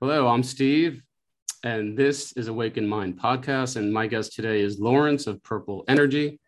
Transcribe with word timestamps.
Hello, 0.00 0.28
I'm 0.28 0.44
Steve, 0.44 1.02
and 1.64 1.98
this 1.98 2.30
is 2.36 2.46
Awaken 2.46 2.86
Mind 2.86 3.18
podcast. 3.18 3.74
And 3.74 3.92
my 3.92 4.06
guest 4.06 4.32
today 4.32 4.60
is 4.60 4.78
Lawrence 4.78 5.26
of 5.26 5.42
Purple 5.42 5.82
Energy. 5.88 6.38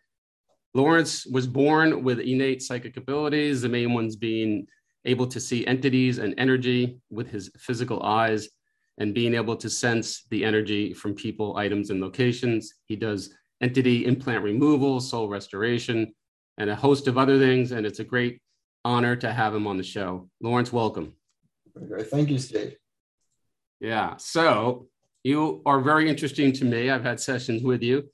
Lawrence 0.72 1.26
was 1.26 1.48
born 1.48 2.04
with 2.04 2.20
innate 2.20 2.62
psychic 2.62 2.96
abilities, 2.96 3.60
the 3.60 3.68
main 3.68 3.92
ones 3.92 4.14
being 4.14 4.68
able 5.04 5.26
to 5.26 5.40
see 5.40 5.66
entities 5.66 6.18
and 6.18 6.32
energy 6.38 7.00
with 7.10 7.28
his 7.28 7.50
physical 7.58 8.04
eyes 8.04 8.48
and 8.98 9.14
being 9.14 9.34
able 9.34 9.56
to 9.56 9.68
sense 9.68 10.26
the 10.30 10.44
energy 10.44 10.94
from 10.94 11.12
people, 11.12 11.56
items, 11.56 11.90
and 11.90 12.00
locations. 12.00 12.74
He 12.84 12.94
does 12.94 13.34
entity 13.60 14.06
implant 14.06 14.44
removal, 14.44 15.00
soul 15.00 15.28
restoration, 15.28 16.14
and 16.58 16.70
a 16.70 16.76
host 16.76 17.08
of 17.08 17.18
other 17.18 17.36
things. 17.36 17.72
And 17.72 17.84
it's 17.84 17.98
a 17.98 18.04
great 18.04 18.40
honor 18.84 19.16
to 19.16 19.32
have 19.32 19.52
him 19.52 19.66
on 19.66 19.76
the 19.76 19.82
show. 19.82 20.30
Lawrence, 20.40 20.72
welcome. 20.72 21.14
Thank 22.12 22.30
you, 22.30 22.38
Steve. 22.38 22.76
Yeah. 23.80 24.16
So 24.18 24.86
you 25.24 25.62
are 25.66 25.80
very 25.80 26.08
interesting 26.08 26.52
to 26.54 26.64
me. 26.64 26.90
I've 26.90 27.02
had 27.02 27.20
sessions 27.20 27.62
with 27.62 27.82
you. 27.82 28.10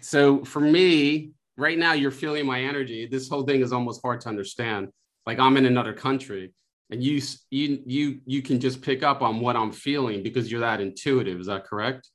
So 0.00 0.44
for 0.44 0.60
me, 0.60 1.32
right 1.56 1.78
now, 1.78 1.92
you're 1.92 2.10
feeling 2.10 2.46
my 2.46 2.62
energy. 2.62 3.06
This 3.06 3.28
whole 3.28 3.42
thing 3.42 3.60
is 3.60 3.72
almost 3.72 4.00
hard 4.02 4.20
to 4.22 4.28
understand. 4.28 4.88
Like 5.26 5.38
I'm 5.38 5.56
in 5.56 5.66
another 5.66 5.92
country 5.92 6.52
and 6.90 7.02
you 7.02 7.22
you 7.50 7.82
you 7.86 8.20
you 8.26 8.42
can 8.42 8.60
just 8.60 8.82
pick 8.82 9.02
up 9.02 9.22
on 9.22 9.40
what 9.40 9.56
I'm 9.56 9.72
feeling 9.72 10.22
because 10.22 10.50
you're 10.50 10.60
that 10.60 10.80
intuitive. 10.80 11.40
Is 11.40 11.46
that 11.46 11.64
correct? 11.64 12.08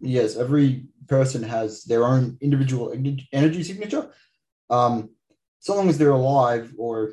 Yes, 0.00 0.36
every 0.36 0.86
person 1.08 1.42
has 1.42 1.84
their 1.84 2.04
own 2.04 2.38
individual 2.40 2.92
energy 3.32 3.62
signature. 3.62 4.10
Um, 4.70 5.10
so 5.60 5.74
long 5.74 5.88
as 5.88 5.98
they're 5.98 6.10
alive 6.10 6.72
or 6.78 7.12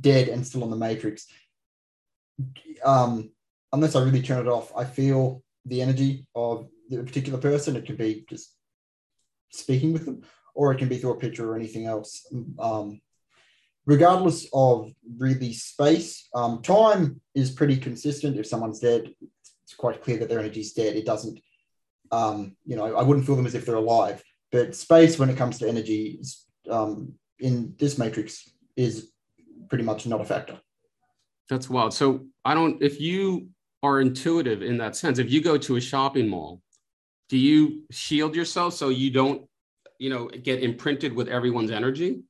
dead 0.00 0.28
and 0.28 0.46
still 0.46 0.62
on 0.62 0.70
the 0.70 0.76
matrix, 0.76 1.26
um, 2.84 3.30
unless 3.72 3.96
I 3.96 4.02
really 4.02 4.22
turn 4.22 4.46
it 4.46 4.50
off, 4.50 4.72
I 4.76 4.84
feel 4.84 5.42
the 5.66 5.80
energy 5.80 6.26
of 6.34 6.68
the 6.88 7.02
particular 7.02 7.38
person. 7.38 7.76
It 7.76 7.86
can 7.86 7.96
be 7.96 8.24
just 8.28 8.54
speaking 9.50 9.92
with 9.92 10.04
them, 10.04 10.22
or 10.54 10.72
it 10.72 10.78
can 10.78 10.88
be 10.88 10.98
through 10.98 11.12
a 11.12 11.18
picture 11.18 11.50
or 11.50 11.56
anything 11.56 11.86
else. 11.86 12.26
Um, 12.58 13.00
regardless 13.86 14.46
of 14.52 14.92
really 15.18 15.52
space, 15.52 16.28
um, 16.34 16.62
time 16.62 17.20
is 17.34 17.50
pretty 17.50 17.76
consistent. 17.76 18.38
If 18.38 18.46
someone's 18.46 18.80
dead, 18.80 19.14
it's 19.62 19.74
quite 19.74 20.02
clear 20.02 20.18
that 20.18 20.28
their 20.28 20.40
energy 20.40 20.60
is 20.60 20.72
dead. 20.72 20.96
It 20.96 21.06
doesn't, 21.06 21.40
um, 22.10 22.56
you 22.64 22.76
know, 22.76 22.94
I 22.96 23.02
wouldn't 23.02 23.26
feel 23.26 23.36
them 23.36 23.46
as 23.46 23.54
if 23.54 23.64
they're 23.64 23.74
alive. 23.76 24.22
But 24.50 24.74
space, 24.74 25.18
when 25.18 25.30
it 25.30 25.38
comes 25.38 25.58
to 25.58 25.68
energy, 25.68 26.18
is, 26.20 26.44
um, 26.68 27.14
in 27.38 27.74
this 27.78 27.96
matrix, 27.96 28.50
is 28.76 29.12
pretty 29.68 29.84
much 29.84 30.06
not 30.06 30.20
a 30.20 30.24
factor. 30.24 30.60
That's 31.48 31.70
wild. 31.70 31.94
So 31.94 32.26
I 32.44 32.54
don't. 32.54 32.82
If 32.82 33.00
you 33.00 33.48
are 33.82 34.00
intuitive 34.00 34.62
in 34.62 34.78
that 34.78 34.96
sense. 34.96 35.18
If 35.18 35.30
you 35.30 35.42
go 35.42 35.58
to 35.58 35.76
a 35.76 35.80
shopping 35.80 36.28
mall, 36.28 36.60
do 37.28 37.36
you 37.36 37.82
shield 37.90 38.36
yourself 38.36 38.74
so 38.74 38.88
you 38.90 39.10
don't, 39.10 39.48
you 39.98 40.10
know, 40.10 40.28
get 40.28 40.62
imprinted 40.62 41.12
with 41.14 41.28
everyone's 41.28 41.70
energy? 41.70 42.22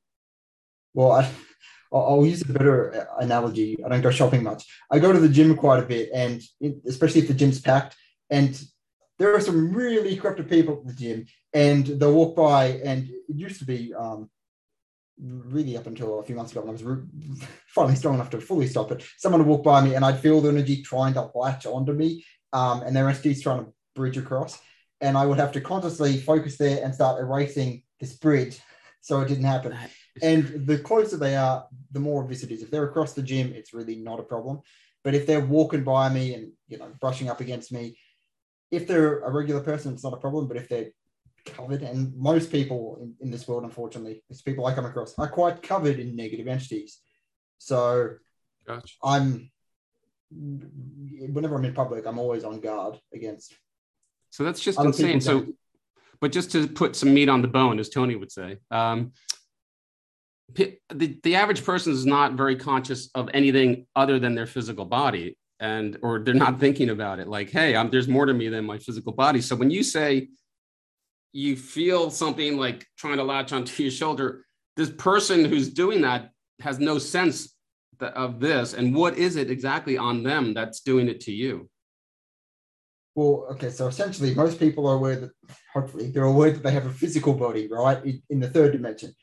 Well, 0.93 1.11
I, 1.11 1.29
I'll 1.91 2.25
use 2.25 2.41
a 2.41 2.51
better 2.51 3.07
analogy. 3.19 3.77
I 3.83 3.89
don't 3.89 4.01
go 4.01 4.11
shopping 4.11 4.43
much. 4.43 4.65
I 4.91 4.99
go 4.99 5.11
to 5.11 5.19
the 5.19 5.29
gym 5.29 5.55
quite 5.55 5.83
a 5.83 5.85
bit, 5.85 6.09
and 6.13 6.41
especially 6.87 7.21
if 7.21 7.27
the 7.27 7.33
gym's 7.33 7.61
packed, 7.61 7.95
and 8.29 8.59
there 9.19 9.35
are 9.35 9.41
some 9.41 9.73
really 9.73 10.15
corrupted 10.17 10.49
people 10.49 10.79
at 10.79 10.87
the 10.87 10.93
gym, 10.93 11.25
and 11.53 11.85
they'll 11.85 12.13
walk 12.13 12.35
by, 12.35 12.79
and 12.83 13.07
it 13.07 13.35
used 13.35 13.59
to 13.59 13.65
be 13.65 13.93
um, 13.93 14.29
really 15.19 15.77
up 15.77 15.87
until 15.87 16.19
a 16.19 16.23
few 16.23 16.35
months 16.35 16.51
ago 16.51 16.61
when 16.61 16.69
I 16.69 16.81
was 16.81 17.43
finally 17.67 17.95
strong 17.95 18.15
enough 18.15 18.29
to 18.31 18.41
fully 18.41 18.67
stop 18.67 18.91
it, 18.91 19.03
someone 19.17 19.41
would 19.41 19.47
walk 19.47 19.63
by 19.63 19.81
me 19.81 19.95
and 19.95 20.03
I'd 20.03 20.19
feel 20.19 20.41
the 20.41 20.49
energy 20.49 20.81
trying 20.81 21.13
to 21.13 21.29
latch 21.35 21.65
onto 21.65 21.93
me 21.93 22.25
um, 22.51 22.81
and 22.81 22.95
their 22.95 23.09
entity's 23.09 23.41
trying 23.41 23.65
to 23.65 23.73
bridge 23.95 24.17
across. 24.17 24.59
And 25.01 25.17
I 25.17 25.25
would 25.25 25.39
have 25.39 25.51
to 25.53 25.61
consciously 25.61 26.17
focus 26.17 26.57
there 26.57 26.83
and 26.83 26.93
start 26.93 27.19
erasing 27.19 27.83
this 27.99 28.13
bridge 28.13 28.59
so 29.01 29.19
it 29.21 29.27
didn't 29.27 29.43
happen. 29.43 29.77
And 30.21 30.65
the 30.65 30.79
closer 30.79 31.17
they 31.17 31.35
are, 31.35 31.67
the 31.91 31.99
more 31.99 32.23
obvious 32.23 32.43
it 32.43 32.51
is. 32.51 32.61
If 32.61 32.71
they're 32.71 32.85
across 32.85 33.13
the 33.13 33.23
gym, 33.23 33.51
it's 33.53 33.73
really 33.73 33.97
not 33.97 34.19
a 34.19 34.23
problem. 34.23 34.61
But 35.03 35.15
if 35.15 35.27
they're 35.27 35.45
walking 35.45 35.83
by 35.83 36.09
me 36.09 36.33
and 36.33 36.51
you 36.67 36.77
know 36.77 36.91
brushing 37.01 37.29
up 37.29 37.41
against 37.41 37.71
me, 37.71 37.97
if 38.71 38.87
they're 38.87 39.19
a 39.19 39.31
regular 39.31 39.61
person, 39.61 39.93
it's 39.93 40.03
not 40.03 40.13
a 40.13 40.17
problem. 40.17 40.47
But 40.47 40.57
if 40.57 40.69
they're 40.69 40.91
covered, 41.45 41.81
and 41.81 42.15
most 42.15 42.51
people 42.51 42.97
in, 43.01 43.13
in 43.21 43.31
this 43.31 43.47
world, 43.47 43.63
unfortunately, 43.63 44.23
it's 44.29 44.41
people 44.41 44.65
I 44.65 44.73
come 44.73 44.85
across, 44.85 45.17
are 45.17 45.29
quite 45.29 45.61
covered 45.61 45.99
in 45.99 46.15
negative 46.15 46.47
entities. 46.47 46.99
So 47.57 48.15
gotcha. 48.65 48.93
I'm 49.03 49.51
whenever 50.31 51.55
I'm 51.55 51.65
in 51.65 51.73
public, 51.73 52.05
I'm 52.05 52.17
always 52.19 52.43
on 52.43 52.59
guard 52.59 52.99
against. 53.13 53.53
So 54.31 54.43
that's 54.43 54.59
just 54.59 54.79
insane. 54.79 55.21
So, 55.21 55.45
but 56.19 56.31
just 56.31 56.51
to 56.53 56.67
put 56.67 56.95
some 56.95 57.13
meat 57.13 57.29
on 57.29 57.41
the 57.41 57.47
bone, 57.47 57.79
as 57.79 57.89
Tony 57.89 58.15
would 58.15 58.31
say, 58.31 58.57
um, 58.71 59.11
the, 60.55 60.77
the 61.23 61.35
average 61.35 61.63
person 61.63 61.93
is 61.93 62.05
not 62.05 62.33
very 62.33 62.55
conscious 62.55 63.09
of 63.15 63.29
anything 63.33 63.87
other 63.95 64.19
than 64.19 64.35
their 64.35 64.47
physical 64.47 64.85
body 64.85 65.37
and 65.59 65.97
or 66.01 66.19
they're 66.19 66.33
not 66.33 66.59
thinking 66.59 66.89
about 66.89 67.19
it 67.19 67.27
like 67.27 67.49
hey 67.49 67.75
I'm, 67.75 67.89
there's 67.89 68.07
more 68.07 68.25
to 68.25 68.33
me 68.33 68.49
than 68.49 68.65
my 68.65 68.77
physical 68.77 69.13
body 69.13 69.41
so 69.41 69.55
when 69.55 69.71
you 69.71 69.83
say 69.83 70.29
you 71.33 71.55
feel 71.55 72.09
something 72.09 72.57
like 72.57 72.85
trying 72.97 73.17
to 73.17 73.23
latch 73.23 73.51
onto 73.51 73.83
your 73.83 73.91
shoulder, 73.91 74.45
this 74.77 74.91
person 74.91 75.43
who's 75.43 75.69
doing 75.69 76.01
that 76.01 76.29
has 76.61 76.79
no 76.79 76.97
sense 76.99 77.55
of 77.99 78.39
this. 78.39 78.73
And 78.73 78.95
what 78.95 79.17
is 79.17 79.35
it 79.35 79.49
exactly 79.49 79.97
on 79.97 80.23
them 80.23 80.53
that's 80.53 80.81
doing 80.81 81.07
it 81.07 81.21
to 81.21 81.31
you? 81.31 81.69
Well, 83.15 83.47
okay, 83.51 83.69
so 83.69 83.87
essentially, 83.87 84.33
most 84.33 84.59
people 84.59 84.87
are 84.87 84.95
aware 84.95 85.15
that, 85.17 85.31
hopefully, 85.71 86.09
they're 86.09 86.23
aware 86.23 86.51
that 86.51 86.63
they 86.63 86.71
have 86.71 86.87
a 86.87 86.93
physical 86.93 87.33
body, 87.33 87.67
right, 87.67 88.03
in, 88.03 88.21
in 88.29 88.39
the 88.39 88.49
third 88.49 88.71
dimension. 88.71 89.13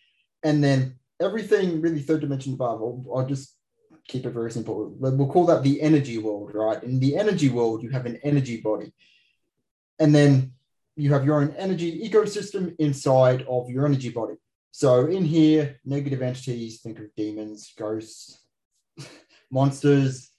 And 0.45 0.63
then 0.63 0.97
everything 1.21 1.81
really 1.81 2.01
third 2.01 2.21
dimension 2.21 2.55
above, 2.55 2.81
I'll, 2.81 3.05
I'll 3.15 3.27
just 3.27 3.57
keep 4.07 4.27
it 4.27 4.31
very 4.31 4.53
simple. 4.53 4.95
We'll 4.99 5.29
call 5.29 5.47
that 5.47 5.63
the 5.65 5.81
energy 5.83 6.19
world, 6.19 6.53
right? 6.55 6.83
In 6.85 7.01
the 7.01 7.17
energy 7.17 7.49
world, 7.49 7.83
you 7.83 7.91
have 7.91 8.07
an 8.07 8.19
energy 8.23 8.61
body. 8.61 8.93
And 9.99 10.15
then 10.15 10.53
you 11.01 11.13
have 11.13 11.25
your 11.25 11.41
own 11.41 11.55
energy 11.57 12.09
ecosystem 12.09 12.75
inside 12.79 13.45
of 13.49 13.71
your 13.71 13.87
energy 13.87 14.11
body. 14.11 14.35
So 14.71 15.07
in 15.07 15.25
here, 15.25 15.81
negative 15.85 16.23
entities, 16.23 16.81
think 16.81 16.99
of 16.99 17.15
demons, 17.17 17.73
ghosts, 17.77 18.45
monsters, 19.51 20.31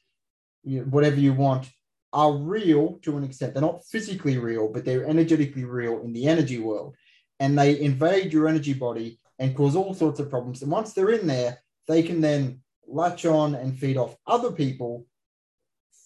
you 0.63 0.79
know, 0.79 0.85
whatever 0.85 1.17
you 1.17 1.33
want, 1.33 1.69
are 2.13 2.33
real 2.33 2.99
to 3.03 3.17
an 3.17 3.23
extent. 3.23 3.53
They're 3.53 3.61
not 3.61 3.85
physically 3.85 4.37
real, 4.37 4.67
but 4.67 4.85
they're 4.85 5.05
energetically 5.07 5.63
real 5.63 6.01
in 6.01 6.13
the 6.13 6.27
energy 6.27 6.59
world. 6.59 6.95
And 7.39 7.57
they 7.57 7.79
invade 7.79 8.31
your 8.31 8.47
energy 8.47 8.73
body 8.73 9.19
and 9.39 9.55
cause 9.55 9.75
all 9.75 9.93
sorts 9.93 10.19
of 10.19 10.29
problems. 10.29 10.61
And 10.61 10.71
once 10.71 10.93
they're 10.93 11.11
in 11.11 11.25
there, 11.25 11.57
they 11.87 12.03
can 12.03 12.21
then 12.21 12.61
latch 12.87 13.25
on 13.25 13.55
and 13.55 13.77
feed 13.77 13.97
off 13.97 14.15
other 14.27 14.51
people 14.51 15.05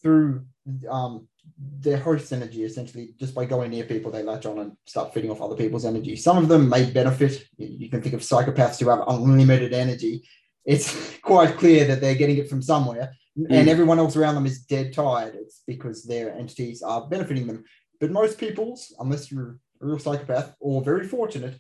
through 0.02 0.46
um, 0.90 1.28
their 1.58 1.98
host 1.98 2.34
energy 2.34 2.64
essentially 2.64 3.14
just 3.20 3.34
by 3.34 3.46
going 3.46 3.72
near 3.72 3.86
people 3.86 4.12
they 4.12 4.24
latch 4.24 4.46
on 4.46 4.60
and 4.60 4.78
start 4.86 5.14
feeding 5.14 5.32
off 5.32 5.42
other 5.42 5.56
people's 5.56 5.86
energy. 5.86 6.16
Some 6.16 6.38
of 6.38 6.48
them 6.48 6.68
may 6.68 6.90
benefit. 6.90 7.48
You 7.58 7.90
can 7.90 8.02
think 8.02 8.16
of 8.16 8.22
psychopaths 8.22 8.80
who 8.80 8.90
have 8.90 9.04
unlimited 9.08 9.74
energy. 9.74 10.28
It's 10.66 11.18
quite 11.22 11.58
clear 11.58 11.86
that 11.86 12.02
they're 12.02 12.16
getting 12.16 12.38
it 12.38 12.50
from 12.50 12.62
somewhere 12.62 13.14
mm. 13.38 13.46
and 13.50 13.70
everyone 13.70 14.00
else 14.00 14.16
around 14.16 14.36
them 14.36 14.46
is 14.46 14.60
dead 14.60 14.94
tired. 14.94 15.36
It's 15.36 15.62
because 15.66 16.04
their 16.04 16.36
entities 16.36 16.82
are 16.82 17.08
benefiting 17.08 17.48
them. 17.48 17.64
But 18.00 18.12
most 18.12 18.38
people's 18.38 18.94
unless 19.00 19.32
you're 19.32 19.58
a 19.82 19.86
real 19.86 20.00
psychopath 20.00 20.56
or 20.60 20.84
very 20.84 21.08
fortunate 21.08 21.60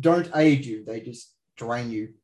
don't 0.00 0.30
aid 0.34 0.64
you. 0.64 0.84
They 0.84 1.00
just 1.00 1.34
drain 1.56 1.90
you. 1.90 2.14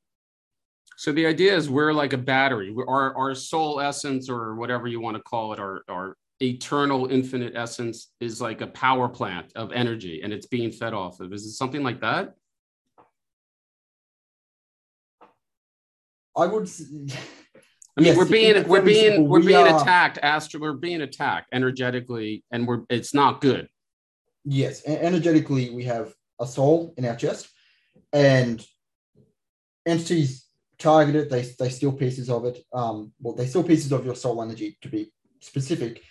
So 0.97 1.13
the 1.13 1.27
idea 1.27 1.57
is 1.57 1.71
we're 1.71 1.93
like 1.93 2.13
a 2.13 2.19
battery. 2.19 2.75
Our 2.87 3.17
our 3.17 3.35
soul 3.35 3.81
essence, 3.81 4.29
or 4.29 4.55
whatever 4.57 4.87
you 4.87 5.01
want 5.01 5.17
to 5.17 5.23
call 5.23 5.53
it, 5.53 5.59
our 5.59 5.83
our 5.89 6.17
eternal 6.43 7.07
infinite 7.11 7.55
essence 7.55 8.13
is 8.21 8.41
like 8.41 8.61
a 8.61 8.67
power 8.67 9.09
plant 9.09 9.53
of 9.55 9.73
energy 9.73 10.23
and 10.23 10.33
it's 10.33 10.47
being 10.47 10.71
fed 10.71 10.95
off 10.95 11.21
of 11.21 11.33
is 11.33 11.45
it 11.45 11.53
something 11.53 11.83
like 11.83 12.01
that 12.01 12.35
i 16.37 16.47
would 16.47 16.69
I 17.97 18.03
mean, 18.03 18.07
yes, 18.09 18.17
we're 18.17 18.29
being 18.29 18.69
we're 18.69 18.83
being 18.83 19.29
we're 19.29 19.41
we 19.41 19.49
being 19.49 19.67
are, 19.67 19.81
attacked. 19.81 20.19
Astro, 20.23 20.61
we're 20.61 20.73
being 20.75 21.03
attacked 21.03 21.49
energetically, 21.53 22.45
and 22.51 22.67
we're 22.67 22.83
it's 22.89 23.13
not 23.13 23.41
good. 23.41 23.69
Yes, 24.45 24.83
energetically, 24.87 25.71
we 25.71 25.85
have 25.85 26.15
a 26.41 26.47
soul 26.47 26.95
in 26.97 27.05
our 27.05 27.17
chest, 27.17 27.51
and 28.13 28.65
entities 29.85 30.47
target 30.79 31.17
it. 31.17 31.31
They 31.31 31.43
they 31.59 31.69
steal 31.69 31.93
pieces 31.93 32.31
of 32.31 32.45
it. 32.45 32.65
Um, 32.73 33.13
well, 33.21 33.35
they 33.35 33.47
steal 33.47 33.65
pieces 33.65 33.93
of 33.93 34.05
your 34.07 34.15
soul 34.15 34.43
energy 34.43 34.79
to 34.83 34.89
be 34.89 35.13
specific, 35.41 36.03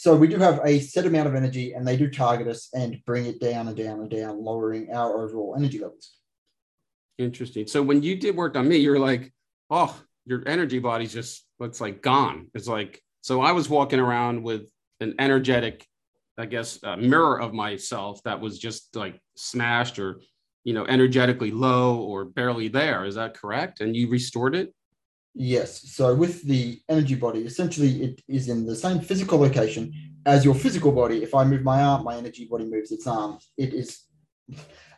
so 0.00 0.16
we 0.16 0.28
do 0.28 0.38
have 0.38 0.62
a 0.64 0.80
set 0.80 1.04
amount 1.04 1.28
of 1.28 1.34
energy 1.34 1.74
and 1.74 1.86
they 1.86 1.94
do 1.94 2.08
target 2.08 2.48
us 2.48 2.70
and 2.72 3.04
bring 3.04 3.26
it 3.26 3.38
down 3.38 3.68
and 3.68 3.76
down 3.76 4.00
and 4.00 4.08
down, 4.08 4.42
lowering 4.42 4.90
our 4.94 5.22
overall 5.22 5.54
energy 5.54 5.78
levels. 5.78 6.14
Interesting. 7.18 7.66
So 7.66 7.82
when 7.82 8.02
you 8.02 8.16
did 8.16 8.34
work 8.34 8.56
on 8.56 8.66
me, 8.66 8.78
you're 8.78 8.98
like, 8.98 9.30
oh, 9.68 9.94
your 10.24 10.42
energy 10.46 10.78
body's 10.78 11.12
just 11.12 11.44
looks 11.58 11.82
like 11.82 12.00
gone. 12.00 12.46
It's 12.54 12.66
like, 12.66 13.02
so 13.20 13.42
I 13.42 13.52
was 13.52 13.68
walking 13.68 14.00
around 14.00 14.42
with 14.42 14.70
an 15.00 15.16
energetic, 15.18 15.86
I 16.38 16.46
guess, 16.46 16.82
uh, 16.82 16.96
mirror 16.96 17.38
of 17.38 17.52
myself 17.52 18.22
that 18.22 18.40
was 18.40 18.58
just 18.58 18.96
like 18.96 19.20
smashed 19.36 19.98
or, 19.98 20.22
you 20.64 20.72
know, 20.72 20.86
energetically 20.86 21.50
low 21.50 21.98
or 21.98 22.24
barely 22.24 22.68
there. 22.68 23.04
Is 23.04 23.16
that 23.16 23.34
correct? 23.34 23.82
And 23.82 23.94
you 23.94 24.08
restored 24.08 24.54
it? 24.54 24.72
Yes. 25.34 25.92
So 25.92 26.14
with 26.14 26.42
the 26.42 26.80
energy 26.88 27.14
body, 27.14 27.40
essentially 27.40 28.02
it 28.02 28.22
is 28.28 28.48
in 28.48 28.66
the 28.66 28.74
same 28.74 29.00
physical 29.00 29.38
location 29.38 29.92
as 30.26 30.44
your 30.44 30.54
physical 30.54 30.92
body. 30.92 31.22
If 31.22 31.34
I 31.34 31.44
move 31.44 31.62
my 31.62 31.82
arm, 31.82 32.04
my 32.04 32.16
energy 32.16 32.46
body 32.50 32.64
moves 32.64 32.92
its 32.92 33.06
arm. 33.06 33.38
It 33.56 33.72
is 33.72 34.04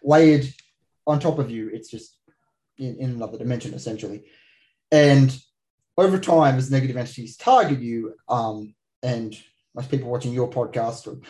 layered 0.03 0.47
on 1.07 1.21
top 1.21 1.39
of 1.39 1.51
you. 1.51 1.71
It's 1.73 1.91
just 1.91 2.19
in, 2.79 2.97
in 2.97 3.11
another 3.11 3.39
dimension, 3.39 3.75
essentially. 3.75 4.25
And 4.91 5.37
over 5.97 6.19
time, 6.19 6.57
as 6.57 6.71
negative 6.71 6.97
entities 6.97 7.37
target 7.37 7.81
you, 7.81 8.15
um, 8.29 8.75
and 9.03 9.37
most 9.75 9.91
people 9.91 10.11
watching 10.11 10.33
your 10.33 10.51
podcast 10.51 11.07
are, 11.07 11.21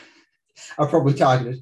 are 0.78 0.88
probably 0.88 1.14
targeted, 1.14 1.60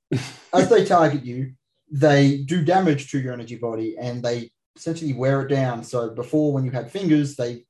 as 0.52 0.68
they 0.68 0.84
target 0.84 1.24
you, 1.24 1.52
they 1.90 2.38
do 2.38 2.64
damage 2.64 3.10
to 3.10 3.18
your 3.18 3.32
energy 3.32 3.56
body 3.56 3.96
and 3.98 4.22
they 4.22 4.50
essentially 4.76 5.12
wear 5.12 5.42
it 5.42 5.48
down. 5.48 5.82
So 5.82 6.10
before, 6.10 6.52
when 6.52 6.64
you 6.64 6.70
had 6.70 6.90
fingers, 6.90 7.36
they 7.36 7.64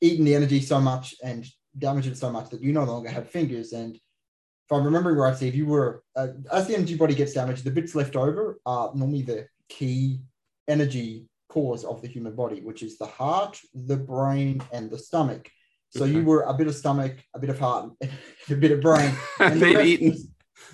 eaten 0.00 0.24
the 0.24 0.34
energy 0.34 0.60
so 0.60 0.80
much 0.80 1.14
and 1.22 1.46
damaged 1.78 2.08
it 2.08 2.16
so 2.16 2.30
much 2.30 2.50
that 2.50 2.62
you 2.62 2.72
no 2.72 2.84
longer 2.84 3.08
have 3.08 3.30
fingers. 3.30 3.72
And 3.72 3.96
if 3.96 4.72
I'm 4.72 4.84
remembering 4.84 5.16
right, 5.16 5.36
Steve, 5.36 5.54
you 5.54 5.66
were 5.66 6.02
uh, 6.16 6.28
as 6.52 6.66
the 6.66 6.76
energy 6.76 6.96
body 6.96 7.14
gets 7.14 7.34
damaged, 7.34 7.64
the 7.64 7.70
bits 7.70 7.94
left 7.94 8.16
over 8.16 8.58
are 8.64 8.92
normally 8.94 9.22
the 9.22 9.46
key 9.68 10.20
energy 10.68 11.26
cause 11.48 11.84
of 11.84 12.02
the 12.02 12.08
human 12.08 12.34
body, 12.34 12.60
which 12.60 12.82
is 12.82 12.98
the 12.98 13.06
heart, 13.06 13.60
the 13.74 13.96
brain, 13.96 14.62
and 14.72 14.90
the 14.90 14.98
stomach. 14.98 15.50
So 15.90 16.04
you 16.04 16.24
were 16.24 16.42
a 16.42 16.54
bit 16.54 16.66
of 16.66 16.74
stomach, 16.74 17.18
a 17.34 17.38
bit 17.38 17.50
of 17.50 17.58
heart, 17.58 17.92
a 18.50 18.54
bit 18.54 18.72
of 18.72 18.80
brain, 18.80 19.12
and 19.38 19.60
they've 19.62 19.86
eaten. 19.86 20.16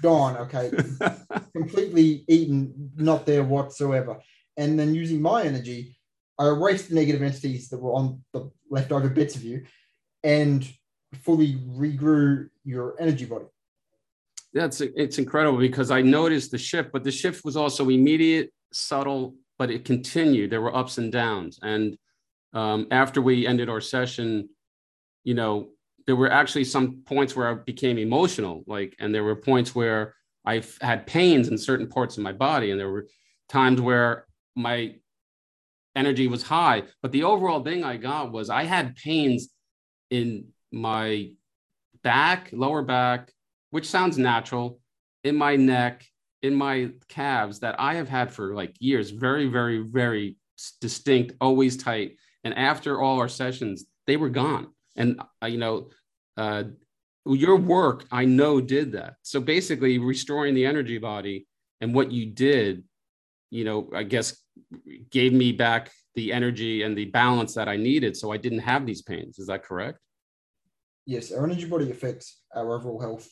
Gone, 0.03 0.37
okay, 0.37 0.71
completely 1.57 2.25
eaten, 2.29 2.93
not 2.97 3.27
there 3.27 3.43
whatsoever. 3.43 4.19
And 4.61 4.79
then 4.79 4.95
using 4.95 5.23
my 5.23 5.45
energy, 5.45 5.97
I 6.39 6.47
erased 6.47 6.91
the 6.91 6.95
negative 6.95 7.23
entities 7.23 7.71
that 7.71 7.81
were 7.81 7.95
on 7.95 8.23
the 8.35 8.51
leftover 8.71 9.09
bits 9.09 9.35
of 9.35 9.43
you, 9.43 9.65
and 10.23 10.71
fully 11.23 11.55
regrew 11.55 12.51
your 12.63 12.95
energy 13.01 13.25
body. 13.25 13.47
That's 14.53 14.83
it's 14.83 15.19
incredible 15.19 15.59
because 15.59 15.91
I 15.91 16.03
noticed 16.03 16.51
the 16.51 16.59
shift, 16.59 16.93
but 16.93 17.05
the 17.05 17.11
shift 17.11 17.43
was 17.43 17.57
also 17.57 17.89
immediate, 17.89 18.53
subtle, 18.71 19.35
but 19.59 19.71
it 19.71 19.87
continued. 19.87 20.51
There 20.51 20.61
were 20.61 20.77
ups 20.77 20.99
and 20.99 21.11
downs, 21.11 21.59
and 21.63 21.97
um, 22.53 22.87
after 22.91 23.23
we 23.23 23.47
ended 23.47 23.71
our 23.71 23.81
session, 23.81 24.51
you 25.25 25.33
know, 25.33 25.71
there 26.07 26.17
were 26.17 26.31
actually 26.31 26.65
some 26.65 27.03
points 27.07 27.35
where 27.35 27.49
I 27.49 27.55
became 27.55 27.97
emotional, 27.97 28.63
like, 28.67 28.95
and 28.99 29.15
there 29.15 29.25
were 29.25 29.37
points 29.37 29.75
where 29.75 30.17
I 30.45 30.63
had 30.83 31.07
pains 31.07 31.49
in 31.49 31.57
certain 31.57 31.89
parts 31.89 32.19
of 32.19 32.23
my 32.23 32.33
body, 32.33 32.73
and 32.73 32.79
there 32.79 32.91
were 32.91 33.07
times 33.49 33.81
where 33.81 34.27
my 34.57 34.95
energy 35.97 36.29
was 36.29 36.43
high. 36.43 36.85
But 37.03 37.13
the 37.13 37.25
overall 37.25 37.63
thing 37.63 37.85
I 37.85 37.97
got 37.97 38.33
was 38.33 38.51
I 38.51 38.65
had 38.65 38.97
pains 38.97 39.49
in 40.11 40.49
my 40.73 41.31
back, 42.03 42.51
lower 42.53 42.83
back, 42.83 43.33
which 43.71 43.89
sounds 43.89 44.19
natural, 44.19 44.81
in 45.25 45.37
my 45.37 45.57
neck, 45.57 46.05
in 46.43 46.55
my 46.55 46.91
calves 47.09 47.61
that 47.61 47.77
I 47.79 47.95
have 47.95 48.09
had 48.09 48.33
for 48.33 48.55
like 48.55 48.75
years, 48.81 49.11
very, 49.11 49.47
very, 49.47 49.79
very 49.79 50.37
distinct, 50.81 51.35
always 51.41 51.77
tight. 51.77 52.17
And 52.45 52.55
after 52.55 53.01
all 53.01 53.19
our 53.19 53.29
sessions, 53.29 53.85
they 54.07 54.17
were 54.17 54.31
gone. 54.31 54.69
And, 54.97 55.21
uh, 55.43 55.47
you 55.47 55.59
know, 55.59 55.91
uh, 56.37 56.65
your 57.27 57.57
work, 57.57 58.07
I 58.11 58.25
know, 58.25 58.61
did 58.61 58.93
that. 58.93 59.15
So 59.23 59.41
basically, 59.41 59.99
restoring 59.99 60.55
the 60.55 60.67
energy 60.67 60.99
body 60.99 61.47
and 61.81 61.95
what 61.95 62.11
you 62.11 62.27
did, 62.27 62.85
you 63.51 63.65
know, 63.65 63.91
I 63.95 64.05
guess 64.05 64.37
gave 65.11 65.33
me 65.33 65.53
back 65.53 65.91
the 66.15 66.33
energy 66.33 66.83
and 66.83 66.97
the 66.97 67.07
balance 67.07 67.55
that 67.55 67.69
I 67.69 67.77
needed. 67.77 68.17
So 68.17 68.33
I 68.33 68.37
didn't 68.37 68.61
have 68.61 68.87
these 68.87 69.03
pains. 69.03 69.39
Is 69.39 69.47
that 69.47 69.65
correct? 69.65 69.99
yes, 71.11 71.33
our 71.33 71.45
energy 71.45 71.67
body 71.67 71.91
affects 71.91 72.41
our 72.55 72.75
overall 72.77 73.01
health 73.01 73.29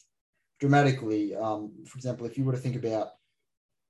dramatically. 0.58 1.34
Um, 1.36 1.72
for 1.86 1.96
example, 1.96 2.26
if 2.26 2.36
you 2.36 2.44
were 2.44 2.52
to 2.52 2.58
think 2.58 2.74
about, 2.74 3.10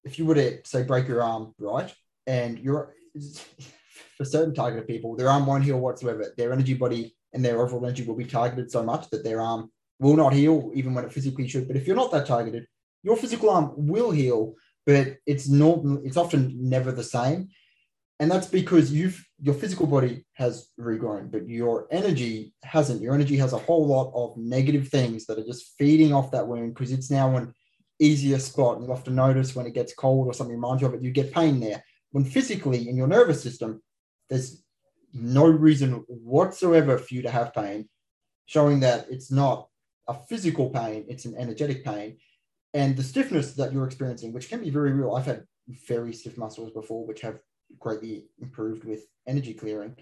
if 0.05 0.19
you 0.19 0.27
were 0.27 0.35
to 0.35 0.59
say 0.65 0.83
break 0.83 1.09
your 1.09 1.23
arm, 1.23 1.55
right, 1.59 1.93
and 2.27 2.59
you're 2.59 2.95
for 4.17 4.25
certain 4.25 4.55
targeted 4.55 4.87
people, 4.87 5.17
their 5.17 5.31
arm 5.31 5.47
won't 5.47 5.65
heal 5.65 5.81
whatsoever. 5.81 6.33
Their 6.37 6.53
energy 6.53 6.75
body 6.75 7.17
and 7.33 7.43
their 7.43 7.61
overall 7.63 7.85
energy 7.85 8.05
will 8.05 8.15
be 8.15 8.25
targeted 8.25 8.71
so 8.71 8.83
much 8.83 9.09
that 9.11 9.25
their 9.25 9.41
arm 9.41 9.71
will 9.99 10.17
not 10.17 10.35
heal, 10.35 10.71
even 10.75 10.95
when 10.95 11.05
it 11.05 11.13
physically 11.13 11.49
should. 11.49 11.67
But 11.67 11.77
if 11.77 11.87
you're 11.87 11.97
not 11.97 12.13
that 12.13 12.27
targeted, 12.27 12.67
your 13.03 13.17
physical 13.17 13.49
arm 13.51 13.73
will 13.77 14.11
heal, 14.11 14.55
but 14.89 15.19
it's 15.27 15.51
not. 15.51 15.81
It's 16.03 16.17
often 16.17 16.57
never 16.59 16.91
the 16.91 17.05
same. 17.05 17.51
And 18.21 18.31
that's 18.31 18.47
because 18.47 18.91
you've 18.91 19.23
your 19.39 19.55
physical 19.55 19.87
body 19.87 20.25
has 20.33 20.71
regrown 20.81 21.31
but 21.31 21.47
your 21.47 21.87
energy 21.91 22.55
hasn't. 22.65 23.03
Your 23.03 23.15
energy 23.15 23.37
has 23.37 23.53
a 23.53 23.59
whole 23.59 23.87
lot 23.87 24.11
of 24.15 24.39
negative 24.39 24.89
things 24.89 25.27
that 25.27 25.39
are 25.39 25.45
just 25.45 25.75
feeding 25.77 26.15
off 26.15 26.31
that 26.31 26.49
wound 26.49 26.73
because 26.73 26.91
it's 26.91 27.11
now 27.11 27.37
an 27.37 27.53
easier 28.01 28.39
spot. 28.39 28.77
And 28.77 28.87
you'll 28.87 28.97
to 29.05 29.11
notice 29.11 29.55
when 29.55 29.67
it 29.67 29.75
gets 29.75 29.93
cold 29.93 30.27
or 30.27 30.33
something 30.33 30.57
reminds 30.57 30.81
you 30.81 30.89
of 30.89 30.95
it 30.95 31.03
you 31.03 31.11
get 31.11 31.35
pain 31.35 31.61
there. 31.61 31.85
When 32.13 32.25
physically 32.25 32.89
in 32.89 32.97
your 32.97 33.09
nervous 33.09 33.43
system 33.43 33.83
there's 34.31 34.65
no 35.13 35.45
reason 35.47 36.03
whatsoever 36.09 36.97
for 36.97 37.15
you 37.15 37.21
to 37.23 37.31
have 37.31 37.53
pain 37.53 37.91
showing 38.47 38.81
that 38.81 39.07
it's 39.11 39.31
not 39.31 39.69
a 40.07 40.15
physical 40.15 40.71
pain 40.71 41.05
it's 41.09 41.27
an 41.27 41.35
energetic 41.37 41.85
pain 41.85 42.17
and 42.75 42.97
the 42.97 43.03
stiffness 43.03 43.55
that 43.55 43.73
you're 43.73 43.87
experiencing 43.87 44.33
which 44.33 44.49
can 44.49 44.61
be 44.61 44.71
very 44.71 44.93
real 44.93 45.15
i've 45.15 45.27
had 45.27 45.45
very 45.87 46.13
stiff 46.13 46.37
muscles 46.39 46.73
before 46.73 47.07
which 47.07 47.21
have 47.21 47.39
greatly 47.79 48.27
improved 48.41 48.85
with 48.85 49.07
energy 49.27 49.55
clearing 49.55 49.95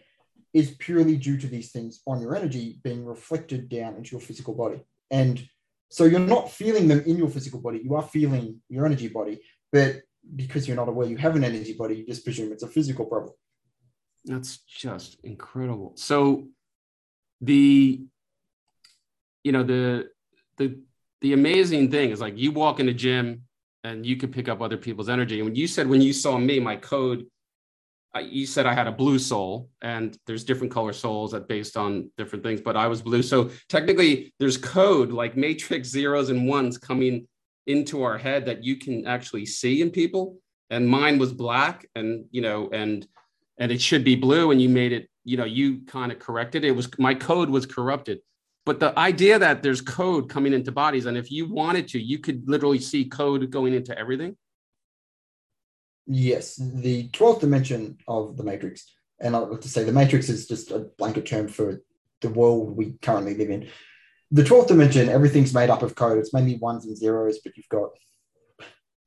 is 0.56 0.74
purely 0.78 1.16
due 1.16 1.36
to 1.36 1.46
these 1.46 1.70
things 1.70 2.00
on 2.06 2.20
your 2.20 2.34
energy 2.34 2.78
being 2.82 3.04
reflected 3.04 3.68
down 3.68 3.94
into 3.94 4.12
your 4.12 4.20
physical 4.20 4.54
body. 4.54 4.80
And 5.10 5.46
so 5.90 6.04
you're 6.04 6.18
not 6.18 6.50
feeling 6.50 6.88
them 6.88 7.02
in 7.06 7.18
your 7.18 7.28
physical 7.28 7.60
body, 7.60 7.82
you 7.84 7.94
are 7.94 8.02
feeling 8.02 8.62
your 8.70 8.86
energy 8.86 9.08
body, 9.08 9.40
but 9.70 10.00
because 10.34 10.66
you're 10.66 10.76
not 10.76 10.88
aware 10.88 11.06
you 11.06 11.18
have 11.18 11.36
an 11.36 11.44
energy 11.44 11.74
body, 11.74 11.96
you 11.96 12.06
just 12.06 12.24
presume 12.24 12.52
it's 12.52 12.62
a 12.62 12.68
physical 12.68 13.04
problem. 13.04 13.34
That's 14.24 14.58
just 14.58 15.18
incredible. 15.22 15.92
So 15.96 16.48
the 17.42 18.02
you 19.44 19.52
know 19.52 19.62
the 19.62 20.08
the 20.56 20.80
the 21.20 21.32
amazing 21.32 21.90
thing 21.90 22.10
is 22.10 22.20
like 22.20 22.36
you 22.36 22.52
walk 22.52 22.80
in 22.80 22.86
the 22.86 22.94
gym 22.94 23.42
and 23.84 24.04
you 24.04 24.16
can 24.16 24.30
pick 24.30 24.48
up 24.48 24.60
other 24.60 24.76
people's 24.76 25.08
energy. 25.08 25.36
And 25.38 25.46
when 25.46 25.54
you 25.54 25.66
said 25.66 25.88
when 25.88 26.00
you 26.00 26.12
saw 26.12 26.38
me, 26.38 26.60
my 26.60 26.76
code 26.76 27.26
you 28.20 28.46
said 28.46 28.66
I 28.66 28.74
had 28.74 28.86
a 28.86 28.92
blue 28.92 29.18
soul, 29.18 29.68
and 29.82 30.16
there's 30.26 30.44
different 30.44 30.72
color 30.72 30.92
souls 30.92 31.32
that 31.32 31.48
based 31.48 31.76
on 31.76 32.10
different 32.16 32.44
things, 32.44 32.60
but 32.60 32.76
I 32.76 32.86
was 32.86 33.02
blue. 33.02 33.22
So 33.22 33.50
technically, 33.68 34.32
there's 34.38 34.56
code 34.56 35.10
like 35.10 35.36
matrix 35.36 35.88
zeros 35.88 36.30
and 36.30 36.48
ones 36.48 36.78
coming 36.78 37.26
into 37.66 38.02
our 38.02 38.16
head 38.16 38.46
that 38.46 38.62
you 38.64 38.76
can 38.76 39.06
actually 39.06 39.46
see 39.46 39.82
in 39.82 39.90
people. 39.90 40.38
And 40.70 40.88
mine 40.88 41.18
was 41.18 41.32
black, 41.32 41.86
and 41.94 42.26
you 42.30 42.42
know, 42.42 42.68
and 42.72 43.06
and 43.58 43.70
it 43.70 43.80
should 43.80 44.04
be 44.04 44.16
blue, 44.16 44.50
and 44.50 44.60
you 44.60 44.68
made 44.68 44.92
it. 44.92 45.08
You 45.24 45.36
know, 45.36 45.44
you 45.44 45.80
kind 45.86 46.12
of 46.12 46.18
corrected 46.18 46.64
it. 46.64 46.68
it. 46.68 46.76
Was 46.76 46.88
my 46.98 47.14
code 47.14 47.50
was 47.50 47.66
corrupted, 47.66 48.20
but 48.66 48.80
the 48.80 48.96
idea 48.98 49.38
that 49.38 49.62
there's 49.62 49.80
code 49.80 50.28
coming 50.28 50.52
into 50.52 50.72
bodies, 50.72 51.06
and 51.06 51.16
if 51.16 51.30
you 51.30 51.48
wanted 51.48 51.88
to, 51.88 51.98
you 51.98 52.18
could 52.18 52.46
literally 52.46 52.80
see 52.80 53.06
code 53.06 53.50
going 53.50 53.72
into 53.72 53.98
everything. 53.98 54.36
Yes, 56.06 56.56
the 56.56 57.08
12th 57.08 57.40
dimension 57.40 57.96
of 58.06 58.36
the 58.36 58.44
Matrix, 58.44 58.92
and 59.20 59.34
I 59.34 59.38
like 59.38 59.62
to 59.62 59.68
say 59.68 59.84
the 59.84 59.92
Matrix 59.92 60.28
is 60.28 60.46
just 60.46 60.70
a 60.70 60.90
blanket 60.98 61.26
term 61.26 61.48
for 61.48 61.80
the 62.20 62.28
world 62.28 62.76
we 62.76 62.96
currently 63.00 63.34
live 63.34 63.50
in. 63.50 63.68
The 64.30 64.42
12th 64.42 64.68
dimension, 64.68 65.08
everything's 65.08 65.54
made 65.54 65.70
up 65.70 65.82
of 65.82 65.94
code. 65.94 66.18
It's 66.18 66.34
mainly 66.34 66.56
ones 66.56 66.84
and 66.84 66.96
zeros, 66.96 67.38
but 67.38 67.56
you've 67.56 67.68
got 67.68 67.90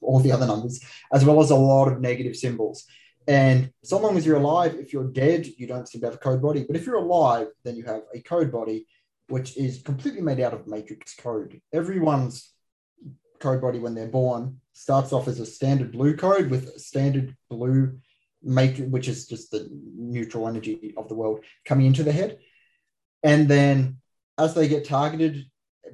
all 0.01 0.20
the 0.20 0.32
other 0.32 0.48
numbers, 0.48 0.82
as 1.13 1.25
well 1.25 1.42
as 1.42 1.51
a 1.51 1.56
lot 1.56 1.92
of 1.92 2.00
negative 2.00 2.36
symbols. 2.36 2.86
And 3.28 3.72
so 3.84 4.00
long 4.00 4.18
as 4.18 4.25
you're 4.25 4.38
alive, 4.38 4.75
if 4.75 4.94
you're 4.94 5.12
dead, 5.12 5.46
you 5.46 5.68
don't 5.68 5.88
seem 5.88 6.01
to 6.01 6.08
have 6.08 6.16
a 6.16 6.20
code 6.20 6.42
body. 6.42 6.63
But 6.66 6.78
if 6.78 6.86
you're 6.86 6.96
alive, 6.96 7.48
then 7.63 7.75
you 7.75 7.84
have 7.84 8.01
a 8.13 8.22
code 8.22 8.51
body, 8.51 8.88
which 9.30 9.58
is 9.58 9.82
completely 9.82 10.22
made 10.22 10.40
out 10.40 10.54
of 10.54 10.68
matrix 10.68 11.16
code. 11.16 11.62
Everyone's 11.74 12.54
code 13.40 13.62
body 13.62 13.80
when 13.80 13.96
they're 13.96 14.08
born 14.08 14.60
starts 14.74 15.14
off 15.14 15.28
as 15.28 15.40
a 15.40 15.46
standard 15.46 15.92
blue 15.92 16.16
code 16.16 16.50
with 16.50 16.78
standard 16.80 17.36
blue 17.50 17.98
matrix, 18.44 18.90
which 18.92 19.08
is 19.08 19.28
just 19.28 19.52
the 19.52 19.70
neutral 19.96 20.48
energy 20.48 20.94
of 20.98 21.08
the 21.08 21.16
world 21.16 21.44
coming 21.66 21.86
into 21.86 22.04
the 22.04 22.12
head. 22.12 22.40
And 23.24 23.48
then 23.48 23.98
as 24.38 24.54
they 24.54 24.68
get 24.68 24.86
targeted 24.86 25.46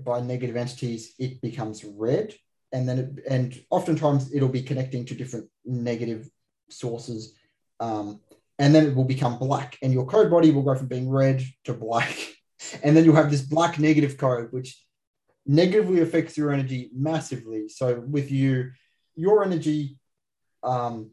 by 0.03 0.21
negative 0.21 0.55
entities, 0.55 1.13
it 1.19 1.41
becomes 1.41 1.83
red. 1.83 2.33
And 2.71 2.87
then, 2.87 2.99
it, 2.99 3.25
and 3.29 3.59
oftentimes 3.69 4.33
it'll 4.33 4.49
be 4.49 4.61
connecting 4.61 5.05
to 5.05 5.15
different 5.15 5.49
negative 5.65 6.29
sources. 6.69 7.33
Um, 7.79 8.21
and 8.59 8.73
then 8.73 8.85
it 8.85 8.95
will 8.95 9.05
become 9.05 9.37
black, 9.37 9.77
and 9.81 9.91
your 9.91 10.05
code 10.05 10.31
body 10.31 10.51
will 10.51 10.63
go 10.63 10.75
from 10.75 10.87
being 10.87 11.09
red 11.09 11.43
to 11.65 11.73
black. 11.73 12.15
And 12.83 12.95
then 12.95 13.05
you'll 13.05 13.15
have 13.15 13.31
this 13.31 13.41
black 13.41 13.79
negative 13.79 14.17
code, 14.17 14.51
which 14.51 14.81
negatively 15.45 16.01
affects 16.01 16.37
your 16.37 16.51
energy 16.51 16.89
massively. 16.93 17.69
So 17.69 17.99
with 17.99 18.31
you, 18.31 18.71
your 19.15 19.43
energy 19.43 19.97
um, 20.63 21.11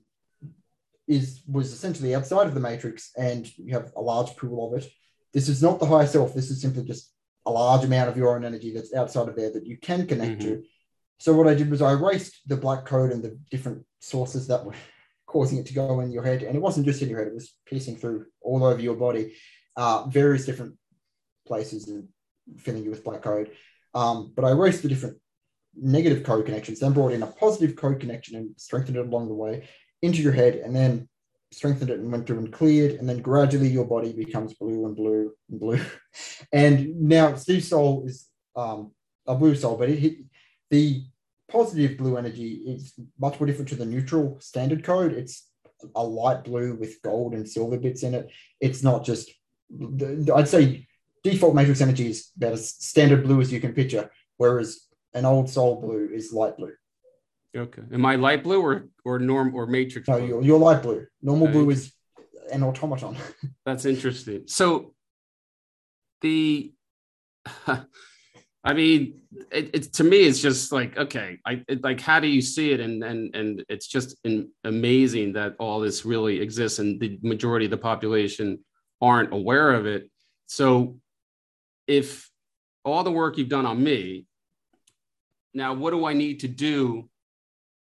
is 1.07 1.43
was 1.47 1.73
essentially 1.73 2.15
outside 2.15 2.47
of 2.47 2.55
the 2.55 2.61
matrix, 2.61 3.11
and 3.17 3.47
you 3.59 3.75
have 3.75 3.93
a 3.97 4.01
large 4.01 4.37
pool 4.37 4.73
of 4.75 4.83
it. 4.83 4.91
This 5.33 5.49
is 5.49 5.63
not 5.63 5.79
the 5.79 5.87
higher 5.87 6.07
self. 6.07 6.35
This 6.35 6.51
is 6.51 6.61
simply 6.61 6.85
just 6.85 7.13
a 7.47 7.51
large 7.51 7.85
amount 7.85 8.09
of 8.09 8.17
your 8.17 8.35
own 8.35 8.45
energy 8.45 8.73
that's 8.73 8.95
outside 8.95 9.29
of 9.29 9.37
there 9.37 9.53
that 9.53 9.67
you 9.67 9.77
can 9.77 10.07
connect 10.07 10.41
mm-hmm. 10.41 10.49
to. 10.61 10.63
So 11.19 11.35
what 11.35 11.49
I 11.49 11.55
did 11.55 11.71
was 11.71 11.83
I 11.83 11.93
erased 11.93 12.41
the 12.47 12.57
black 12.57 12.85
code 12.85 13.13
and 13.13 13.23
the 13.23 13.39
different 13.51 13.85
sources 14.01 14.47
that 14.49 14.65
were 14.65 14.75
causing 15.27 15.59
it 15.59 15.67
to 15.67 15.75
go 15.75 16.01
in 16.01 16.13
your 16.13 16.25
head, 16.25 16.43
and 16.43 16.57
it 16.57 16.63
wasn't 16.63 16.87
just 16.87 17.03
in 17.03 17.09
your 17.09 17.19
head; 17.19 17.29
it 17.29 17.35
was 17.35 17.55
piercing 17.67 17.97
through 17.97 18.27
all 18.41 18.65
over 18.65 18.81
your 18.81 18.97
body, 18.97 19.35
uh, 19.77 20.07
various 20.07 20.47
different 20.47 20.77
places 21.53 21.89
and 21.89 22.09
filling 22.59 22.83
you 22.83 22.91
with 22.91 23.05
black 23.05 23.23
code. 23.23 23.51
Um, 23.95 24.33
but 24.35 24.45
I 24.47 24.53
erased 24.53 24.83
the 24.83 24.89
different 24.89 25.19
negative 25.77 26.25
code 26.25 26.47
connections, 26.47 26.81
then 26.81 26.95
brought 26.95 27.13
in 27.13 27.23
a 27.23 27.27
positive 27.27 27.77
code 27.77 28.01
connection 28.01 28.37
and 28.37 28.55
strengthened 28.57 28.97
it 28.97 29.07
along 29.07 29.29
the 29.29 29.35
way 29.45 29.69
into 30.01 30.23
your 30.23 30.33
head, 30.33 30.55
and 30.55 30.75
then 30.75 31.09
strengthened 31.51 31.91
it 31.91 31.99
and 31.99 32.11
went 32.11 32.27
through 32.27 32.39
and 32.39 32.53
cleared, 32.55 32.93
and 32.93 33.07
then 33.07 33.21
gradually 33.21 33.69
your 33.69 33.85
body 33.85 34.15
becomes 34.15 34.55
blue 34.55 34.87
and 34.87 34.97
blue 34.97 35.33
and 35.51 35.61
blue. 35.61 35.81
and 36.53 36.99
now 36.99 37.35
Steve's 37.35 37.69
soul 37.69 38.05
is 38.07 38.29
um, 38.57 38.93
a 39.27 39.35
blue 39.35 39.55
soul, 39.55 39.77
but 39.77 39.91
it, 39.91 40.25
the 40.71 41.05
positive 41.51 41.99
blue 41.99 42.17
energy 42.17 42.63
is 42.67 42.95
much 43.21 43.39
more 43.39 43.47
different 43.47 43.69
to 43.69 43.77
the 43.77 43.85
neutral 43.85 44.39
standard 44.41 44.83
code. 44.83 45.13
It's 45.13 45.47
a 45.95 46.03
light 46.03 46.45
blue 46.45 46.77
with 46.77 47.03
gold 47.03 47.35
and 47.35 47.47
silver 47.47 47.79
bits 47.79 48.03
in 48.03 48.15
it. 48.15 48.31
It's 48.59 48.83
not 48.83 49.05
just, 49.05 49.31
I'd 50.35 50.49
say 50.49 50.87
default 51.23 51.55
matrix 51.55 51.81
energy 51.81 52.11
is 52.11 52.31
about 52.37 52.53
as 52.53 52.71
standard 52.71 53.25
blue 53.25 53.41
as 53.41 53.53
you 53.53 53.61
can 53.61 53.73
picture, 53.73 54.11
whereas 54.37 54.87
an 55.15 55.25
old 55.25 55.51
soul 55.51 55.81
blue 55.81 56.09
is 56.13 56.33
light 56.33 56.57
blue. 56.57 56.73
Okay. 57.57 57.83
Am 57.93 58.07
I 58.07 58.17
light 58.17 58.43
blue 58.43 58.61
or 58.61 58.89
or 59.05 59.19
norm 59.19 59.55
or 59.55 59.67
matrix? 59.67 60.09
No, 60.09 60.17
you're, 60.17 60.43
you're 60.43 60.59
light 60.59 60.83
blue. 60.83 61.07
Normal 61.21 61.49
oh, 61.49 61.53
blue 61.53 61.71
is 61.71 61.93
an 62.51 62.63
automaton. 62.63 63.17
That's 63.67 63.85
interesting. 63.85 64.45
So 64.47 64.95
the 66.23 66.73
I 68.65 68.75
mean, 68.75 69.23
it, 69.51 69.71
it, 69.75 69.93
to 69.95 70.05
me, 70.05 70.19
it's 70.19 70.41
just 70.41 70.71
like 70.71 70.97
okay, 70.97 71.39
I 71.45 71.65
it, 71.69 71.83
like 71.83 72.01
how 72.01 72.21
do 72.21 72.29
you 72.29 72.41
see 72.41 72.73
it, 72.73 72.81
and 72.81 73.03
and 73.03 73.35
and 73.35 73.65
it's 73.69 73.89
just 73.89 74.17
in, 74.25 74.51
amazing 74.65 75.33
that 75.33 75.57
all 75.59 75.81
this 75.81 76.05
really 76.05 76.41
exists, 76.41 76.79
and 76.79 77.01
the 77.01 77.19
majority 77.23 77.65
of 77.67 77.71
the 77.71 77.77
population 77.77 78.61
aren't 79.01 79.33
aware 79.33 79.73
of 79.73 79.87
it. 79.87 80.09
So, 80.47 80.99
if 81.87 82.31
all 82.85 83.05
the 83.05 83.13
work 83.13 83.39
you've 83.39 83.49
done 83.49 83.67
on 83.67 83.83
me, 83.83 84.27
now 85.55 85.75
what 85.75 85.91
do 85.91 86.07
I 86.07 86.13
need 86.13 86.41
to 86.41 86.49
do? 86.49 87.09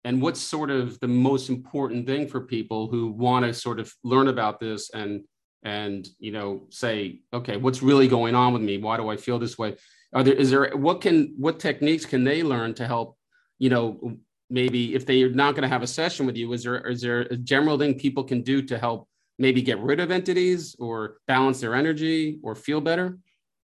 And 0.04 0.22
what's 0.22 0.40
sort 0.40 0.70
of 0.70 1.00
the 1.00 1.08
most 1.08 1.48
important 1.48 2.06
thing 2.06 2.28
for 2.28 2.40
people 2.40 2.88
who 2.88 3.08
want 3.08 3.44
to 3.44 3.52
sort 3.52 3.80
of 3.80 3.92
learn 4.04 4.28
about 4.28 4.60
this 4.60 4.90
and 4.90 5.24
and 5.64 6.06
you 6.20 6.30
know 6.30 6.66
say 6.70 7.22
okay 7.32 7.56
what's 7.56 7.82
really 7.82 8.06
going 8.06 8.36
on 8.36 8.52
with 8.52 8.62
me? 8.62 8.78
Why 8.78 8.96
do 8.96 9.08
i 9.08 9.16
feel 9.16 9.38
this 9.38 9.58
way? 9.58 9.76
Are 10.12 10.22
there 10.22 10.34
is 10.34 10.50
there 10.50 10.70
what 10.76 11.00
can 11.00 11.34
what 11.36 11.58
techniques 11.58 12.06
can 12.06 12.22
they 12.22 12.44
learn 12.44 12.74
to 12.74 12.86
help 12.86 13.18
you 13.58 13.68
know 13.68 14.16
maybe 14.48 14.94
if 14.94 15.04
they're 15.04 15.30
not 15.30 15.54
going 15.54 15.62
to 15.62 15.68
have 15.68 15.82
a 15.82 15.88
session 15.88 16.24
with 16.24 16.36
you 16.36 16.52
is 16.52 16.62
there 16.62 16.86
is 16.86 17.00
there 17.00 17.22
a 17.22 17.36
general 17.36 17.76
thing 17.76 17.98
people 17.98 18.22
can 18.22 18.42
do 18.42 18.62
to 18.62 18.78
help 18.78 19.08
maybe 19.38 19.60
get 19.60 19.78
rid 19.80 19.98
of 19.98 20.10
entities 20.10 20.76
or 20.78 21.16
balance 21.26 21.60
their 21.60 21.74
energy 21.74 22.38
or 22.42 22.54
feel 22.54 22.80
better 22.80 23.18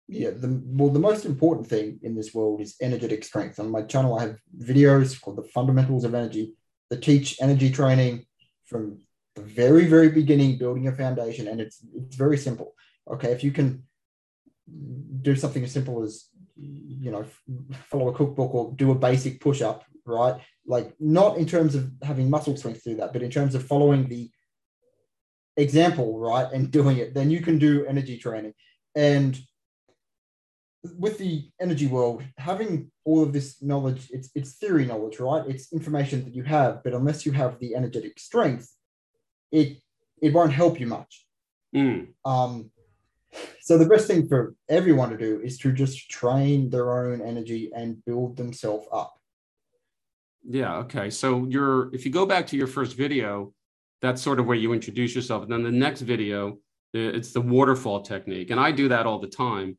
yeah, 0.08 0.30
the 0.30 0.62
well, 0.66 0.92
the 0.92 1.00
most 1.00 1.26
important 1.26 1.68
thing 1.68 2.00
in 2.04 2.16
this 2.16 2.34
world 2.34 2.62
is 2.62 2.76
energetic 2.82 3.24
strength. 3.24 3.60
On 3.60 3.72
my 3.72 3.82
channel, 3.82 4.18
I 4.18 4.24
have 4.24 4.40
videos 4.58 5.20
called 5.20 5.38
the 5.38 5.50
fundamentals 5.50 6.04
of 6.04 6.14
energy 6.14 6.54
that 6.90 7.02
teach 7.02 7.42
energy 7.42 7.72
training 7.72 8.26
from 8.66 9.00
the 9.36 9.42
very, 9.42 9.86
very 9.88 10.10
beginning, 10.10 10.58
building 10.58 10.88
a 10.88 10.92
foundation, 10.92 11.48
and 11.48 11.60
it's 11.60 11.84
it's 11.96 12.16
very 12.16 12.38
simple. 12.38 12.76
Okay, 13.10 13.32
if 13.32 13.44
you 13.44 13.52
can 13.52 13.84
do 15.22 15.36
something 15.36 15.64
as 15.64 15.72
simple 15.72 16.04
as 16.04 16.30
you 16.56 17.12
know 17.12 17.26
follow 17.90 18.10
a 18.10 18.14
cookbook 18.14 18.54
or 18.54 18.74
do 18.76 18.92
a 18.92 18.96
basic 18.96 19.42
push 19.42 19.62
up, 19.64 19.86
right? 20.06 20.40
Like 20.68 20.94
not 21.00 21.38
in 21.38 21.48
terms 21.48 21.74
of 21.74 21.92
having 22.04 22.30
muscle 22.30 22.56
strength 22.58 22.84
do 22.84 22.96
that, 22.98 23.12
but 23.12 23.24
in 23.24 23.32
terms 23.32 23.56
of 23.56 23.66
following 23.66 24.08
the 24.08 24.30
example, 25.58 26.20
right, 26.20 26.52
and 26.52 26.70
doing 26.70 26.98
it, 26.98 27.16
then 27.16 27.32
you 27.32 27.42
can 27.42 27.58
do 27.58 27.86
energy 27.88 28.20
training. 28.20 28.54
And 28.96 29.38
with 30.98 31.18
the 31.18 31.50
energy 31.62 31.88
world, 31.88 32.24
having 32.38 32.92
all 33.06 33.24
of 33.24 33.34
this 33.34 33.62
knowledge, 33.62 34.10
it's 34.12 34.30
it's 34.36 34.54
theory 34.54 34.86
knowledge, 34.86 35.20
right? 35.20 35.44
It's 35.48 35.72
information 35.74 36.24
that 36.26 36.36
you 36.36 36.44
have, 36.44 36.84
but 36.84 36.94
unless 36.94 37.26
you 37.26 37.32
have 37.32 37.60
the 37.60 37.76
energetic 37.76 38.20
strength, 38.20 38.72
it 39.52 39.78
it 40.22 40.34
won't 40.34 40.52
help 40.52 40.80
you 40.80 40.88
much. 40.88 41.26
Mm. 41.76 42.08
Um, 42.24 42.72
so 43.62 43.78
the 43.78 43.86
best 43.86 44.08
thing 44.08 44.28
for 44.28 44.56
everyone 44.70 45.10
to 45.10 45.18
do 45.18 45.42
is 45.42 45.58
to 45.60 45.72
just 45.72 46.10
train 46.10 46.70
their 46.70 47.06
own 47.06 47.22
energy 47.22 47.72
and 47.76 48.04
build 48.06 48.38
themselves 48.38 48.88
up. 48.92 49.14
Yeah. 50.48 50.78
Okay. 50.78 51.10
So 51.10 51.46
you're 51.46 51.94
if 51.94 52.06
you 52.06 52.12
go 52.12 52.26
back 52.26 52.48
to 52.48 52.58
your 52.58 52.68
first 52.68 52.96
video, 52.96 53.54
that's 54.02 54.22
sort 54.22 54.40
of 54.40 54.46
where 54.46 54.58
you 54.58 54.74
introduce 54.74 55.16
yourself, 55.16 55.44
and 55.44 55.52
then 55.52 55.64
the 55.64 55.72
next 55.72 56.02
video, 56.02 56.60
it's 56.94 57.34
the 57.34 57.42
waterfall 57.42 58.02
technique, 58.02 58.52
and 58.52 58.60
I 58.60 58.72
do 58.72 58.90
that 58.90 59.06
all 59.06 59.20
the 59.20 59.28
time 59.28 59.78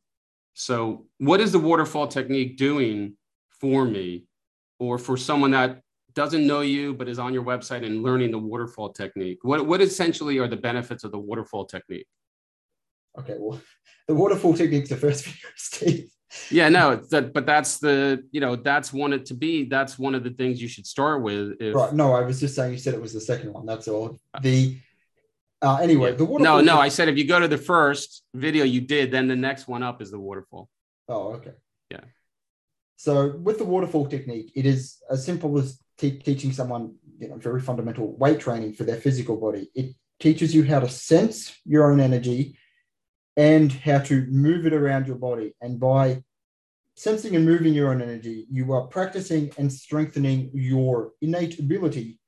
so, 0.59 1.05
what 1.19 1.39
is 1.39 1.51
the 1.51 1.59
waterfall 1.59 2.07
technique 2.07 2.57
doing 2.57 3.15
for 3.61 3.85
me 3.85 4.25
or 4.79 4.97
for 4.97 5.15
someone 5.15 5.51
that 5.51 5.81
doesn't 6.15 6.47
know 6.47 6.61
you 6.61 6.95
but 6.95 7.07
is 7.07 7.19
on 7.19 7.31
your 7.31 7.43
website 7.43 7.85
and 7.85 8.01
learning 8.01 8.31
the 8.31 8.39
waterfall 8.39 8.91
technique? 8.91 9.37
What, 9.43 9.67
what 9.67 9.81
essentially 9.81 10.39
are 10.39 10.47
the 10.47 10.57
benefits 10.57 11.03
of 11.03 11.11
the 11.11 11.19
waterfall 11.19 11.65
technique? 11.65 12.07
Okay, 13.19 13.35
well, 13.37 13.61
the 14.07 14.15
waterfall 14.15 14.55
technique 14.55 14.85
is 14.85 14.89
the 14.89 14.97
first 14.97 15.25
video, 15.25 15.49
Steve. 15.55 16.09
Yeah, 16.49 16.69
no, 16.69 16.95
that, 17.11 17.33
but 17.33 17.45
that's 17.45 17.77
the 17.77 18.23
you 18.31 18.41
know 18.41 18.55
that's 18.55 18.91
one 18.91 19.13
it 19.13 19.27
to 19.27 19.35
be. 19.35 19.65
That's 19.65 19.99
one 19.99 20.15
of 20.15 20.23
the 20.23 20.31
things 20.31 20.59
you 20.59 20.67
should 20.67 20.87
start 20.87 21.21
with. 21.21 21.53
If, 21.59 21.75
right. 21.75 21.93
No, 21.93 22.13
I 22.13 22.21
was 22.21 22.39
just 22.39 22.55
saying 22.55 22.71
you 22.71 22.79
said 22.79 22.95
it 22.95 23.01
was 23.01 23.13
the 23.13 23.21
second 23.21 23.53
one. 23.53 23.67
That's 23.67 23.87
all. 23.87 24.17
The 24.41 24.75
uh, 25.61 25.77
anyway, 25.77 26.13
the 26.13 26.25
waterfall. 26.25 26.57
No, 26.57 26.75
no, 26.75 26.79
I 26.79 26.89
said 26.89 27.09
if 27.09 27.17
you 27.17 27.25
go 27.25 27.39
to 27.39 27.47
the 27.47 27.57
first 27.57 28.23
video 28.33 28.63
you 28.63 28.81
did, 28.81 29.11
then 29.11 29.27
the 29.27 29.35
next 29.35 29.67
one 29.67 29.83
up 29.83 30.01
is 30.01 30.11
the 30.11 30.19
waterfall. 30.19 30.69
Oh, 31.07 31.33
okay. 31.33 31.53
Yeah. 31.89 32.01
So 32.97 33.35
with 33.37 33.57
the 33.57 33.65
waterfall 33.65 34.07
technique, 34.07 34.51
it 34.55 34.65
is 34.65 34.97
as 35.09 35.25
simple 35.25 35.57
as 35.57 35.79
te- 35.97 36.19
teaching 36.19 36.51
someone, 36.51 36.95
you 37.19 37.29
know, 37.29 37.37
very 37.37 37.61
fundamental 37.61 38.15
weight 38.17 38.39
training 38.39 38.73
for 38.73 38.83
their 38.83 38.97
physical 38.97 39.37
body. 39.37 39.69
It 39.73 39.95
teaches 40.19 40.53
you 40.53 40.63
how 40.63 40.79
to 40.79 40.89
sense 40.89 41.55
your 41.65 41.91
own 41.91 41.99
energy 41.99 42.57
and 43.35 43.71
how 43.71 43.99
to 43.99 44.25
move 44.27 44.65
it 44.65 44.73
around 44.73 45.07
your 45.07 45.17
body. 45.17 45.55
And 45.61 45.79
by 45.79 46.23
sensing 46.95 47.35
and 47.35 47.45
moving 47.45 47.73
your 47.73 47.91
own 47.91 48.01
energy, 48.01 48.47
you 48.51 48.73
are 48.73 48.87
practicing 48.87 49.51
and 49.57 49.71
strengthening 49.71 50.51
your 50.53 51.13
innate 51.21 51.59
ability 51.59 52.19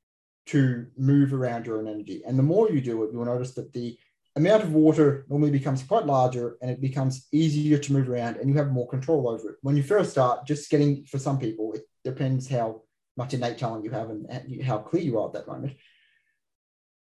to 0.50 0.88
move 0.98 1.34
around 1.34 1.66
your 1.66 1.78
own 1.78 1.88
energy. 1.88 2.24
And 2.26 2.38
the 2.38 2.44
more 2.44 2.70
you 2.70 2.82
do 2.82 3.04
it, 3.04 3.12
you'll 3.14 3.26
notice 3.26 3.54
that 3.54 3.74
the 3.74 3.98
amount 4.36 4.64
of 4.64 4.74
water 4.74 5.26
normally 5.30 5.52
becomes 5.52 5.84
quite 5.84 6.06
larger 6.06 6.58
and 6.62 6.72
it 6.72 6.82
becomes 6.82 7.28
easier 7.32 7.78
to 7.78 7.94
move 7.94 8.10
around 8.10 8.38
and 8.38 8.50
you 8.50 8.56
have 8.56 8.72
more 8.72 8.88
control 8.88 9.30
over 9.30 9.52
it. 9.52 9.58
When 9.62 9.78
you 9.78 9.84
first 9.84 10.12
start, 10.12 10.48
just 10.48 10.70
getting, 10.70 11.06
for 11.06 11.20
some 11.20 11.40
people, 11.40 11.74
it 11.74 11.84
depends 12.04 12.48
how 12.50 12.82
much 13.18 13.34
innate 13.34 13.58
talent 13.58 13.84
you 13.84 13.92
have 13.92 14.10
and 14.10 14.64
how 14.64 14.80
clear 14.80 15.04
you 15.04 15.20
are 15.20 15.28
at 15.28 15.34
that 15.34 15.48
moment. 15.48 15.74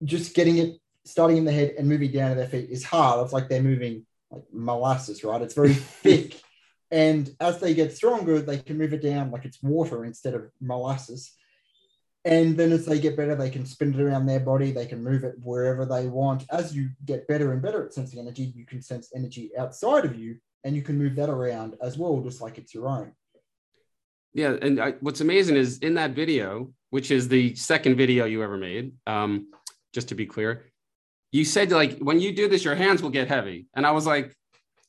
Just 0.05 0.35
getting 0.35 0.59
it 0.59 0.77
starting 1.05 1.37
in 1.37 1.45
the 1.45 1.53
head 1.53 1.75
and 1.79 1.89
moving 1.89 2.13
down 2.13 2.31
to 2.31 2.37
their 2.37 2.47
feet 2.47 2.71
is 2.71 2.85
hard. 2.85 3.25
It's 3.25 3.33
like 3.33 3.49
they're 3.49 3.63
moving 3.63 4.07
like 4.31 4.45
molasses, 4.53 5.25
right? 5.25 5.43
It's 5.43 5.55
very 5.55 5.75
thick. 6.03 6.41
And 6.91 7.31
as 7.41 7.59
they 7.59 7.75
get 7.75 7.97
stronger, 7.97 8.41
they 8.41 8.59
can 8.59 8.79
move 8.79 8.93
it 8.93 9.03
down 9.03 9.31
like 9.31 9.47
it's 9.47 9.63
water 9.63 10.05
instead 10.05 10.35
of 10.35 10.51
molasses. 10.61 11.33
And 12.25 12.57
then 12.57 12.71
as 12.71 12.87
they 12.87 13.01
get 13.01 13.17
better, 13.17 13.35
they 13.35 13.51
can 13.51 13.67
spin 13.67 13.95
it 13.95 14.01
around 14.01 14.27
their 14.27 14.41
body, 14.41 14.71
they 14.71 14.87
can 14.87 15.03
move 15.03 15.25
it 15.25 15.35
wherever 15.43 15.85
they 15.85 16.07
want. 16.07 16.45
As 16.51 16.75
you 16.75 16.91
get 17.05 17.27
better 17.27 17.53
and 17.53 17.61
better 17.61 17.85
at 17.85 17.93
sensing 17.93 18.21
energy, 18.21 18.53
you 18.55 18.65
can 18.65 18.81
sense 18.81 19.11
energy 19.15 19.51
outside 19.59 20.05
of 20.05 20.17
you 20.17 20.37
and 20.63 20.77
you 20.77 20.83
can 20.83 20.97
move 20.97 21.17
that 21.17 21.29
around 21.29 21.75
as 21.83 21.99
well, 21.99 22.21
just 22.21 22.41
like 22.41 22.59
it's 22.59 22.73
your 22.73 22.87
own. 22.87 23.13
Yeah. 24.35 24.57
And 24.63 24.81
I, 24.81 24.93
what's 25.01 25.21
amazing 25.21 25.57
is 25.57 25.79
in 25.79 25.95
that 25.95 26.13
video, 26.13 26.73
which 26.91 27.11
is 27.11 27.27
the 27.27 27.57
second 27.57 27.97
video 27.97 28.25
you 28.25 28.43
ever 28.43 28.57
made, 28.57 28.93
um, 29.07 29.49
just 29.93 30.09
to 30.09 30.15
be 30.15 30.25
clear, 30.25 30.67
you 31.33 31.45
said 31.45 31.73
like 31.73 31.99
when 31.99 32.21
you 32.21 32.33
do 32.33 32.49
this, 32.49 32.65
your 32.65 32.77
hands 32.77 33.03
will 33.03 33.11
get 33.11 33.27
heavy. 33.27 33.67
And 33.75 33.85
I 33.85 33.91
was 33.91 34.07
like, 34.07 34.33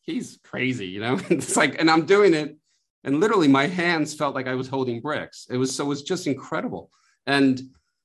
he's 0.01 0.37
crazy, 0.43 0.87
you 0.87 0.99
know? 0.99 1.19
it's 1.29 1.57
like, 1.57 1.79
and 1.79 1.89
I'm 1.89 2.05
doing 2.05 2.35
it. 2.35 2.57
And 3.03 3.19
literally 3.19 3.47
my 3.47 3.65
hands 3.65 4.13
felt 4.13 4.35
like 4.35 4.47
I 4.47 4.53
was 4.53 4.67
holding 4.67 5.01
bricks. 5.01 5.47
It 5.49 5.57
was 5.57 5.75
so 5.75 5.83
it 5.83 5.87
was 5.87 6.03
just 6.03 6.27
incredible 6.27 6.91
and 7.27 7.61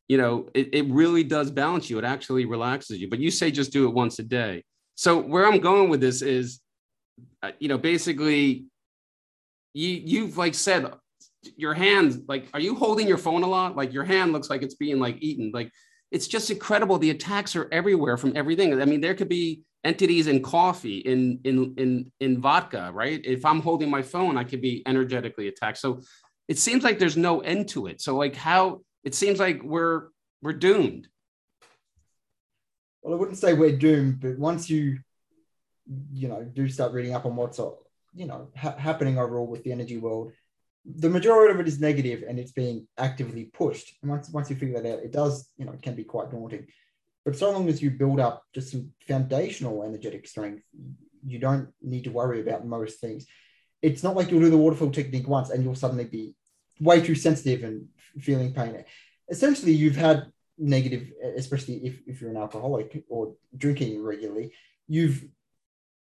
you 0.08 0.18
know 0.18 0.48
it, 0.54 0.68
it 0.72 0.86
really 0.88 1.24
does 1.24 1.50
balance 1.50 1.90
you. 1.90 1.98
It 1.98 2.04
actually 2.04 2.44
relaxes 2.44 3.00
you. 3.00 3.08
But 3.08 3.18
you 3.18 3.30
say 3.30 3.50
just 3.50 3.72
do 3.72 3.86
it 3.88 3.94
once 3.94 4.18
a 4.18 4.22
day. 4.22 4.64
So 4.94 5.18
where 5.18 5.46
i'm 5.46 5.60
going 5.60 5.88
with 5.88 6.00
this 6.00 6.22
is 6.22 6.60
uh, 7.42 7.52
you 7.58 7.68
know 7.68 7.78
basically 7.78 8.66
you 9.74 9.90
you've 10.04 10.36
like 10.36 10.54
said 10.54 10.92
your 11.56 11.74
hands 11.74 12.18
like 12.26 12.48
are 12.52 12.60
you 12.60 12.74
holding 12.74 13.06
your 13.06 13.18
phone 13.18 13.42
a 13.42 13.46
lot? 13.46 13.76
Like 13.76 13.92
your 13.92 14.04
hand 14.04 14.32
looks 14.32 14.50
like 14.50 14.62
it's 14.62 14.74
being 14.74 14.98
like 14.98 15.16
eaten. 15.20 15.50
Like 15.52 15.70
it's 16.10 16.26
just 16.26 16.50
incredible. 16.50 16.98
The 16.98 17.10
attacks 17.10 17.54
are 17.54 17.68
everywhere 17.70 18.16
from 18.16 18.36
everything. 18.36 18.80
I 18.80 18.84
mean 18.84 19.00
there 19.00 19.14
could 19.14 19.28
be 19.28 19.62
entities 19.84 20.26
in 20.26 20.42
coffee 20.42 20.98
in 20.98 21.40
in 21.44 21.74
in 21.76 22.12
in 22.20 22.40
vodka 22.40 22.90
right? 22.92 23.20
If 23.24 23.44
i'm 23.44 23.60
holding 23.60 23.88
my 23.88 24.02
phone 24.02 24.36
i 24.36 24.42
could 24.42 24.60
be 24.60 24.82
energetically 24.86 25.48
attacked. 25.48 25.78
So 25.78 26.00
it 26.48 26.58
seems 26.58 26.82
like 26.82 26.98
there's 26.98 27.16
no 27.16 27.40
end 27.40 27.68
to 27.68 27.86
it. 27.86 28.00
So 28.00 28.16
like 28.16 28.34
how 28.34 28.80
it 29.08 29.14
seems 29.14 29.38
like 29.40 29.62
we're 29.62 30.08
we're 30.42 30.52
doomed. 30.52 31.08
Well 33.00 33.14
i 33.14 33.16
wouldn't 33.16 33.38
say 33.38 33.54
we're 33.54 33.78
doomed 33.88 34.20
but 34.20 34.38
once 34.38 34.68
you 34.68 34.98
you 36.12 36.28
know 36.28 36.44
do 36.44 36.68
start 36.68 36.92
reading 36.92 37.14
up 37.14 37.24
on 37.24 37.34
what's 37.34 37.58
you 38.20 38.26
know 38.26 38.50
ha- 38.54 38.76
happening 38.76 39.18
overall 39.18 39.46
with 39.46 39.64
the 39.64 39.72
energy 39.72 39.96
world 39.96 40.32
the 40.84 41.08
majority 41.08 41.54
of 41.54 41.60
it 41.60 41.68
is 41.68 41.80
negative 41.80 42.22
and 42.28 42.38
it's 42.38 42.52
being 42.52 42.86
actively 42.98 43.44
pushed. 43.44 43.94
And 44.00 44.10
once 44.10 44.28
once 44.28 44.50
you 44.50 44.56
figure 44.56 44.78
that 44.78 44.92
out 44.92 45.06
it 45.06 45.12
does 45.12 45.34
you 45.56 45.64
know 45.64 45.72
it 45.72 45.82
can 45.86 45.94
be 45.94 46.04
quite 46.04 46.30
daunting. 46.30 46.66
But 47.24 47.36
so 47.36 47.50
long 47.50 47.66
as 47.70 47.80
you 47.82 47.90
build 47.90 48.20
up 48.20 48.36
just 48.54 48.72
some 48.72 48.92
foundational 49.06 49.84
energetic 49.84 50.28
strength 50.28 50.64
you 51.32 51.38
don't 51.46 51.68
need 51.80 52.04
to 52.04 52.16
worry 52.20 52.40
about 52.42 52.66
most 52.76 53.00
things. 53.00 53.26
It's 53.80 54.02
not 54.02 54.16
like 54.16 54.30
you'll 54.30 54.46
do 54.46 54.50
the 54.50 54.64
waterfall 54.64 54.90
technique 54.90 55.28
once 55.36 55.48
and 55.48 55.64
you'll 55.64 55.82
suddenly 55.84 56.08
be 56.18 56.34
way 56.80 57.00
too 57.00 57.14
sensitive 57.14 57.64
and 57.64 57.88
feeling 58.20 58.52
pain 58.52 58.84
essentially 59.30 59.72
you've 59.72 59.96
had 59.96 60.26
negative 60.58 61.12
especially 61.36 61.76
if, 61.86 62.00
if 62.06 62.20
you're 62.20 62.30
an 62.30 62.36
alcoholic 62.36 63.04
or 63.08 63.34
drinking 63.56 64.02
regularly 64.02 64.52
you've 64.88 65.24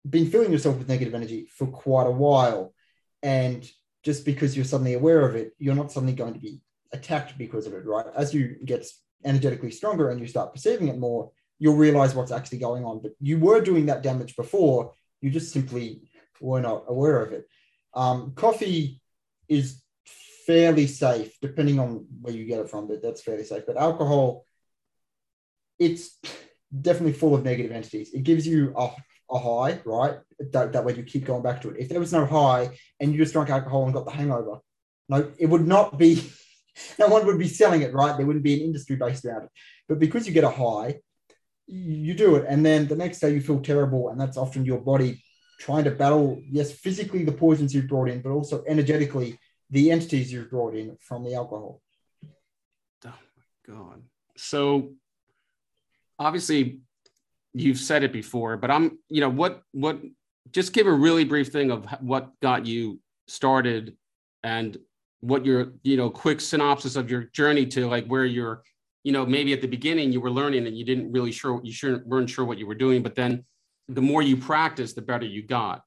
been 0.09 0.29
filling 0.29 0.51
yourself 0.51 0.77
with 0.77 0.89
negative 0.89 1.13
energy 1.13 1.45
for 1.45 1.67
quite 1.67 2.07
a 2.07 2.11
while. 2.11 2.73
And 3.21 3.69
just 4.03 4.25
because 4.25 4.55
you're 4.55 4.65
suddenly 4.65 4.93
aware 4.93 5.21
of 5.27 5.35
it, 5.35 5.53
you're 5.59 5.75
not 5.75 5.91
suddenly 5.91 6.13
going 6.13 6.33
to 6.33 6.39
be 6.39 6.61
attacked 6.91 7.37
because 7.37 7.67
of 7.67 7.73
it, 7.73 7.85
right? 7.85 8.05
As 8.15 8.33
you 8.33 8.57
get 8.65 8.85
energetically 9.23 9.71
stronger 9.71 10.09
and 10.09 10.19
you 10.19 10.27
start 10.27 10.53
perceiving 10.53 10.87
it 10.87 10.97
more, 10.97 11.31
you'll 11.59 11.75
realize 11.75 12.15
what's 12.15 12.31
actually 12.31 12.57
going 12.57 12.83
on. 12.83 13.01
But 13.01 13.11
you 13.21 13.37
were 13.37 13.61
doing 13.61 13.85
that 13.85 14.01
damage 14.01 14.35
before, 14.35 14.93
you 15.21 15.29
just 15.29 15.53
simply 15.53 16.01
were 16.39 16.61
not 16.61 16.85
aware 16.87 17.21
of 17.21 17.31
it. 17.31 17.47
Um, 17.93 18.33
coffee 18.35 18.99
is 19.47 19.80
fairly 20.51 20.87
safe, 20.87 21.31
depending 21.41 21.79
on 21.79 22.05
where 22.21 22.33
you 22.33 22.45
get 22.45 22.59
it 22.59 22.69
from, 22.69 22.87
but 22.87 23.01
that's 23.01 23.21
fairly 23.21 23.45
safe. 23.45 23.63
But 23.65 23.77
alcohol, 23.77 24.45
it's 25.79 26.19
definitely 26.87 27.13
full 27.13 27.33
of 27.35 27.45
negative 27.45 27.71
entities. 27.71 28.13
It 28.13 28.23
gives 28.23 28.45
you 28.45 28.73
a 28.75 28.89
a 29.31 29.39
high, 29.39 29.79
right? 29.85 30.17
That, 30.51 30.73
that 30.73 30.83
way 30.83 30.93
you 30.93 31.03
keep 31.03 31.23
going 31.23 31.41
back 31.41 31.61
to 31.61 31.69
it. 31.69 31.77
If 31.79 31.87
there 31.87 32.01
was 32.01 32.11
no 32.11 32.25
high 32.25 32.77
and 32.99 33.13
you 33.13 33.17
just 33.17 33.31
drank 33.31 33.49
alcohol 33.49 33.85
and 33.85 33.93
got 33.93 34.05
the 34.05 34.11
hangover, 34.11 34.57
no, 35.07 35.31
it 35.39 35.45
would 35.45 35.65
not 35.65 35.97
be, 35.97 36.29
no 36.99 37.07
one 37.07 37.25
would 37.25 37.39
be 37.39 37.47
selling 37.47 37.81
it, 37.81 37.93
right? 37.93 38.17
There 38.17 38.25
wouldn't 38.25 38.43
be 38.43 38.55
an 38.55 38.65
industry 38.67 38.97
based 38.97 39.23
around 39.23 39.43
it. 39.43 39.49
But 39.87 39.99
because 39.99 40.27
you 40.27 40.33
get 40.33 40.43
a 40.43 40.49
high, 40.49 40.99
you 41.65 42.13
do 42.13 42.35
it. 42.35 42.45
And 42.47 42.65
then 42.65 42.87
the 42.87 42.95
next 42.97 43.19
day 43.19 43.33
you 43.33 43.39
feel 43.41 43.61
terrible. 43.61 44.09
And 44.09 44.19
that's 44.19 44.37
often 44.37 44.65
your 44.65 44.81
body 44.81 45.23
trying 45.61 45.85
to 45.85 45.91
battle, 45.91 46.41
yes, 46.49 46.71
physically 46.71 47.23
the 47.23 47.31
poisons 47.31 47.73
you've 47.73 47.87
brought 47.87 48.09
in, 48.09 48.21
but 48.21 48.31
also 48.31 48.63
energetically 48.67 49.39
the 49.71 49.89
entities 49.89 50.33
brought 50.49 50.75
in 50.75 50.97
from 50.99 51.23
the 51.23 51.33
alcohol. 51.33 51.81
Oh 53.05 53.13
my 53.37 53.73
God. 53.73 54.03
So 54.37 54.91
obviously 56.19 56.81
you've 57.53 57.79
said 57.79 58.03
it 58.03 58.13
before, 58.13 58.57
but 58.57 58.69
I'm, 58.69 58.99
you 59.09 59.21
know, 59.21 59.29
what, 59.29 59.63
what, 59.71 59.99
just 60.51 60.73
give 60.73 60.87
a 60.87 60.91
really 60.91 61.23
brief 61.23 61.51
thing 61.51 61.71
of 61.71 61.85
what 62.01 62.31
got 62.41 62.65
you 62.65 62.99
started 63.27 63.95
and 64.43 64.77
what 65.21 65.45
your, 65.45 65.73
you 65.83 65.97
know, 65.97 66.09
quick 66.09 66.41
synopsis 66.41 66.95
of 66.95 67.09
your 67.09 67.23
journey 67.33 67.65
to 67.67 67.87
like 67.87 68.05
where 68.07 68.25
you're, 68.25 68.63
you 69.03 69.11
know, 69.11 69.25
maybe 69.25 69.53
at 69.53 69.61
the 69.61 69.67
beginning 69.67 70.11
you 70.11 70.19
were 70.19 70.31
learning 70.31 70.67
and 70.67 70.77
you 70.77 70.83
didn't 70.83 71.11
really 71.11 71.31
sure, 71.31 71.61
you 71.63 71.71
sure 71.71 72.01
weren't 72.05 72.29
sure 72.29 72.43
what 72.45 72.57
you 72.57 72.67
were 72.67 72.75
doing, 72.75 73.01
but 73.01 73.15
then 73.15 73.45
the 73.87 74.01
more 74.01 74.21
you 74.21 74.35
practice, 74.37 74.93
the 74.93 75.01
better 75.01 75.25
you 75.25 75.43
got. 75.43 75.83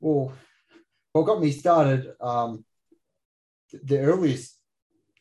Well, 0.00 0.32
what 1.16 1.26
got 1.26 1.40
me 1.40 1.50
started, 1.50 2.12
um, 2.20 2.64
the 3.72 4.00
earliest 4.00 4.58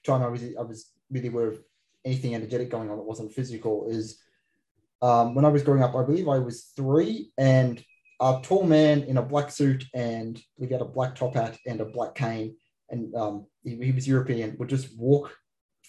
time 0.05 0.21
I 0.21 0.27
was, 0.27 0.43
I 0.43 0.61
was 0.61 0.91
really 1.09 1.29
aware 1.29 1.47
of 1.47 1.59
anything 2.03 2.35
energetic 2.35 2.69
going 2.69 2.89
on 2.89 2.97
that 2.97 3.03
wasn't 3.03 3.33
physical 3.33 3.87
is 3.89 4.19
um, 5.01 5.35
when 5.35 5.45
I 5.45 5.49
was 5.49 5.63
growing 5.63 5.83
up, 5.83 5.95
I 5.95 6.03
believe 6.03 6.27
I 6.27 6.39
was 6.39 6.71
three, 6.75 7.31
and 7.37 7.83
a 8.21 8.39
tall 8.43 8.63
man 8.63 9.03
in 9.03 9.17
a 9.17 9.21
black 9.21 9.51
suit 9.51 9.85
and 9.93 10.41
he 10.57 10.67
had 10.67 10.81
a 10.81 10.85
black 10.85 11.15
top 11.15 11.35
hat 11.35 11.57
and 11.65 11.81
a 11.81 11.85
black 11.85 12.15
cane, 12.15 12.55
and 12.89 13.13
um, 13.15 13.45
he, 13.63 13.75
he, 13.77 13.91
was 13.91 14.07
European, 14.07 14.55
would 14.57 14.69
just 14.69 14.97
walk 14.97 15.35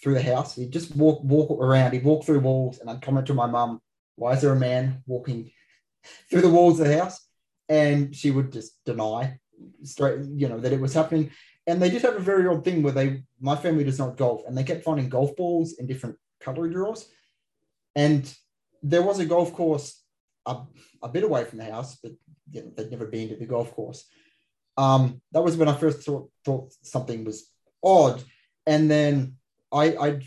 through 0.01 0.13
the 0.13 0.21
house. 0.21 0.55
He'd 0.55 0.71
just 0.71 0.95
walk 0.95 1.23
walk 1.23 1.51
around. 1.51 1.93
He'd 1.93 2.03
walk 2.03 2.25
through 2.25 2.39
walls, 2.39 2.79
and 2.79 2.89
I'd 2.89 3.01
comment 3.01 3.27
to 3.27 3.33
my 3.33 3.47
mum, 3.47 3.81
"Why 4.15 4.33
is 4.33 4.41
there 4.41 4.53
a 4.53 4.59
man 4.59 5.03
walking 5.05 5.51
through 6.29 6.41
the 6.41 6.49
walls 6.49 6.79
of 6.79 6.87
the 6.87 6.97
house?" 6.97 7.25
And 7.69 8.15
she 8.15 8.31
would 8.31 8.51
just 8.51 8.83
deny 8.85 9.39
straight, 9.83 10.25
you 10.25 10.47
know, 10.47 10.59
that 10.59 10.73
it 10.73 10.79
was 10.79 10.93
happening. 10.93 11.31
And 11.65 11.81
they 11.81 11.89
did 11.89 12.01
have 12.03 12.15
a 12.15 12.19
very 12.19 12.47
odd 12.47 12.63
thing 12.63 12.81
where 12.81 12.93
they 12.93 13.23
my 13.39 13.55
family 13.55 13.83
does 13.83 13.99
not 13.99 14.17
golf 14.17 14.43
and 14.47 14.57
they 14.57 14.63
kept 14.63 14.83
finding 14.83 15.09
golf 15.09 15.35
balls 15.35 15.73
in 15.73 15.87
different 15.87 16.17
cutlery 16.39 16.71
drawers. 16.71 17.09
And 17.95 18.33
there 18.81 19.01
was 19.01 19.19
a 19.19 19.25
golf 19.25 19.53
course 19.53 20.01
a, 20.45 20.57
a 21.03 21.09
bit 21.09 21.23
away 21.23 21.43
from 21.43 21.57
the 21.57 21.65
house 21.65 21.97
but 22.01 22.13
you 22.51 22.61
know, 22.61 22.71
they'd 22.75 22.91
never 22.91 23.05
been 23.05 23.29
to 23.29 23.35
the 23.35 23.45
golf 23.45 23.71
course. 23.73 24.05
Um, 24.77 25.21
that 25.31 25.43
was 25.43 25.57
when 25.57 25.67
i 25.67 25.73
first 25.73 26.03
thought, 26.03 26.29
thought 26.45 26.73
something 26.83 27.25
was 27.25 27.51
odd. 27.83 28.23
And 28.65 28.89
then 28.89 29.35
i 29.71 29.85
i 29.97 30.19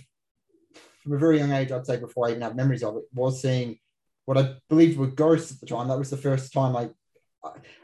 from 1.02 1.14
a 1.14 1.18
very 1.18 1.38
young 1.38 1.52
age 1.52 1.72
i'd 1.72 1.86
say 1.86 1.96
before 1.96 2.26
i 2.26 2.30
even 2.30 2.42
have 2.42 2.54
memories 2.54 2.82
of 2.82 2.94
it 2.96 3.04
was 3.14 3.40
seeing 3.40 3.78
what 4.26 4.36
i 4.36 4.54
believed 4.68 4.98
were 4.98 5.06
ghosts 5.06 5.50
at 5.50 5.60
the 5.60 5.66
time. 5.66 5.88
That 5.88 5.98
was 5.98 6.10
the 6.10 6.18
first 6.18 6.52
time 6.52 6.76
i 6.76 6.90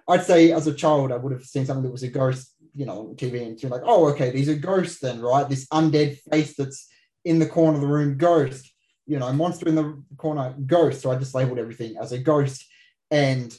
I'd 0.09 0.25
say 0.25 0.53
as 0.53 0.67
a 0.67 0.75
child, 0.75 1.13
I 1.13 1.17
would 1.17 1.33
have 1.33 1.45
seen 1.45 1.67
something 1.67 1.85
that 1.85 1.93
was 1.93 2.03
a 2.03 2.09
ghost 2.09 2.57
you 2.77 2.85
know, 2.85 3.09
on 3.09 3.17
TV 3.17 3.45
and 3.47 3.61
you're 3.61 3.71
like, 3.71 3.83
oh, 3.85 4.07
okay, 4.11 4.31
these 4.31 4.51
are 4.51 4.55
ghosts 4.55 5.01
then, 5.01 5.23
right? 5.23 5.49
This 5.49 5.67
undead 5.69 6.19
face 6.31 6.55
that's 6.57 6.89
in 7.25 7.39
the 7.39 7.47
corner 7.47 7.77
of 7.77 7.81
the 7.81 7.89
room, 7.89 8.19
ghost. 8.19 8.71
You 9.07 9.19
know, 9.19 9.33
monster 9.33 9.67
in 9.69 9.77
the 9.77 10.03
corner, 10.19 10.55
ghost. 10.67 11.01
So 11.01 11.11
I 11.11 11.17
just 11.17 11.35
labeled 11.35 11.59
everything 11.59 11.97
as 11.97 12.13
a 12.13 12.19
ghost 12.19 12.67
and 13.11 13.57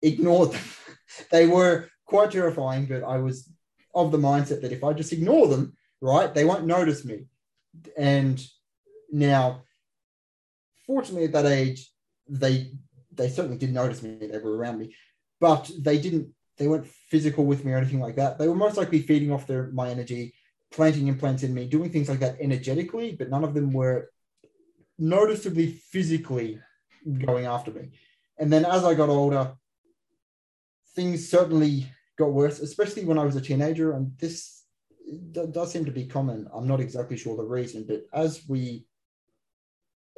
ignored 0.00 0.52
them. 0.52 0.64
they 1.30 1.46
were 1.46 1.88
quite 2.06 2.30
terrifying, 2.30 2.86
but 2.86 3.04
I 3.04 3.18
was 3.18 3.52
of 3.94 4.12
the 4.12 4.18
mindset 4.18 4.62
that 4.62 4.72
if 4.72 4.82
I 4.82 4.94
just 4.94 5.12
ignore 5.12 5.48
them, 5.48 5.76
right, 6.00 6.32
they 6.32 6.46
won't 6.46 6.64
notice 6.64 7.04
me. 7.04 7.26
And 7.98 8.42
now, 9.10 9.64
fortunately, 10.86 11.24
at 11.24 11.32
that 11.32 11.46
age, 11.46 11.90
they 12.28 12.72
they 13.14 13.28
certainly 13.28 13.58
didn't 13.58 13.74
notice 13.74 14.02
me. 14.02 14.16
They 14.20 14.38
were 14.38 14.56
around 14.56 14.78
me, 14.78 14.94
but 15.40 15.70
they 15.78 15.98
didn't 15.98 16.34
they 16.58 16.68
weren't 16.68 16.86
physical 16.86 17.44
with 17.44 17.64
me 17.64 17.72
or 17.72 17.78
anything 17.78 18.00
like 18.00 18.16
that. 18.16 18.38
They 18.38 18.48
were 18.48 18.54
most 18.54 18.76
likely 18.76 19.00
feeding 19.00 19.32
off 19.32 19.46
their 19.46 19.70
my 19.72 19.88
energy, 19.88 20.34
planting 20.70 21.08
implants 21.08 21.42
in 21.42 21.54
me, 21.54 21.66
doing 21.66 21.90
things 21.90 22.08
like 22.08 22.20
that 22.20 22.36
energetically, 22.40 23.12
but 23.12 23.30
none 23.30 23.44
of 23.44 23.54
them 23.54 23.72
were 23.72 24.10
noticeably 24.98 25.72
physically 25.90 26.60
going 27.26 27.46
after 27.46 27.70
me. 27.70 27.90
And 28.38 28.52
then 28.52 28.64
as 28.64 28.84
I 28.84 28.94
got 28.94 29.08
older, 29.08 29.52
things 30.94 31.28
certainly 31.28 31.86
got 32.18 32.32
worse, 32.32 32.60
especially 32.60 33.04
when 33.04 33.18
I 33.18 33.24
was 33.24 33.36
a 33.36 33.40
teenager. 33.40 33.92
And 33.92 34.16
this 34.18 34.62
does 35.32 35.72
seem 35.72 35.84
to 35.84 35.90
be 35.90 36.06
common. 36.06 36.48
I'm 36.52 36.68
not 36.68 36.80
exactly 36.80 37.16
sure 37.16 37.36
the 37.36 37.44
reason, 37.44 37.84
but 37.86 38.04
as 38.12 38.42
we, 38.48 38.86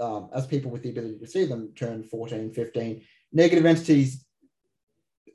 um, 0.00 0.30
as 0.34 0.46
people 0.46 0.70
with 0.70 0.82
the 0.82 0.90
ability 0.90 1.18
to 1.18 1.26
see 1.26 1.44
them 1.44 1.72
turn 1.74 2.02
14, 2.02 2.52
15, 2.52 3.02
negative 3.32 3.66
entities 3.66 4.24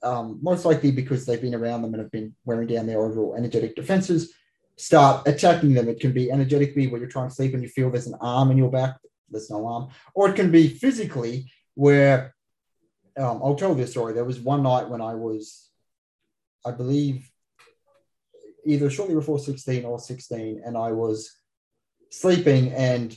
um, 0.03 0.39
most 0.41 0.65
likely 0.65 0.91
because 0.91 1.25
they've 1.25 1.41
been 1.41 1.55
around 1.55 1.81
them 1.81 1.93
and 1.93 2.01
have 2.01 2.11
been 2.11 2.35
wearing 2.45 2.67
down 2.67 2.87
their 2.87 3.01
overall 3.01 3.35
energetic 3.35 3.75
defenses, 3.75 4.33
start 4.77 5.27
attacking 5.27 5.73
them. 5.73 5.89
It 5.89 5.99
can 5.99 6.13
be 6.13 6.31
energetically 6.31 6.87
where 6.87 6.99
you're 6.99 7.09
trying 7.09 7.29
to 7.29 7.35
sleep 7.35 7.53
and 7.53 7.61
you 7.61 7.69
feel 7.69 7.89
there's 7.89 8.07
an 8.07 8.17
arm 8.21 8.51
in 8.51 8.57
your 8.57 8.71
back, 8.71 8.97
there's 9.29 9.49
no 9.49 9.65
arm, 9.67 9.89
or 10.13 10.29
it 10.29 10.35
can 10.35 10.51
be 10.51 10.69
physically 10.69 11.51
where 11.75 12.33
um, 13.17 13.41
I'll 13.43 13.55
tell 13.55 13.75
this 13.75 13.91
story. 13.91 14.13
There 14.13 14.23
was 14.23 14.39
one 14.39 14.63
night 14.63 14.89
when 14.89 15.01
I 15.01 15.15
was, 15.15 15.69
I 16.65 16.71
believe, 16.71 17.29
either 18.65 18.89
shortly 18.89 19.15
before 19.15 19.39
16 19.39 19.85
or 19.85 19.99
16, 19.99 20.61
and 20.65 20.77
I 20.77 20.91
was 20.91 21.35
sleeping 22.11 22.71
and 22.71 23.15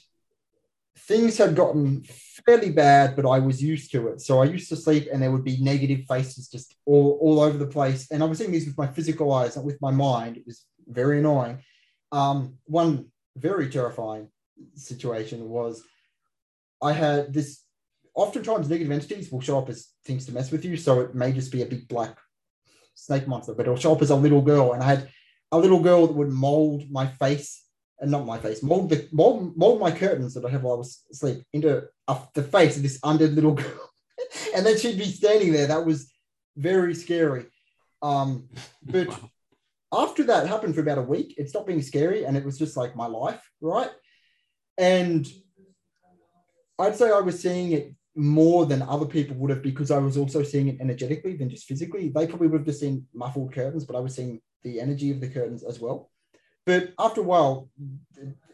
things 0.99 1.39
had 1.39 1.57
gotten 1.57 2.05
fairly 2.45 2.71
bad, 2.71 3.17
but 3.17 3.27
I 3.29 3.39
was 3.39 3.63
used 3.63 3.91
to 3.93 4.09
it. 4.09 4.21
So 4.21 4.41
I 4.41 4.45
used 4.45 4.69
to 4.69 4.77
sleep 4.77 5.09
and 5.13 5.23
there 5.23 5.31
would 5.31 5.45
be 5.45 5.63
negative 5.63 6.05
faces 6.07 6.49
just 6.49 6.75
all, 6.87 7.19
all 7.21 7.41
over 7.41 7.59
the 7.59 7.67
place. 7.67 8.11
And 8.11 8.23
I 8.23 8.27
was 8.27 8.39
seeing 8.39 8.53
these 8.53 8.67
with 8.67 8.79
my 8.79 8.87
physical 8.87 9.33
eyes, 9.33 9.57
not 9.57 9.65
with 9.65 9.81
my 9.81 9.91
mind. 9.91 10.37
It 10.37 10.47
was 10.47 10.65
very 10.87 11.19
annoying. 11.19 11.59
Um, 12.11 12.59
one 12.65 13.07
very 13.37 13.71
terrifying 13.71 14.29
situation 14.75 15.49
was 15.49 15.83
I 16.83 16.93
had 16.93 17.33
this 17.33 17.63
oftentimes 18.15 18.69
negative 18.69 18.93
entities 18.93 19.33
will 19.33 19.41
show 19.41 19.59
up 19.59 19.69
as 19.71 19.89
things 20.05 20.27
to 20.27 20.33
mess 20.33 20.51
with 20.51 20.65
you. 20.65 20.77
So 20.77 21.01
it 21.01 21.15
may 21.15 21.33
just 21.33 21.53
be 21.53 21.63
a 21.63 21.67
big 21.67 21.89
black 21.89 22.19
snake 22.95 23.27
monster, 23.27 23.55
but 23.55 23.67
it'll 23.67 23.77
show 23.77 23.95
up 23.95 24.03
as 24.03 24.11
a 24.11 24.17
little 24.17 24.43
girl. 24.43 24.73
And 24.73 24.83
I 24.83 24.87
had 24.87 25.09
a 25.51 25.59
little 25.59 25.81
girl 25.81 26.07
that 26.07 26.15
would 26.15 26.31
mold 26.31 26.91
my 26.91 27.07
face 27.07 27.63
and 28.03 28.11
not 28.11 28.27
my 28.27 28.37
face, 28.37 28.63
mold 28.63 28.91
the 28.91 29.09
mold, 29.13 29.57
mold 29.57 29.81
my 29.81 29.93
curtains 29.93 30.35
that 30.35 30.45
I 30.45 30.51
have 30.51 30.65
while 30.65 30.75
I 30.75 30.79
was 30.79 31.05
asleep 31.11 31.45
into 31.53 31.89
the 32.35 32.43
face 32.43 32.77
of 32.77 32.83
this 32.83 32.99
undead 33.01 33.35
little 33.35 33.55
girl. 33.55 33.91
and 34.57 34.67
then 34.67 34.77
she'd 34.77 34.99
be 34.99 35.05
standing 35.05 35.53
there. 35.53 35.69
That 35.69 35.87
was 35.87 36.13
very 36.57 36.95
scary. 36.95 37.47
Um, 38.03 38.49
but 38.83 39.09
after 39.93 40.25
that 40.25 40.49
happened 40.49 40.75
for 40.75 40.81
about 40.81 40.99
a 40.99 41.03
week, 41.03 41.37
it 41.39 41.49
stopped 41.49 41.69
being 41.69 41.81
scary 41.81 42.25
and 42.25 42.37
it 42.37 42.45
was 42.45 42.59
just 42.59 42.77
like 42.77 42.97
my 42.97 43.07
life, 43.07 43.41
right? 43.61 43.91
And 44.77 45.27
I'd 46.79 46.97
say 46.97 47.11
I 47.11 47.21
was 47.21 47.41
seeing 47.41 47.71
it 47.71 47.95
more 48.17 48.67
than 48.67 48.83
other 48.83 49.07
people 49.07 49.37
would 49.37 49.51
have 49.51 49.63
because 49.63 49.93
I 49.93 49.99
was 49.99 50.17
also 50.17 50.43
seeing 50.43 50.69
it 50.69 50.81
energetically 50.81 51.37
than 51.37 51.49
just 51.49 51.67
physically. 51.67 52.09
They 52.09 52.27
probably 52.27 52.49
would 52.49 52.61
have 52.61 52.67
just 52.67 52.81
seen 52.81 53.07
muffled 53.15 53.55
curtains, 53.55 53.85
but 53.85 53.95
I 53.95 54.01
was 54.01 54.15
seeing 54.17 54.41
the 54.65 54.81
energy 54.81 55.13
of 55.13 55.21
the 55.21 55.29
curtains 55.29 55.63
as 55.63 55.79
well. 55.79 56.11
But 56.65 56.93
after 56.99 57.21
a 57.21 57.25
while, 57.25 57.69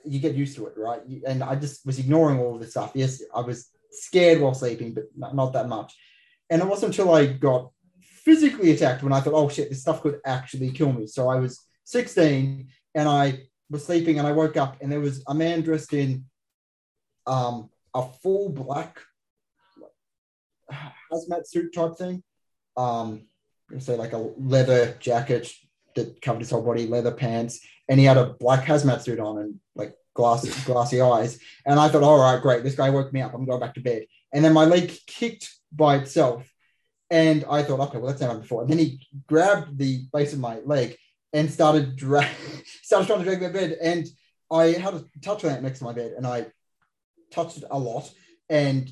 you 0.05 0.21
get 0.21 0.35
used 0.35 0.57
to 0.57 0.67
it, 0.67 0.75
right? 0.77 1.03
And 1.27 1.43
I 1.43 1.55
just 1.55 1.85
was 1.85 1.99
ignoring 1.99 2.39
all 2.39 2.55
of 2.55 2.61
this 2.61 2.71
stuff. 2.71 2.93
Yes, 2.95 3.23
I 3.35 3.41
was 3.41 3.69
scared 3.91 4.41
while 4.41 4.55
sleeping, 4.55 4.95
but 4.95 5.05
not, 5.17 5.35
not 5.35 5.53
that 5.53 5.69
much. 5.69 5.95
And 6.51 6.63
it 6.63 6.69
wasn't 6.69 6.93
until 6.93 7.15
I 7.15 7.27
got 7.27 7.71
physically 8.01 8.71
attacked 8.71 9.03
when 9.03 9.13
I 9.13 9.21
thought, 9.21 9.35
oh 9.35 9.49
shit, 9.49 9.69
this 9.69 9.83
stuff 9.83 10.03
could 10.03 10.21
actually 10.25 10.71
kill 10.71 10.93
me. 10.93 11.07
So 11.07 11.29
I 11.29 11.37
was 11.37 11.61
16 11.85 12.69
and 12.95 13.09
I 13.09 13.41
was 13.71 13.85
sleeping 13.85 14.19
and 14.19 14.27
I 14.27 14.33
woke 14.33 14.57
up 14.57 14.79
and 14.81 14.91
there 14.91 15.01
was 15.01 15.23
a 15.27 15.35
man 15.35 15.61
dressed 15.61 15.93
in 15.93 16.25
um, 17.27 17.69
a 17.95 18.03
full 18.03 18.51
black 18.51 19.01
hazmat 21.13 21.47
suit 21.47 21.75
type 21.75 21.97
thing. 21.97 22.23
Um, 22.77 23.27
say 23.79 23.97
like 23.97 24.13
a 24.13 24.19
leather 24.39 24.97
jacket 24.99 25.51
that 25.99 26.23
covered 26.23 26.41
his 26.41 26.51
whole 26.51 26.63
body, 26.63 26.87
leather 26.87 27.13
pants, 27.13 27.61
and 27.89 27.99
he 27.99 28.07
had 28.07 28.17
a 28.17 28.35
black 28.35 28.65
hazmat 28.65 29.03
suit 29.03 29.21
on 29.21 29.39
and 29.39 29.61
like 29.75 29.95
glassy, 30.15 30.51
glassy 30.65 31.01
eyes. 31.01 31.39
And 31.67 31.79
I 31.79 31.89
thought, 31.89 32.03
all 32.03 32.19
right, 32.19 32.41
great, 32.41 32.65
this 32.65 32.75
guy 32.75 32.91
woke 32.91 33.13
me 33.13 33.23
up. 33.23 33.35
I'm 33.35 33.47
going 33.47 33.61
back 33.61 33.75
to 33.75 33.81
bed. 33.81 34.07
And 34.33 34.45
then 34.45 34.53
my 34.53 34.65
leg 34.65 34.93
kicked 35.07 35.49
by 35.73 35.97
itself. 35.97 36.51
And 37.11 37.45
I 37.49 37.63
thought, 37.63 37.81
okay, 37.81 37.99
well, 37.99 38.09
that's 38.09 38.21
happened 38.21 38.43
before. 38.43 38.63
And 38.63 38.71
then 38.71 38.79
he 38.79 39.07
grabbed 39.27 39.79
the 39.79 40.05
base 40.13 40.35
of 40.35 40.41
my 40.41 40.59
leg 40.61 40.97
and 41.33 41.51
started 41.51 41.97
drag, 41.97 42.29
started 42.83 43.07
trying 43.07 43.21
to 43.21 43.25
drag 43.25 43.41
my 43.41 43.49
bed. 43.49 43.79
And 43.81 44.07
I 44.51 44.67
had 44.73 44.95
a 44.95 45.05
touch 45.23 45.45
lamp 45.45 45.63
next 45.63 45.79
to 45.79 45.85
my 45.85 45.93
bed, 45.93 46.13
and 46.17 46.27
I 46.27 46.47
touched 47.31 47.59
it 47.59 47.65
a 47.71 47.79
lot 47.79 48.11
and 48.49 48.91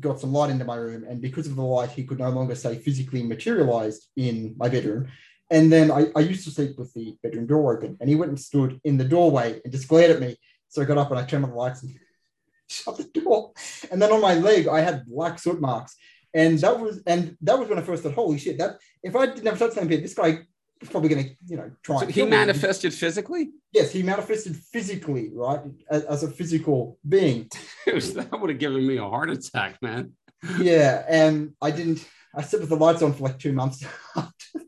got 0.00 0.20
some 0.20 0.32
light 0.32 0.50
into 0.50 0.64
my 0.64 0.76
room. 0.76 1.04
And 1.08 1.20
because 1.20 1.46
of 1.46 1.56
the 1.56 1.62
light, 1.62 1.90
he 1.90 2.04
could 2.04 2.18
no 2.18 2.30
longer 2.30 2.54
say 2.54 2.76
physically 2.76 3.22
materialized 3.22 4.06
in 4.16 4.54
my 4.56 4.68
bedroom. 4.68 5.08
And 5.50 5.72
then 5.72 5.90
I, 5.90 6.06
I 6.14 6.20
used 6.20 6.44
to 6.44 6.50
sleep 6.50 6.78
with 6.78 6.92
the 6.92 7.16
bedroom 7.22 7.46
door 7.46 7.76
open, 7.76 7.96
and 8.00 8.08
he 8.08 8.16
went 8.16 8.30
and 8.30 8.40
stood 8.40 8.80
in 8.84 8.98
the 8.98 9.04
doorway 9.04 9.60
and 9.64 9.72
just 9.72 9.88
glared 9.88 10.10
at 10.10 10.20
me. 10.20 10.36
So 10.68 10.82
I 10.82 10.84
got 10.84 10.98
up 10.98 11.10
and 11.10 11.18
I 11.18 11.24
turned 11.24 11.44
on 11.44 11.50
the 11.50 11.56
lights 11.56 11.82
and 11.82 11.98
shut 12.68 12.98
the 12.98 13.04
door. 13.04 13.52
And 13.90 14.00
then 14.00 14.12
on 14.12 14.20
my 14.20 14.34
leg, 14.34 14.68
I 14.68 14.80
had 14.80 15.06
black 15.06 15.38
soot 15.38 15.60
marks. 15.60 15.96
And 16.34 16.58
that 16.58 16.78
was 16.78 17.02
and 17.06 17.36
that 17.40 17.58
was 17.58 17.68
when 17.68 17.78
I 17.78 17.82
first 17.82 18.02
thought, 18.02 18.12
holy 18.12 18.38
shit, 18.38 18.58
that 18.58 18.76
if 19.02 19.16
I 19.16 19.26
didn't 19.26 19.46
have 19.46 19.58
touched 19.58 19.76
bed, 19.76 20.04
this 20.04 20.12
guy 20.12 20.40
was 20.78 20.90
probably 20.90 21.08
gonna, 21.08 21.28
you 21.46 21.56
know, 21.56 21.70
try 21.82 22.00
so 22.00 22.06
he 22.06 22.24
manifested 22.24 22.92
me. 22.92 22.98
physically? 22.98 23.50
Yes, 23.72 23.90
he 23.90 24.02
manifested 24.02 24.54
physically, 24.54 25.30
right? 25.32 25.60
As, 25.90 26.04
as 26.04 26.22
a 26.24 26.30
physical 26.30 26.98
being. 27.08 27.48
that 27.86 28.38
would 28.38 28.50
have 28.50 28.58
given 28.58 28.86
me 28.86 28.98
a 28.98 29.02
heart 29.02 29.30
attack, 29.30 29.80
man. 29.80 30.12
yeah, 30.60 31.04
and 31.08 31.54
I 31.62 31.70
didn't 31.70 32.06
I 32.34 32.42
slept 32.42 32.60
with 32.60 32.70
the 32.70 32.76
lights 32.76 33.02
on 33.02 33.14
for 33.14 33.24
like 33.24 33.38
two 33.38 33.52
months 33.52 33.84
after. 34.16 34.32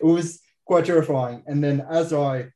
It 0.00 0.04
was 0.04 0.40
quite 0.64 0.84
terrifying. 0.84 1.42
And 1.46 1.62
then 1.62 1.86
as 1.88 2.12
I 2.12 2.48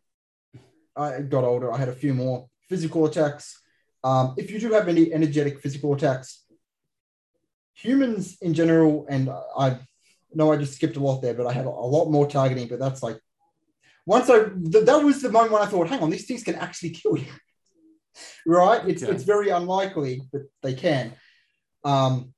I 0.96 1.22
got 1.22 1.44
older, 1.44 1.72
I 1.72 1.78
had 1.78 1.88
a 1.88 1.94
few 1.94 2.12
more 2.12 2.46
physical 2.68 3.06
attacks. 3.06 3.58
Um, 4.02 4.34
if 4.36 4.50
you 4.50 4.58
do 4.58 4.72
have 4.72 4.88
any 4.88 5.12
energetic 5.12 5.60
physical 5.60 5.94
attacks, 5.94 6.44
humans 7.74 8.36
in 8.40 8.54
general, 8.54 9.06
and 9.08 9.30
I 9.56 9.78
know 10.34 10.52
I 10.52 10.56
just 10.56 10.74
skipped 10.74 10.96
a 10.96 11.00
lot 11.00 11.20
there, 11.20 11.34
but 11.34 11.46
I 11.46 11.52
had 11.52 11.66
a 11.66 11.70
lot 11.70 12.10
more 12.10 12.28
targeting. 12.28 12.68
But 12.68 12.78
that's 12.78 13.02
like 13.02 13.18
once 14.06 14.28
I 14.28 14.44
th- 14.72 14.84
that 14.84 15.04
was 15.04 15.22
the 15.22 15.30
moment 15.30 15.52
when 15.52 15.62
I 15.62 15.66
thought, 15.66 15.88
hang 15.88 16.02
on, 16.02 16.10
these 16.10 16.26
things 16.26 16.42
can 16.42 16.56
actually 16.56 16.90
kill 16.90 17.16
you, 17.16 17.32
right? 18.46 18.86
It's 18.88 19.02
okay. 19.02 19.12
it's 19.12 19.24
very 19.24 19.50
unlikely, 19.50 20.22
but 20.32 20.42
they 20.62 20.74
can. 20.74 21.12
Um, 21.84 22.34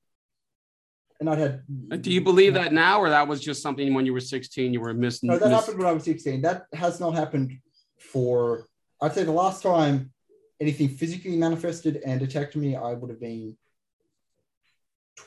and 1.23 1.31
I 1.31 1.37
had. 1.37 2.03
Do 2.03 2.11
you 2.11 2.21
believe 2.21 2.55
that 2.55 2.73
now, 2.73 3.01
or 3.01 3.09
that 3.09 3.27
was 3.27 3.41
just 3.41 3.63
something 3.63 3.95
when 3.95 4.05
you 4.05 4.13
were 4.13 4.21
16 4.21 4.73
you 4.73 4.81
were 4.81 4.93
missing? 4.93 5.29
No, 5.29 5.39
that 5.39 5.49
miss- 5.49 5.61
happened 5.61 5.79
when 5.79 5.87
I 5.87 5.93
was 5.93 6.05
16. 6.05 6.43
That 6.43 6.67
has 6.75 7.01
not 7.01 7.15
happened 7.15 7.59
for. 7.99 8.67
I'd 9.01 9.15
say 9.15 9.25
the 9.25 9.33
last 9.33 9.63
time 9.63 10.13
anything 10.61 10.89
physically 10.89 11.37
manifested 11.37 12.01
and 12.05 12.21
attacked 12.23 12.57
me, 12.57 12.77
I 12.77 12.93
would 12.93 13.11
have 13.11 13.21
been 13.21 13.57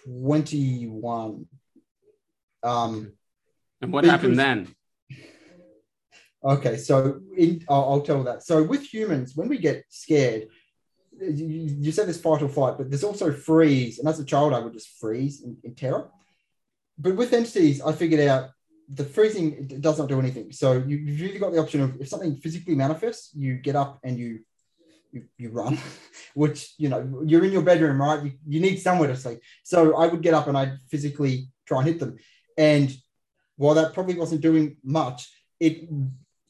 21. 0.05 1.47
Um, 2.63 3.13
and 3.81 3.93
what 3.93 4.05
happened 4.05 4.37
then? 4.37 4.75
Okay, 6.43 6.77
so 6.77 7.21
in, 7.37 7.63
I'll, 7.69 7.85
I'll, 7.89 8.01
tell 8.01 8.23
that. 8.23 8.43
So 8.43 8.63
with 8.63 8.83
humans, 8.83 9.35
when 9.35 9.47
we 9.47 9.57
get 9.57 9.83
scared, 9.89 10.47
you, 11.19 11.75
you 11.79 11.91
said 11.91 12.07
there's 12.07 12.21
fight 12.21 12.41
or 12.41 12.49
flight, 12.49 12.75
but 12.77 12.89
there's 12.89 13.03
also 13.03 13.31
freeze. 13.31 13.99
And 13.99 14.07
as 14.07 14.19
a 14.19 14.25
child, 14.25 14.53
I 14.53 14.59
would 14.59 14.73
just 14.73 14.99
freeze 14.99 15.43
in, 15.43 15.57
in 15.63 15.75
terror. 15.75 16.09
But 16.97 17.15
with 17.15 17.33
entities, 17.33 17.81
I 17.81 17.91
figured 17.91 18.27
out 18.27 18.49
the 18.89 19.03
freezing 19.03 19.67
does 19.81 19.97
not 19.97 20.09
do 20.09 20.19
anything. 20.19 20.51
So 20.51 20.73
you, 20.73 20.97
you've 20.97 21.21
really 21.21 21.39
got 21.39 21.51
the 21.51 21.59
option 21.59 21.81
of 21.81 21.99
if 21.99 22.07
something 22.07 22.37
physically 22.37 22.75
manifests, 22.75 23.31
you 23.33 23.55
get 23.55 23.75
up 23.75 23.99
and 24.03 24.17
you 24.17 24.39
you, 25.11 25.23
you 25.37 25.49
run, 25.49 25.77
which 26.33 26.73
you 26.77 26.89
know 26.89 27.21
you're 27.25 27.45
in 27.45 27.51
your 27.51 27.61
bedroom, 27.61 28.01
right? 28.01 28.23
You, 28.23 28.33
you 28.47 28.59
need 28.59 28.77
somewhere 28.77 29.07
to 29.07 29.15
sleep. 29.15 29.39
So 29.63 29.95
I 29.95 30.07
would 30.07 30.21
get 30.21 30.33
up 30.33 30.47
and 30.47 30.57
I'd 30.57 30.77
physically 30.89 31.47
try 31.65 31.79
and 31.79 31.87
hit 31.87 31.99
them. 31.99 32.17
And 32.57 32.95
while 33.55 33.75
that 33.75 33.93
probably 33.93 34.15
wasn't 34.15 34.41
doing 34.41 34.77
much, 34.83 35.29
it 35.59 35.87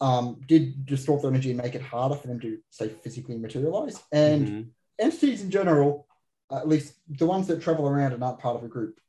um, 0.01 0.41
did 0.47 0.85
distort 0.85 1.21
their 1.21 1.31
energy 1.31 1.51
and 1.51 1.61
make 1.61 1.75
it 1.75 1.81
harder 1.81 2.15
for 2.15 2.27
them 2.27 2.39
to 2.41 2.57
say 2.69 2.89
physically 2.89 3.37
materialize. 3.37 4.01
And 4.11 4.47
mm-hmm. 4.47 4.61
entities 4.99 5.41
in 5.41 5.51
general, 5.51 6.07
at 6.51 6.67
least 6.67 6.93
the 7.07 7.25
ones 7.25 7.47
that 7.47 7.61
travel 7.61 7.87
around 7.87 8.13
and 8.13 8.23
aren't 8.23 8.39
part 8.39 8.57
of 8.57 8.63
a 8.63 8.67
group, 8.67 8.99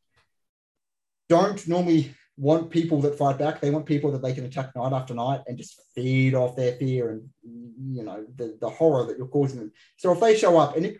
don't 1.29 1.66
normally 1.66 2.14
want 2.37 2.70
people 2.70 3.01
that 3.01 3.18
fight 3.18 3.38
back. 3.38 3.61
They 3.61 3.70
want 3.70 3.87
people 3.87 4.12
that 4.12 4.22
they 4.22 4.35
can 4.35 4.44
attack 4.44 4.77
night 4.77 4.92
after 4.92 5.14
night 5.14 5.40
and 5.46 5.59
just 5.59 5.81
feed 5.94 6.35
off 6.35 6.57
their 6.57 6.72
fear 6.72 7.11
and 7.11 7.29
you 7.42 8.03
know 8.03 8.25
the, 8.37 8.57
the 8.61 8.68
horror 8.68 9.07
that 9.07 9.18
you're 9.18 9.27
causing 9.27 9.59
them. 9.59 9.72
So 9.96 10.12
if 10.12 10.20
they 10.20 10.37
show 10.37 10.59
up 10.59 10.77
and 10.77 10.87
it 10.87 10.99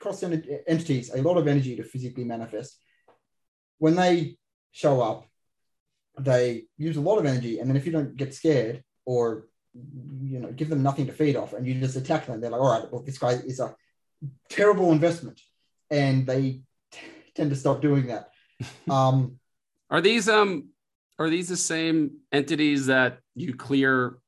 costs 0.00 0.22
entities 0.22 1.10
a 1.14 1.22
lot 1.22 1.36
of 1.36 1.46
energy 1.46 1.76
to 1.76 1.82
physically 1.84 2.24
manifest, 2.24 2.78
when 3.78 3.94
they 3.94 4.36
show 4.72 5.00
up, 5.00 5.26
they 6.18 6.64
use 6.76 6.96
a 6.96 7.00
lot 7.00 7.18
of 7.18 7.26
energy, 7.26 7.60
and 7.60 7.68
then 7.68 7.76
if 7.76 7.86
you 7.86 7.92
don't 7.92 8.16
get 8.16 8.34
scared 8.34 8.82
or 9.08 9.46
you 10.22 10.38
know 10.38 10.52
give 10.52 10.68
them 10.68 10.82
nothing 10.82 11.06
to 11.06 11.12
feed 11.12 11.34
off, 11.34 11.54
and 11.54 11.66
you 11.66 11.80
just 11.80 11.96
attack 11.96 12.26
them, 12.26 12.40
they're 12.40 12.50
like, 12.50 12.60
all 12.60 12.78
right, 12.78 12.92
well 12.92 13.02
this 13.02 13.16
guy 13.16 13.32
is 13.32 13.58
a 13.58 13.74
terrible 14.50 14.92
investment, 14.92 15.40
and 15.90 16.26
they 16.26 16.60
t- 16.92 17.00
tend 17.34 17.48
to 17.48 17.56
stop 17.56 17.80
doing 17.80 18.06
that. 18.08 18.28
Um, 18.90 19.38
are 19.88 20.00
these 20.00 20.28
um 20.28 20.70
are 21.18 21.30
these 21.30 21.48
the 21.48 21.56
same 21.56 22.18
entities 22.32 22.86
that 22.86 23.20
you 23.34 23.54
clear 23.54 24.18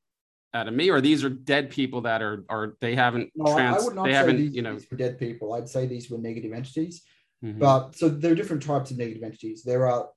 out 0.55 0.69
of 0.69 0.73
me, 0.75 0.89
or 0.89 1.01
these 1.01 1.25
are 1.25 1.29
dead 1.29 1.69
people 1.69 2.03
that 2.03 2.23
are 2.23 2.45
are 2.49 2.77
they 2.81 2.95
haven't 2.95 3.33
no, 3.35 3.53
trans, 3.53 3.83
I 3.83 3.85
would 3.85 3.97
not 3.97 4.05
they 4.05 4.13
say 4.13 4.17
haven't 4.17 4.37
these, 4.37 4.55
you 4.55 4.63
know 4.63 4.75
these 4.75 4.91
were 4.91 4.97
dead 4.97 5.19
people. 5.19 5.53
I'd 5.53 5.69
say 5.69 5.87
these 5.87 6.09
were 6.09 6.19
negative 6.19 6.53
entities. 6.53 7.03
Mm-hmm. 7.45 7.59
But 7.59 7.97
so 7.97 8.09
there 8.09 8.33
are 8.33 8.37
different 8.37 8.63
types 8.63 8.93
of 8.93 8.99
negative 8.99 9.25
entities. 9.25 9.65
There 9.65 9.89
are 9.89 10.09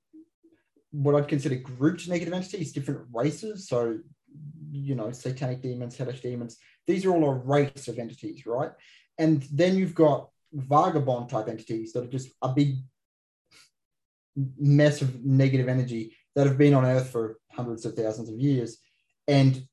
what 0.94 1.16
I'd 1.16 1.28
consider 1.28 1.56
grouped 1.56 2.08
negative 2.08 2.34
entities, 2.34 2.72
different 2.72 3.02
races. 3.12 3.68
So, 3.68 4.00
you 4.74 4.96
know, 4.96 5.12
satanic 5.12 5.62
demons, 5.62 5.98
hellish 5.98 6.22
demons, 6.22 6.58
these 6.88 7.06
are 7.06 7.12
all 7.12 7.30
a 7.30 7.34
race 7.34 7.88
of 7.88 8.00
entities, 8.00 8.46
right? 8.46 8.72
And 9.18 9.44
then 9.52 9.78
you've 9.78 9.96
got 9.96 10.30
vagabond 10.52 11.30
type 11.30 11.48
entities 11.48 11.94
that 11.94 12.04
are 12.04 12.12
just 12.12 12.30
a 12.42 12.50
big 12.50 12.78
mess 14.58 15.02
of 15.02 15.24
negative 15.24 15.68
energy 15.68 16.16
that 16.36 16.48
have 16.48 16.58
been 16.58 16.74
on 16.74 16.86
Earth 16.86 17.10
for 17.10 17.38
hundreds 17.52 17.86
of 17.86 17.94
thousands 17.94 18.30
of 18.30 18.36
years. 18.36 18.80
And 19.28 19.64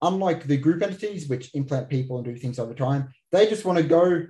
unlike 0.00 0.46
the 0.46 0.56
group 0.56 0.82
entities, 0.82 1.28
which 1.28 1.54
implant 1.54 1.88
people 1.88 2.16
and 2.16 2.24
do 2.24 2.36
things 2.36 2.58
over 2.58 2.74
time, 2.74 3.12
they 3.32 3.48
just 3.48 3.64
want 3.64 3.78
to 3.78 3.84
go 3.84 4.26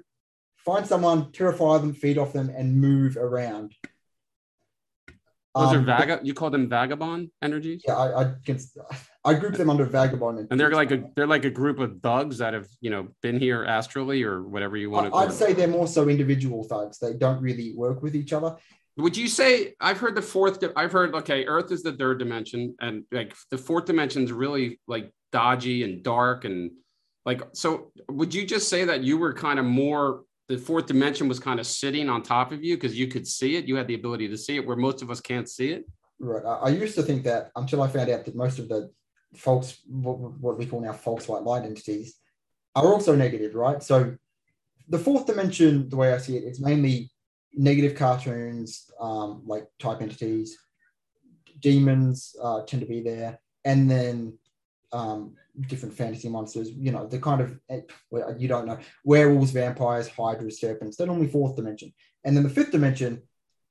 find 0.64 0.86
someone, 0.86 1.32
terrify 1.32 1.78
them, 1.78 1.92
feed 1.92 2.18
off 2.18 2.32
them, 2.32 2.48
and 2.48 2.80
move 2.80 3.16
around. 3.16 3.74
Those 5.54 5.68
um, 5.68 5.76
are 5.76 5.82
vaga. 5.82 6.20
You 6.22 6.32
call 6.32 6.50
them 6.50 6.68
vagabond 6.68 7.30
energies? 7.42 7.82
Yeah, 7.86 7.96
I, 7.96 8.22
I 8.22 8.34
can. 8.44 8.58
I 9.24 9.34
group 9.34 9.54
them 9.54 9.70
under 9.70 9.84
vagabond. 9.84 10.48
And 10.50 10.58
they're 10.58 10.72
like 10.72 10.90
a 10.90 11.04
they're 11.14 11.26
like 11.26 11.44
a 11.44 11.50
group 11.50 11.78
of 11.78 12.00
thugs 12.02 12.38
that 12.38 12.54
have 12.54 12.66
you 12.80 12.90
know 12.90 13.08
been 13.22 13.38
here 13.38 13.64
astrally 13.64 14.22
or 14.24 14.42
whatever 14.42 14.76
you 14.76 14.90
want 14.90 15.12
to. 15.12 15.16
I'd 15.16 15.32
say 15.32 15.52
they're 15.52 15.68
more 15.68 15.86
so 15.86 16.08
individual 16.08 16.64
thugs. 16.64 16.98
They 16.98 17.14
don't 17.14 17.40
really 17.40 17.72
work 17.74 18.02
with 18.02 18.16
each 18.16 18.32
other. 18.32 18.56
Would 18.96 19.16
you 19.16 19.28
say 19.28 19.74
I've 19.80 19.98
heard 19.98 20.16
the 20.16 20.22
fourth? 20.22 20.62
I've 20.76 20.92
heard 20.92 21.14
okay, 21.14 21.46
Earth 21.46 21.70
is 21.70 21.82
the 21.82 21.92
third 21.92 22.18
dimension, 22.18 22.74
and 22.80 23.04
like 23.12 23.34
the 23.50 23.58
fourth 23.58 23.84
dimension 23.84 24.24
is 24.24 24.32
really 24.32 24.80
like 24.88 25.12
dodgy 25.30 25.84
and 25.84 26.02
dark 26.02 26.44
and 26.44 26.72
like 27.24 27.42
so. 27.52 27.92
Would 28.10 28.34
you 28.34 28.44
just 28.44 28.68
say 28.68 28.84
that 28.86 29.02
you 29.04 29.18
were 29.18 29.32
kind 29.32 29.60
of 29.60 29.64
more 29.64 30.24
the 30.48 30.58
fourth 30.58 30.86
dimension 30.86 31.28
was 31.28 31.38
kind 31.38 31.60
of 31.60 31.66
sitting 31.66 32.08
on 32.08 32.22
top 32.22 32.52
of 32.52 32.62
you 32.62 32.76
because 32.76 32.98
you 32.98 33.06
could 33.06 33.26
see 33.26 33.56
it, 33.56 33.66
you 33.66 33.76
had 33.76 33.86
the 33.86 33.94
ability 33.94 34.28
to 34.28 34.36
see 34.36 34.56
it, 34.56 34.66
where 34.66 34.76
most 34.76 35.00
of 35.00 35.10
us 35.10 35.20
can't 35.20 35.48
see 35.48 35.70
it? 35.70 35.88
Right. 36.18 36.44
I, 36.44 36.66
I 36.66 36.68
used 36.70 36.94
to 36.96 37.02
think 37.02 37.22
that 37.24 37.50
until 37.56 37.82
I 37.82 37.88
found 37.88 38.10
out 38.10 38.24
that 38.24 38.34
most 38.34 38.58
of 38.58 38.68
the 38.68 38.90
false, 39.34 39.78
what, 39.88 40.18
what 40.18 40.58
we 40.58 40.66
call 40.66 40.80
now 40.80 40.92
false 40.92 41.28
white 41.28 41.42
light 41.42 41.64
entities, 41.64 42.16
are 42.74 42.92
also 42.92 43.14
negative, 43.14 43.54
right? 43.54 43.82
So 43.82 44.16
the 44.88 44.98
fourth 44.98 45.26
dimension, 45.26 45.88
the 45.88 45.96
way 45.96 46.12
I 46.12 46.18
see 46.18 46.36
it, 46.36 46.44
it's 46.44 46.60
mainly 46.60 47.10
negative 47.54 47.96
cartoons, 47.96 48.90
um, 49.00 49.42
like 49.46 49.66
type 49.78 50.00
entities. 50.00 50.58
Demons 51.60 52.34
uh, 52.42 52.62
tend 52.62 52.82
to 52.82 52.88
be 52.88 53.00
there, 53.00 53.38
and 53.64 53.90
then 53.90 54.38
um, 54.92 55.34
different 55.68 55.94
fantasy 55.94 56.28
monsters. 56.28 56.70
You 56.70 56.92
know, 56.92 57.06
the 57.06 57.18
kind 57.18 57.40
of 57.40 57.58
you 58.38 58.48
don't 58.48 58.66
know 58.66 58.78
werewolves, 59.04 59.52
vampires, 59.52 60.08
hydras, 60.08 60.60
serpents. 60.60 60.96
They're 60.96 61.06
normally 61.06 61.28
fourth 61.28 61.56
dimension, 61.56 61.92
and 62.24 62.36
then 62.36 62.42
the 62.42 62.50
fifth 62.50 62.72
dimension, 62.72 63.22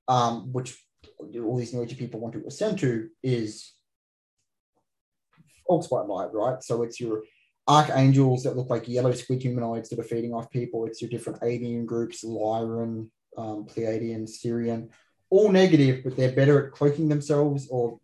um, 0.07 0.53
which 0.53 0.77
all 1.19 1.57
these 1.57 1.73
new 1.73 1.85
people 1.85 2.19
want 2.19 2.33
to 2.33 2.45
ascend 2.47 2.79
to, 2.79 3.09
is 3.23 3.73
false 5.71 5.89
white 5.89 6.07
light, 6.07 6.33
right? 6.33 6.61
So 6.61 6.83
it's 6.83 6.99
your 6.99 7.23
archangels 7.65 8.43
that 8.43 8.57
look 8.57 8.69
like 8.69 8.89
yellow 8.89 9.13
squid 9.13 9.41
humanoids 9.41 9.87
that 9.89 9.99
are 9.99 10.03
feeding 10.03 10.33
off 10.33 10.49
people. 10.49 10.85
It's 10.85 11.01
your 11.01 11.09
different 11.09 11.39
alien 11.41 11.85
groups, 11.85 12.25
Lyran, 12.25 13.09
um, 13.37 13.65
Pleiadian, 13.65 14.23
Sirian, 14.27 14.89
all 15.29 15.49
negative, 15.49 16.03
but 16.03 16.17
they're 16.17 16.33
better 16.33 16.67
at 16.67 16.73
cloaking 16.73 17.07
themselves. 17.07 17.69
Or 17.69 17.99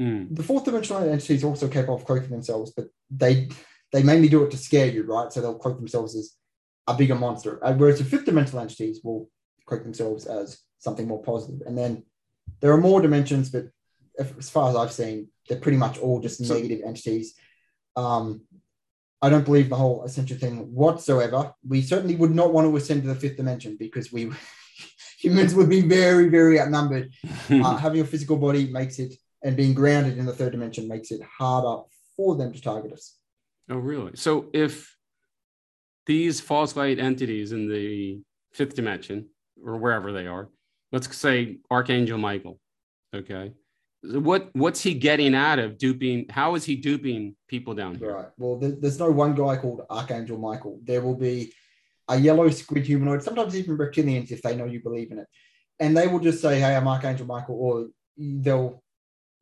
mm. 0.00 0.28
the 0.30 0.44
fourth 0.44 0.64
dimensional 0.64 1.02
entities 1.02 1.42
also 1.42 1.66
capable 1.66 1.96
of 1.96 2.04
cloaking 2.04 2.30
themselves, 2.30 2.72
but 2.76 2.86
they 3.10 3.48
they 3.92 4.04
mainly 4.04 4.28
do 4.28 4.44
it 4.44 4.52
to 4.52 4.56
scare 4.56 4.86
you, 4.86 5.02
right? 5.02 5.32
So 5.32 5.40
they'll 5.40 5.58
cloak 5.58 5.78
themselves 5.78 6.14
as 6.14 6.36
a 6.86 6.94
bigger 6.94 7.16
monster. 7.16 7.58
Whereas 7.76 7.98
the 7.98 8.04
fifth 8.04 8.26
dimensional 8.26 8.62
entities 8.62 9.00
will 9.02 9.28
cloak 9.66 9.82
themselves 9.82 10.26
as 10.26 10.60
something 10.78 11.08
more 11.08 11.22
positive. 11.22 11.66
And 11.66 11.76
then 11.76 12.04
there 12.60 12.72
are 12.72 12.86
more 12.88 13.00
dimensions, 13.02 13.50
but 13.50 13.64
as 14.20 14.50
far 14.50 14.70
as 14.70 14.76
I've 14.76 14.92
seen, 14.92 15.28
they're 15.48 15.58
pretty 15.58 15.78
much 15.78 15.98
all 15.98 16.20
just 16.20 16.44
so, 16.44 16.54
negative 16.54 16.80
entities. 16.86 17.34
Um, 17.96 18.42
I 19.22 19.28
don't 19.28 19.44
believe 19.44 19.68
the 19.68 19.76
whole 19.76 20.04
ascension 20.04 20.38
thing 20.38 20.74
whatsoever. 20.74 21.52
We 21.66 21.82
certainly 21.82 22.16
would 22.16 22.34
not 22.34 22.52
want 22.52 22.66
to 22.66 22.76
ascend 22.76 23.02
to 23.02 23.08
the 23.08 23.14
fifth 23.14 23.36
dimension 23.36 23.76
because 23.78 24.12
we 24.12 24.30
humans 25.18 25.54
would 25.54 25.68
be 25.68 25.82
very, 25.82 26.28
very 26.28 26.60
outnumbered. 26.60 27.12
uh, 27.50 27.76
having 27.76 28.00
a 28.00 28.04
physical 28.04 28.36
body 28.36 28.68
makes 28.70 28.98
it, 28.98 29.14
and 29.42 29.56
being 29.56 29.74
grounded 29.74 30.18
in 30.18 30.26
the 30.26 30.32
third 30.32 30.52
dimension 30.52 30.88
makes 30.88 31.10
it 31.10 31.20
harder 31.22 31.82
for 32.16 32.36
them 32.36 32.52
to 32.52 32.60
target 32.60 32.92
us. 32.92 33.16
Oh, 33.68 33.76
really? 33.76 34.12
So 34.14 34.48
if 34.52 34.96
these 36.06 36.40
false 36.40 36.76
light 36.76 36.98
entities 36.98 37.52
in 37.52 37.68
the 37.68 38.20
fifth 38.52 38.74
dimension 38.74 39.28
or 39.64 39.76
wherever 39.76 40.12
they 40.12 40.26
are, 40.26 40.48
let's 40.92 41.14
say 41.16 41.58
Archangel 41.70 42.18
Michael, 42.18 42.58
okay, 43.14 43.52
what 44.02 44.50
what's 44.54 44.82
he 44.82 44.94
getting 44.94 45.34
out 45.34 45.58
of 45.58 45.76
duping 45.76 46.26
how 46.30 46.54
is 46.54 46.64
he 46.64 46.76
duping 46.76 47.36
people 47.48 47.74
down 47.74 47.96
here? 47.96 48.14
Right. 48.14 48.28
Well 48.38 48.56
there's 48.58 48.98
no 48.98 49.10
one 49.10 49.34
guy 49.34 49.56
called 49.56 49.82
archangel 49.90 50.38
michael. 50.38 50.80
There 50.82 51.02
will 51.02 51.16
be 51.16 51.52
a 52.08 52.18
yellow 52.18 52.48
squid 52.50 52.86
humanoid 52.86 53.22
sometimes 53.22 53.56
even 53.56 53.76
reptilians 53.76 54.30
if 54.30 54.42
they 54.42 54.56
know 54.56 54.64
you 54.64 54.82
believe 54.82 55.10
in 55.10 55.18
it. 55.18 55.26
And 55.78 55.96
they 55.96 56.06
will 56.06 56.20
just 56.20 56.40
say 56.40 56.60
hey 56.60 56.74
i'm 56.74 56.88
archangel 56.88 57.26
michael 57.26 57.56
or 57.56 57.88
they'll 58.16 58.82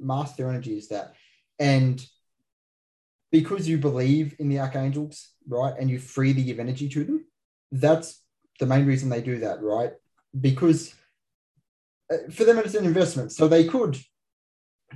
mask 0.00 0.36
their 0.36 0.48
energy 0.48 0.76
as 0.76 0.88
that. 0.88 1.14
And 1.58 2.04
because 3.30 3.68
you 3.68 3.78
believe 3.78 4.34
in 4.38 4.48
the 4.48 4.58
archangels 4.58 5.30
right 5.46 5.74
and 5.78 5.88
you 5.88 5.98
freely 5.98 6.42
give 6.42 6.58
energy 6.58 6.88
to 6.88 7.04
them 7.04 7.24
that's 7.70 8.22
the 8.58 8.66
main 8.66 8.86
reason 8.86 9.08
they 9.08 9.22
do 9.22 9.38
that 9.38 9.62
right? 9.62 9.92
Because 10.38 10.94
uh, 12.12 12.16
for 12.30 12.44
them 12.44 12.58
it's 12.58 12.74
an 12.74 12.86
investment. 12.86 13.30
So 13.30 13.46
they 13.46 13.64
could 13.64 13.96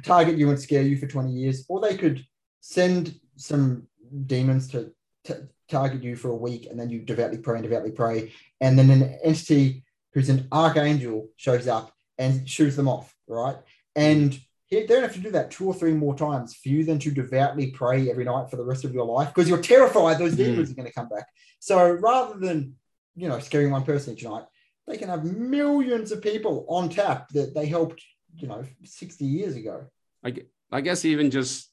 target 0.04 0.38
you 0.38 0.50
and 0.50 0.58
scare 0.58 0.82
you 0.82 0.96
for 0.96 1.06
20 1.06 1.30
years, 1.30 1.64
or 1.68 1.80
they 1.80 1.96
could 1.96 2.24
send 2.60 3.18
some 3.36 3.86
demons 4.26 4.68
to, 4.68 4.92
to 5.24 5.48
target 5.68 6.02
you 6.02 6.16
for 6.16 6.30
a 6.30 6.36
week 6.36 6.66
and 6.66 6.78
then 6.78 6.90
you 6.90 7.00
devoutly 7.00 7.38
pray 7.38 7.56
and 7.56 7.64
devoutly 7.64 7.90
pray. 7.90 8.32
And 8.60 8.78
then 8.78 8.90
an 8.90 9.18
entity 9.24 9.84
who's 10.12 10.28
an 10.28 10.46
archangel 10.52 11.28
shows 11.36 11.66
up 11.66 11.92
and 12.18 12.48
shoots 12.48 12.76
them 12.76 12.88
off, 12.88 13.14
right? 13.26 13.56
And 13.96 14.38
they 14.70 14.86
don't 14.86 15.02
have 15.02 15.14
to 15.14 15.20
do 15.20 15.30
that 15.32 15.50
two 15.50 15.66
or 15.66 15.74
three 15.74 15.92
more 15.92 16.14
times 16.14 16.54
for 16.54 16.68
you 16.68 16.84
then 16.84 16.98
to 17.00 17.10
devoutly 17.10 17.70
pray 17.72 18.10
every 18.10 18.24
night 18.24 18.50
for 18.50 18.56
the 18.56 18.64
rest 18.64 18.84
of 18.84 18.94
your 18.94 19.04
life 19.04 19.28
because 19.28 19.48
you're 19.48 19.60
terrified 19.60 20.18
those 20.18 20.36
demons 20.36 20.68
mm. 20.68 20.72
are 20.72 20.76
going 20.76 20.88
to 20.88 20.94
come 20.94 21.08
back. 21.08 21.26
So 21.60 21.90
rather 21.90 22.38
than, 22.38 22.76
you 23.14 23.28
know, 23.28 23.38
scaring 23.38 23.70
one 23.70 23.84
person 23.84 24.14
each 24.14 24.24
night, 24.24 24.44
they 24.86 24.96
can 24.96 25.08
have 25.08 25.24
millions 25.24 26.10
of 26.10 26.22
people 26.22 26.64
on 26.68 26.88
tap 26.88 27.28
that 27.30 27.54
they 27.54 27.66
helped 27.66 28.02
you 28.36 28.48
know 28.48 28.64
60 28.84 29.24
years 29.24 29.56
ago. 29.56 29.86
I, 30.24 30.34
I 30.70 30.80
guess 30.80 31.04
even 31.04 31.30
just 31.30 31.70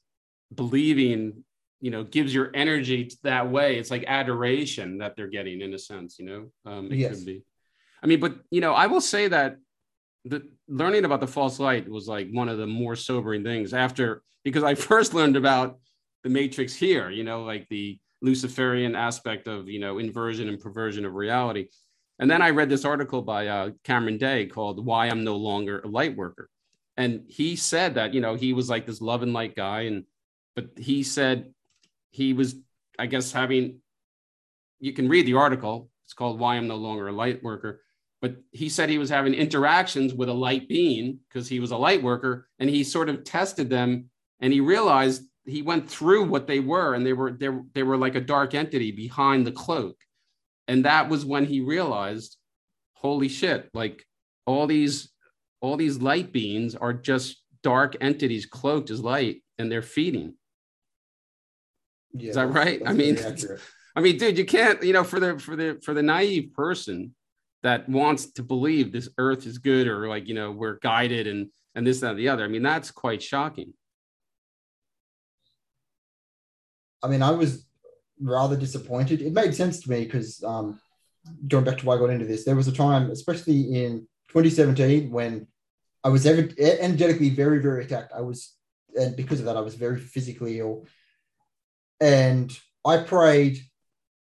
believing 0.54 1.44
you 1.80 1.90
know 1.90 2.04
gives 2.04 2.34
your 2.34 2.50
energy 2.54 3.10
that 3.22 3.50
way. 3.50 3.78
It's 3.78 3.90
like 3.90 4.04
adoration 4.06 4.98
that 4.98 5.16
they're 5.16 5.28
getting 5.28 5.60
in 5.60 5.74
a 5.74 5.78
sense 5.78 6.18
you 6.18 6.26
know? 6.26 6.70
Um 6.70 6.92
it 6.92 6.98
yes. 6.98 7.16
could 7.16 7.26
be. 7.26 7.42
I 8.02 8.06
mean 8.06 8.20
but 8.20 8.38
you 8.50 8.60
know 8.60 8.72
i 8.72 8.86
will 8.86 9.00
say 9.00 9.28
that 9.28 9.56
the 10.24 10.42
learning 10.68 11.04
about 11.04 11.20
the 11.20 11.26
false 11.26 11.58
light 11.58 11.88
was 11.88 12.06
like 12.06 12.28
one 12.30 12.48
of 12.48 12.58
the 12.58 12.66
more 12.66 12.96
sobering 12.96 13.42
things 13.42 13.72
after 13.72 14.22
because 14.44 14.62
i 14.62 14.74
first 14.90 15.14
learned 15.14 15.36
about 15.36 15.78
the 16.22 16.30
matrix 16.30 16.74
here 16.74 17.10
you 17.10 17.24
know 17.24 17.42
like 17.44 17.66
the 17.68 17.98
luciferian 18.22 18.94
aspect 18.94 19.48
of 19.48 19.68
you 19.68 19.80
know 19.80 19.98
inversion 19.98 20.48
and 20.48 20.60
perversion 20.60 21.04
of 21.04 21.14
reality 21.14 21.68
and 22.20 22.30
then 22.30 22.42
I 22.42 22.50
read 22.50 22.68
this 22.68 22.84
article 22.84 23.22
by 23.22 23.46
uh, 23.46 23.70
Cameron 23.82 24.18
Day 24.18 24.44
called 24.44 24.84
Why 24.84 25.08
I'm 25.08 25.24
No 25.24 25.36
Longer 25.36 25.80
a 25.80 25.88
Light 25.88 26.14
Worker. 26.14 26.50
And 26.98 27.24
he 27.28 27.56
said 27.56 27.94
that, 27.94 28.12
you 28.12 28.20
know, 28.20 28.34
he 28.34 28.52
was 28.52 28.68
like 28.68 28.86
this 28.86 29.00
love 29.00 29.22
and 29.22 29.32
light 29.32 29.56
guy. 29.56 29.82
And, 29.82 30.04
but 30.54 30.66
he 30.76 31.02
said 31.02 31.54
he 32.10 32.34
was, 32.34 32.56
I 32.98 33.06
guess, 33.06 33.32
having, 33.32 33.80
you 34.80 34.92
can 34.92 35.08
read 35.08 35.26
the 35.26 35.34
article. 35.34 35.88
It's 36.04 36.12
called 36.12 36.38
Why 36.38 36.56
I'm 36.56 36.68
No 36.68 36.76
Longer 36.76 37.08
a 37.08 37.12
Light 37.12 37.42
Worker. 37.42 37.80
But 38.20 38.36
he 38.52 38.68
said 38.68 38.90
he 38.90 38.98
was 38.98 39.08
having 39.08 39.32
interactions 39.32 40.12
with 40.12 40.28
a 40.28 40.34
light 40.34 40.68
being 40.68 41.20
because 41.26 41.48
he 41.48 41.58
was 41.58 41.70
a 41.70 41.76
light 41.78 42.02
worker 42.02 42.48
and 42.58 42.68
he 42.68 42.84
sort 42.84 43.08
of 43.08 43.24
tested 43.24 43.70
them 43.70 44.10
and 44.40 44.52
he 44.52 44.60
realized 44.60 45.22
he 45.46 45.62
went 45.62 45.88
through 45.88 46.26
what 46.26 46.46
they 46.46 46.60
were 46.60 46.92
and 46.92 47.06
they 47.06 47.14
were 47.14 47.30
they, 47.32 47.48
they 47.72 47.82
were 47.82 47.96
like 47.96 48.14
a 48.14 48.20
dark 48.20 48.54
entity 48.54 48.92
behind 48.92 49.46
the 49.46 49.52
cloak 49.52 49.96
and 50.70 50.84
that 50.84 51.08
was 51.08 51.24
when 51.24 51.44
he 51.46 51.60
realized 51.60 52.36
holy 52.92 53.28
shit 53.28 53.68
like 53.74 54.06
all 54.46 54.68
these 54.68 55.10
all 55.60 55.76
these 55.76 55.98
light 55.98 56.32
beings 56.32 56.76
are 56.76 56.92
just 56.92 57.42
dark 57.62 57.96
entities 58.00 58.46
cloaked 58.46 58.88
as 58.88 59.00
light 59.00 59.42
and 59.58 59.70
they're 59.70 59.82
feeding. 59.82 60.34
Yeah, 62.14 62.30
is 62.30 62.36
that 62.36 62.46
right? 62.46 62.80
I 62.86 62.92
mean 62.92 63.18
i 63.96 64.00
mean 64.00 64.16
dude 64.16 64.38
you 64.38 64.44
can't 64.44 64.80
you 64.84 64.92
know 64.92 65.02
for 65.02 65.18
the 65.18 65.36
for 65.40 65.56
the 65.56 65.78
for 65.82 65.92
the 65.92 66.02
naive 66.02 66.52
person 66.54 67.12
that 67.64 67.88
wants 67.88 68.30
to 68.32 68.42
believe 68.44 68.92
this 68.92 69.08
earth 69.18 69.46
is 69.46 69.58
good 69.58 69.88
or 69.88 70.08
like 70.08 70.28
you 70.28 70.34
know 70.34 70.52
we're 70.52 70.78
guided 70.78 71.26
and 71.26 71.48
and 71.74 71.84
this 71.84 71.98
that 71.98 72.10
and 72.10 72.18
the 72.20 72.28
other 72.28 72.44
i 72.44 72.48
mean 72.48 72.62
that's 72.62 72.92
quite 72.92 73.20
shocking. 73.20 73.72
I 77.02 77.08
mean 77.08 77.20
i 77.20 77.32
was 77.32 77.66
rather 78.20 78.56
disappointed. 78.56 79.22
It 79.22 79.32
made 79.32 79.54
sense 79.54 79.80
to 79.80 79.90
me 79.90 80.04
because 80.04 80.42
um, 80.44 80.80
going 81.48 81.64
back 81.64 81.78
to 81.78 81.86
why 81.86 81.94
I 81.94 81.98
got 81.98 82.10
into 82.10 82.26
this, 82.26 82.44
there 82.44 82.56
was 82.56 82.68
a 82.68 82.72
time, 82.72 83.10
especially 83.10 83.84
in 83.84 84.06
2017, 84.28 85.10
when 85.10 85.46
I 86.02 86.08
was 86.08 86.26
ever, 86.26 86.48
energetically 86.58 87.30
very, 87.30 87.60
very 87.60 87.84
attacked. 87.84 88.12
I 88.14 88.20
was, 88.20 88.54
and 88.94 89.16
because 89.16 89.40
of 89.40 89.46
that, 89.46 89.56
I 89.56 89.60
was 89.60 89.74
very 89.74 89.98
physically 89.98 90.58
ill. 90.58 90.86
And 92.00 92.56
I 92.84 92.98
prayed 92.98 93.58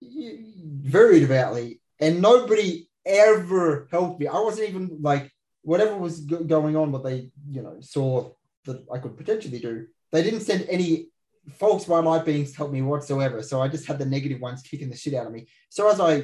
very 0.01 1.19
devoutly, 1.21 1.79
and 1.99 2.21
nobody 2.21 2.89
ever 3.05 3.87
helped 3.89 4.19
me. 4.19 4.27
I 4.27 4.39
wasn't 4.39 4.69
even 4.69 4.97
like, 5.01 5.31
whatever 5.61 5.95
was 5.95 6.19
going 6.19 6.75
on, 6.75 6.91
what 6.91 7.05
they, 7.05 7.29
you 7.49 7.61
know, 7.61 7.77
saw 7.79 8.31
that 8.65 8.83
I 8.93 8.97
could 8.97 9.17
potentially 9.17 9.59
do, 9.59 9.87
they 10.11 10.23
didn't 10.23 10.41
send 10.41 10.65
any 10.69 11.07
false 11.51 11.87
white 11.87 12.03
light 12.03 12.25
beings 12.25 12.55
help 12.55 12.71
me 12.71 12.81
whatsoever. 12.81 13.41
So 13.43 13.61
I 13.61 13.67
just 13.67 13.85
had 13.85 13.99
the 13.99 14.05
negative 14.05 14.39
ones 14.39 14.61
kicking 14.61 14.89
the 14.89 14.95
shit 14.95 15.13
out 15.13 15.27
of 15.27 15.33
me. 15.33 15.47
So 15.69 15.89
as 15.89 15.99
I, 15.99 16.15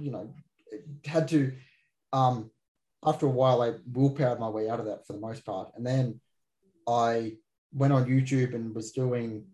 you 0.00 0.10
know, 0.10 0.34
had 1.04 1.28
to, 1.28 1.52
um, 2.12 2.50
after 3.04 3.26
a 3.26 3.30
while, 3.30 3.62
I 3.62 3.74
willpowered 3.92 4.40
my 4.40 4.48
way 4.48 4.68
out 4.68 4.80
of 4.80 4.86
that 4.86 5.06
for 5.06 5.12
the 5.12 5.20
most 5.20 5.44
part. 5.44 5.70
And 5.76 5.86
then 5.86 6.20
I 6.88 7.36
went 7.72 7.92
on 7.92 8.06
YouTube 8.06 8.54
and 8.54 8.74
was 8.74 8.90
doing, 8.92 9.44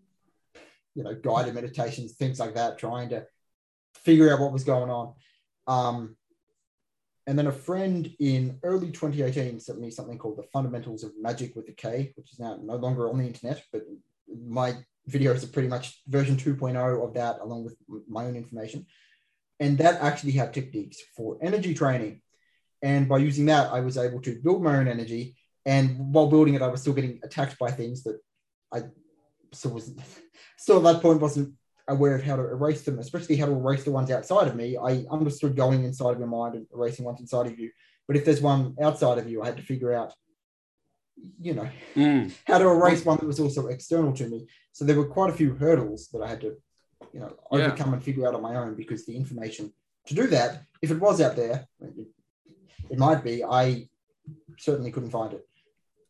you 0.95 1.03
know, 1.03 1.13
guided 1.13 1.53
meditations, 1.53 2.13
things 2.13 2.39
like 2.39 2.55
that, 2.55 2.79
trying 2.79 3.09
to 3.09 3.25
figure 3.95 4.33
out 4.33 4.39
what 4.39 4.53
was 4.53 4.63
going 4.63 4.89
on. 4.89 5.13
Um, 5.67 6.15
and 7.27 7.37
then 7.37 7.47
a 7.47 7.51
friend 7.51 8.11
in 8.19 8.59
early 8.63 8.91
2018 8.91 9.59
sent 9.59 9.79
me 9.79 9.89
something 9.91 10.17
called 10.17 10.37
the 10.37 10.47
Fundamentals 10.51 11.03
of 11.03 11.13
Magic 11.19 11.55
with 11.55 11.69
a 11.69 11.73
K, 11.73 12.11
which 12.15 12.33
is 12.33 12.39
now 12.39 12.59
no 12.61 12.75
longer 12.75 13.09
on 13.09 13.17
the 13.17 13.25
internet, 13.25 13.63
but 13.71 13.83
my 14.27 14.75
videos 15.09 15.43
are 15.43 15.47
pretty 15.47 15.67
much 15.67 16.01
version 16.07 16.37
2.0 16.37 17.07
of 17.07 17.13
that, 17.13 17.39
along 17.41 17.65
with 17.65 17.75
my 18.07 18.25
own 18.25 18.35
information. 18.35 18.85
And 19.59 19.77
that 19.77 20.01
actually 20.01 20.31
had 20.31 20.53
techniques 20.53 20.97
for 21.15 21.37
energy 21.41 21.73
training. 21.73 22.21
And 22.81 23.07
by 23.07 23.19
using 23.19 23.45
that, 23.47 23.71
I 23.71 23.79
was 23.79 23.97
able 23.97 24.21
to 24.21 24.41
build 24.41 24.63
my 24.63 24.77
own 24.77 24.87
energy. 24.87 25.35
And 25.65 26.13
while 26.13 26.27
building 26.27 26.55
it, 26.55 26.61
I 26.61 26.67
was 26.67 26.81
still 26.81 26.93
getting 26.93 27.19
attacked 27.23 27.57
by 27.57 27.71
things 27.71 28.03
that 28.03 28.19
I 28.73 28.83
still 29.53 29.71
was 29.71 29.93
still 30.57 30.85
at 30.85 30.93
that 30.93 31.01
point 31.01 31.21
wasn't 31.21 31.53
aware 31.87 32.15
of 32.15 32.23
how 32.23 32.35
to 32.35 32.41
erase 32.41 32.83
them, 32.83 32.99
especially 32.99 33.35
how 33.35 33.45
to 33.45 33.51
erase 33.51 33.83
the 33.83 33.91
ones 33.91 34.09
outside 34.11 34.47
of 34.47 34.55
me. 34.55 34.77
I 34.77 35.05
understood 35.11 35.55
going 35.55 35.83
inside 35.83 36.11
of 36.11 36.19
your 36.19 36.27
mind 36.27 36.55
and 36.55 36.65
erasing 36.73 37.05
ones 37.05 37.19
inside 37.19 37.47
of 37.47 37.59
you. 37.59 37.71
But 38.07 38.17
if 38.17 38.25
there's 38.25 38.41
one 38.41 38.75
outside 38.81 39.17
of 39.17 39.29
you, 39.29 39.41
I 39.41 39.47
had 39.47 39.57
to 39.57 39.63
figure 39.63 39.93
out, 39.93 40.13
you 41.39 41.53
know, 41.53 41.69
mm. 41.95 42.31
how 42.45 42.57
to 42.57 42.67
erase 42.67 43.05
one 43.05 43.17
that 43.17 43.25
was 43.25 43.39
also 43.39 43.67
external 43.67 44.13
to 44.13 44.27
me. 44.27 44.47
So 44.71 44.85
there 44.85 44.95
were 44.95 45.07
quite 45.07 45.29
a 45.29 45.33
few 45.33 45.55
hurdles 45.55 46.09
that 46.13 46.21
I 46.21 46.27
had 46.27 46.41
to, 46.41 46.55
you 47.13 47.19
know, 47.19 47.35
overcome 47.51 47.89
yeah. 47.89 47.93
and 47.95 48.03
figure 48.03 48.27
out 48.27 48.35
on 48.35 48.41
my 48.41 48.55
own 48.55 48.75
because 48.75 49.05
the 49.05 49.15
information 49.15 49.71
to 50.07 50.13
do 50.13 50.27
that, 50.27 50.63
if 50.81 50.91
it 50.91 50.99
was 50.99 51.21
out 51.21 51.35
there, 51.35 51.65
it, 52.89 52.97
might 52.97 53.23
be, 53.23 53.43
I 53.43 53.87
certainly 54.57 54.91
couldn't 54.91 55.11
find 55.11 55.33
it. 55.33 55.47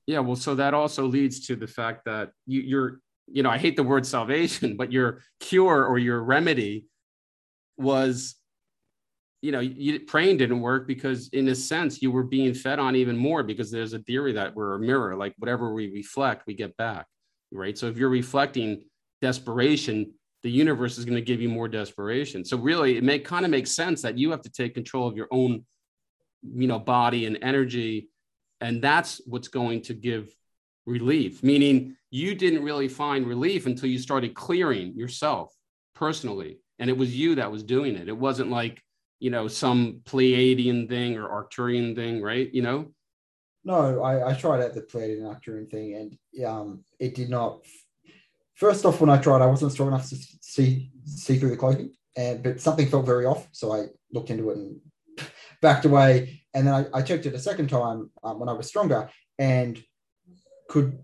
Yeah, 0.07 0.19
well, 0.19 0.35
so 0.35 0.55
that 0.55 0.73
also 0.73 1.05
leads 1.05 1.45
to 1.47 1.55
the 1.55 1.67
fact 1.67 2.05
that 2.05 2.31
you, 2.45 2.61
you're 2.61 2.99
you 3.27 3.43
know, 3.43 3.49
I 3.49 3.57
hate 3.57 3.75
the 3.75 3.83
word 3.83 4.05
salvation, 4.05 4.75
but 4.77 4.91
your 4.91 5.21
cure 5.39 5.85
or 5.85 5.97
your 5.97 6.21
remedy 6.21 6.85
was, 7.77 8.35
you 9.43 9.51
know, 9.51 9.59
you, 9.59 9.99
praying 9.99 10.37
didn't 10.37 10.61
work 10.61 10.87
because, 10.87 11.27
in 11.33 11.49
a 11.49 11.55
sense, 11.55 12.01
you 12.01 12.11
were 12.11 12.23
being 12.23 12.53
fed 12.53 12.79
on 12.79 12.95
even 12.95 13.17
more 13.17 13.43
because 13.43 13.69
there's 13.69 13.91
a 13.91 13.99
theory 13.99 14.31
that 14.31 14.55
we're 14.55 14.75
a 14.75 14.79
mirror, 14.79 15.17
like 15.17 15.33
whatever 15.37 15.73
we 15.73 15.91
reflect, 15.91 16.47
we 16.47 16.53
get 16.53 16.77
back, 16.77 17.05
right? 17.51 17.77
So 17.77 17.87
if 17.87 17.97
you're 17.97 18.07
reflecting 18.07 18.85
desperation, 19.21 20.13
the 20.43 20.49
universe 20.49 20.97
is 20.97 21.03
going 21.03 21.17
to 21.17 21.21
give 21.21 21.41
you 21.41 21.49
more 21.49 21.67
desperation. 21.67 22.45
So 22.45 22.55
really, 22.55 22.95
it 22.95 23.03
may 23.03 23.19
kind 23.19 23.43
of 23.43 23.51
make 23.51 23.67
sense 23.67 24.01
that 24.03 24.17
you 24.17 24.31
have 24.31 24.41
to 24.43 24.49
take 24.49 24.73
control 24.75 25.09
of 25.09 25.17
your 25.17 25.27
own, 25.29 25.65
you 26.41 26.67
know, 26.67 26.79
body 26.79 27.25
and 27.25 27.37
energy, 27.41 28.07
and 28.61 28.81
that's 28.81 29.19
what's 29.25 29.49
going 29.49 29.81
to 29.81 29.93
give 29.93 30.33
relief, 30.85 31.43
meaning 31.43 31.97
you 32.11 32.33
didn't 32.33 32.63
really 32.63 32.87
find 32.87 33.27
relief 33.27 33.65
until 33.65 33.89
you 33.89 33.99
started 33.99 34.35
clearing 34.35 34.95
yourself 34.95 35.53
personally. 35.95 36.59
And 36.79 36.89
it 36.89 36.97
was 36.97 37.13
you 37.13 37.35
that 37.35 37.51
was 37.51 37.63
doing 37.63 37.97
it. 37.97 38.07
It 38.07 38.17
wasn't 38.17 38.49
like, 38.49 38.81
you 39.23 39.29
know, 39.29 39.47
some 39.47 40.01
Pleiadian 40.03 40.89
thing 40.89 41.17
or 41.17 41.29
Arcturian 41.29 41.95
thing, 41.95 42.21
right? 42.21 42.53
You 42.53 42.61
know? 42.61 42.91
No, 43.63 44.03
I, 44.03 44.31
I 44.31 44.33
tried 44.33 44.61
out 44.61 44.73
the 44.73 44.81
Pleiadian 44.81 45.21
Arcturian 45.21 45.71
thing 45.71 45.95
and 45.95 46.45
um, 46.45 46.83
it 46.99 47.15
did 47.15 47.29
not. 47.29 47.61
First 48.55 48.85
off, 48.85 48.99
when 48.99 49.09
I 49.09 49.17
tried, 49.17 49.41
I 49.41 49.45
wasn't 49.45 49.71
strong 49.71 49.87
enough 49.87 50.09
to 50.09 50.17
see 50.41 50.91
see 51.05 51.39
through 51.39 51.51
the 51.51 51.57
cloaking, 51.57 51.93
and 52.17 52.43
but 52.43 52.59
something 52.59 52.87
felt 52.87 53.05
very 53.05 53.25
off. 53.25 53.47
So 53.53 53.71
I 53.71 53.85
looked 54.11 54.29
into 54.29 54.49
it 54.49 54.57
and 54.57 54.81
backed 55.61 55.85
away. 55.85 56.41
And 56.53 56.67
then 56.67 56.73
I, 56.73 56.99
I 56.99 57.01
checked 57.01 57.25
it 57.25 57.33
a 57.33 57.39
second 57.39 57.69
time 57.69 58.11
um, 58.23 58.39
when 58.39 58.49
I 58.49 58.53
was 58.53 58.67
stronger, 58.67 59.09
and 59.39 59.81
could 60.67 60.99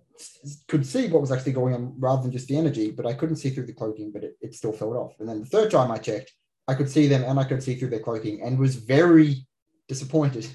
could 0.68 0.86
see 0.86 1.08
what 1.08 1.22
was 1.22 1.32
actually 1.32 1.54
going 1.54 1.74
on 1.74 1.96
rather 1.98 2.24
than 2.24 2.34
just 2.34 2.50
the 2.50 2.58
energy, 2.58 2.92
but 2.92 3.06
I 3.06 3.14
couldn't 3.14 3.38
see 3.38 3.50
through 3.50 3.68
the 3.68 3.74
cloaking, 3.74 4.12
but 4.12 4.26
it, 4.26 4.38
it 4.42 4.54
still 4.54 4.74
felt 4.74 4.98
off. 4.98 5.14
And 5.20 5.30
then 5.30 5.40
the 5.40 5.46
third 5.46 5.72
time 5.72 5.90
I 5.90 5.98
checked, 5.98 6.34
I 6.70 6.76
could 6.76 6.90
see 6.90 7.08
them 7.08 7.24
and 7.24 7.40
I 7.40 7.46
could 7.46 7.64
see 7.64 7.74
through 7.74 7.90
their 7.90 8.00
cloaking 8.00 8.44
and 8.44 8.60
was 8.60 8.76
very 8.76 9.48
disappointed. 9.88 10.48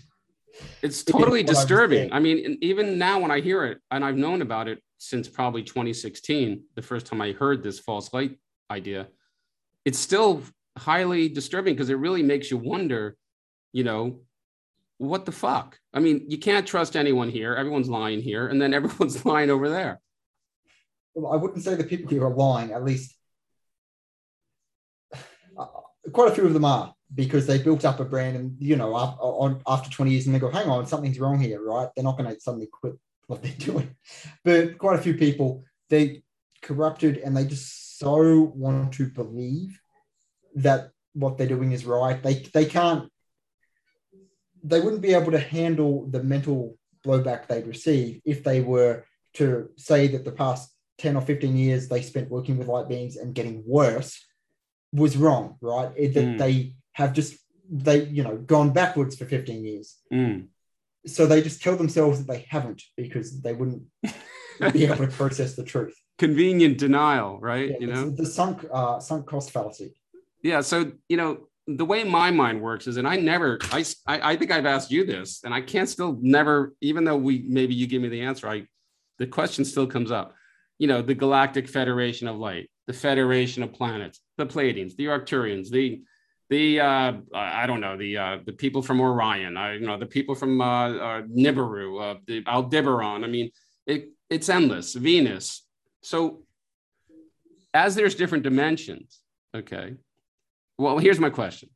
It's 0.81 1.03
totally 1.03 1.43
disturbing. 1.43 2.13
I, 2.13 2.17
I 2.17 2.21
mean, 2.21 2.57
even 2.63 2.99
now 2.99 3.19
when 3.19 3.33
I 3.33 3.41
hear 3.41 3.65
it, 3.65 3.79
and 3.91 4.05
I've 4.05 4.17
known 4.17 4.41
about 4.41 4.69
it 4.69 4.81
since 4.99 5.29
probably 5.29 5.65
2016, 5.65 6.63
the 6.77 6.83
first 6.83 7.07
time 7.07 7.21
I 7.21 7.33
heard 7.33 7.65
this 7.65 7.81
false 7.81 8.13
light 8.13 8.39
idea, 8.71 9.09
it's 9.85 9.99
still 9.99 10.45
highly 10.79 11.29
disturbing 11.29 11.75
because 11.75 11.91
it 11.91 11.99
really 11.99 12.23
makes 12.23 12.49
you 12.49 12.59
wonder, 12.59 13.17
you 13.73 13.83
know, 13.83 14.21
what 14.99 15.27
the 15.27 15.33
fuck? 15.33 15.81
I 15.93 15.99
mean, 15.99 16.27
you 16.29 16.39
can't 16.39 16.65
trust 16.65 16.95
anyone 16.95 17.29
here. 17.29 17.57
Everyone's 17.57 17.89
lying 17.89 18.23
here, 18.23 18.47
and 18.47 18.63
then 18.63 18.73
everyone's 18.79 19.25
lying 19.27 19.51
over 19.51 19.69
there. 19.69 20.01
Well, 21.15 21.33
I 21.33 21.37
wouldn't 21.37 21.65
say 21.65 21.75
the 21.75 21.83
people 21.83 22.09
here 22.09 22.25
are 22.25 22.35
lying. 22.35 22.71
At 22.71 22.85
least, 22.85 23.17
quite 26.13 26.31
a 26.31 26.35
few 26.35 26.47
of 26.47 26.53
them 26.53 26.65
are 26.65 26.95
because 27.15 27.47
they 27.47 27.59
built 27.59 27.85
up 27.85 28.01
a 28.01 28.05
brand, 28.05 28.37
and 28.37 28.57
you 28.59 28.77
know, 28.77 28.97
after, 28.97 29.61
after 29.67 29.91
twenty 29.91 30.13
years, 30.13 30.27
and 30.27 30.35
they 30.35 30.39
go, 30.39 30.51
"Hang 30.51 30.69
on, 30.69 30.87
something's 30.87 31.21
wrong 31.21 31.41
here," 31.41 31.63
right? 31.63 31.89
They're 31.95 32.05
not 32.05 32.19
going 32.19 32.33
to 32.33 32.41
suddenly 32.41 32.69
quit 32.71 32.95
what 33.27 33.43
they're 33.43 33.53
doing. 33.59 33.95
But 34.45 34.79
quite 34.79 34.99
a 34.99 35.03
few 35.03 35.15
people, 35.15 35.65
they 35.91 36.23
corrupted, 36.63 37.19
and 37.19 37.37
they 37.37 37.45
just 37.45 37.99
so 37.99 38.53
want 38.55 38.95
to 38.95 39.07
believe 39.07 39.81
that 40.57 40.91
what 41.13 41.39
they're 41.39 41.47
doing 41.47 41.73
is 41.73 41.85
right. 41.85 42.23
They 42.23 42.35
they 42.53 42.67
can't 42.67 43.11
they 44.65 44.81
wouldn't 44.81 45.03
be 45.03 45.15
able 45.15 45.31
to 45.33 45.39
handle 45.39 46.09
the 46.11 46.23
mental 46.23 46.79
blowback 47.07 47.47
they'd 47.47 47.67
receive 47.67 48.21
if 48.25 48.43
they 48.43 48.63
were 48.63 49.05
to 49.35 49.69
say 49.77 50.07
that 50.09 50.25
the 50.25 50.33
past 50.33 50.75
10 50.99 51.17
or 51.17 51.21
15 51.21 51.55
years 51.57 51.89
they 51.89 52.01
spent 52.01 52.31
working 52.31 52.57
with 52.57 52.69
light 52.69 52.89
beings 52.89 53.17
and 53.17 53.35
getting 53.35 53.63
worse 53.67 54.25
was 54.95 55.17
wrong, 55.17 55.57
right? 55.61 55.93
It, 55.97 56.15
that 56.15 56.25
mm. 56.25 56.39
they 56.39 56.75
have 56.93 57.13
just 57.13 57.37
they 57.71 58.05
you 58.05 58.23
know 58.23 58.37
gone 58.37 58.73
backwards 58.73 59.17
for 59.17 59.27
15 59.27 59.65
years. 59.65 59.97
Mm. 60.13 60.47
So 61.07 61.27
they 61.27 61.43
just 61.43 61.63
tell 61.63 61.77
themselves 61.77 62.19
that 62.19 62.33
they 62.33 62.47
haven't 62.49 62.83
because 62.97 63.43
they 63.43 63.53
wouldn't 63.53 63.83
be 64.73 64.87
able 64.87 64.97
to 64.97 65.09
process 65.09 65.55
the 65.55 65.65
truth. 65.65 65.95
Convenient 66.19 66.79
denial, 66.79 67.39
right? 67.41 67.71
Yeah, 67.71 67.77
you 67.81 67.87
know 67.89 68.11
the 68.11 68.27
sunk 68.27 68.65
uh, 68.73 69.01
sunk 69.01 69.27
cost 69.27 69.51
fallacy. 69.51 69.95
Yeah. 70.43 70.61
So 70.61 70.93
you 71.09 71.17
know 71.17 71.49
the 71.67 71.85
way 71.85 72.05
my 72.05 72.31
mind 72.31 72.61
works 72.61 72.87
is, 72.87 72.99
and 72.99 73.09
I 73.09 73.17
never, 73.17 73.59
I, 73.73 73.85
I 74.07 74.37
think 74.37 74.51
I've 74.51 74.67
asked 74.67 74.91
you 74.91 75.07
this, 75.07 75.41
and 75.45 75.55
I 75.55 75.63
can't 75.63 75.89
still 75.89 76.19
never, 76.21 76.75
even 76.81 77.05
though 77.05 77.17
we 77.17 77.45
maybe 77.49 77.75
you 77.75 77.87
give 77.87 78.03
me 78.03 78.09
the 78.09 78.21
answer, 78.23 78.49
I, 78.49 78.67
the 79.19 79.27
question 79.27 79.65
still 79.65 79.87
comes 79.87 80.11
up. 80.11 80.35
You 80.79 80.89
know, 80.89 81.01
the 81.01 81.15
Galactic 81.15 81.69
Federation 81.69 82.29
of 82.29 82.37
Light, 82.37 82.69
the 82.87 82.93
Federation 82.93 83.63
of 83.63 83.73
Planets, 83.73 84.21
the 84.37 84.47
Pleiadians, 84.47 84.97
the 84.97 85.07
Arcturians, 85.07 85.71
the 85.71 86.03
the 86.51 86.81
uh, 86.81 87.13
I 87.35 87.67
don't 87.67 87.81
know 87.81 87.97
the 87.97 88.17
uh, 88.19 88.39
the 88.45 88.53
people 88.53 88.83
from 88.83 89.01
Orion, 89.01 89.57
I 89.57 89.75
you 89.75 89.87
know 89.87 89.99
the 89.99 90.07
people 90.07 90.35
from 90.35 90.61
uh, 90.61 90.91
uh, 90.91 91.23
Nibiru, 91.23 92.01
uh, 92.01 92.19
the 92.27 92.45
Aldebaran. 92.47 93.25
I 93.25 93.29
mean, 93.29 93.51
it 93.87 94.11
it's 94.29 94.49
endless. 94.49 94.95
Venus. 94.95 95.67
So 96.03 96.43
as 97.73 97.95
there's 97.95 98.15
different 98.15 98.45
dimensions, 98.45 99.21
okay, 99.55 99.95
well, 100.79 100.99
here's 100.99 101.21
my 101.21 101.31
question 101.31 101.71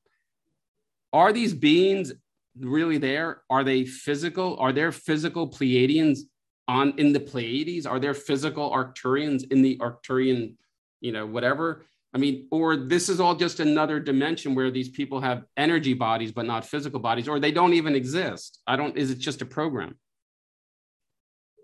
Are 1.12 1.32
these 1.32 1.54
beings 1.54 2.12
really 2.58 2.98
there? 2.98 3.42
Are 3.48 3.64
they 3.64 3.84
physical? 3.84 4.56
Are 4.58 4.72
there 4.72 4.92
physical 4.92 5.48
Pleiadians 5.48 6.20
on 6.66 6.92
in 6.98 7.12
the 7.12 7.20
Pleiades? 7.20 7.86
Are 7.86 7.98
there 7.98 8.14
physical 8.14 8.70
Arcturians 8.70 9.50
in 9.50 9.62
the 9.62 9.78
Arcturian, 9.78 10.54
you 11.00 11.12
know, 11.12 11.26
whatever? 11.26 11.84
I 12.14 12.18
mean, 12.18 12.48
or 12.50 12.76
this 12.76 13.08
is 13.08 13.20
all 13.20 13.34
just 13.34 13.60
another 13.60 14.00
dimension 14.00 14.54
where 14.54 14.70
these 14.70 14.88
people 14.88 15.20
have 15.20 15.44
energy 15.56 15.94
bodies 15.94 16.32
but 16.32 16.46
not 16.46 16.64
physical 16.64 17.00
bodies, 17.00 17.28
or 17.28 17.38
they 17.38 17.52
don't 17.52 17.74
even 17.74 17.94
exist. 17.94 18.60
I 18.66 18.76
don't, 18.76 18.96
is 18.96 19.10
it 19.10 19.18
just 19.18 19.42
a 19.42 19.46
program? 19.46 19.98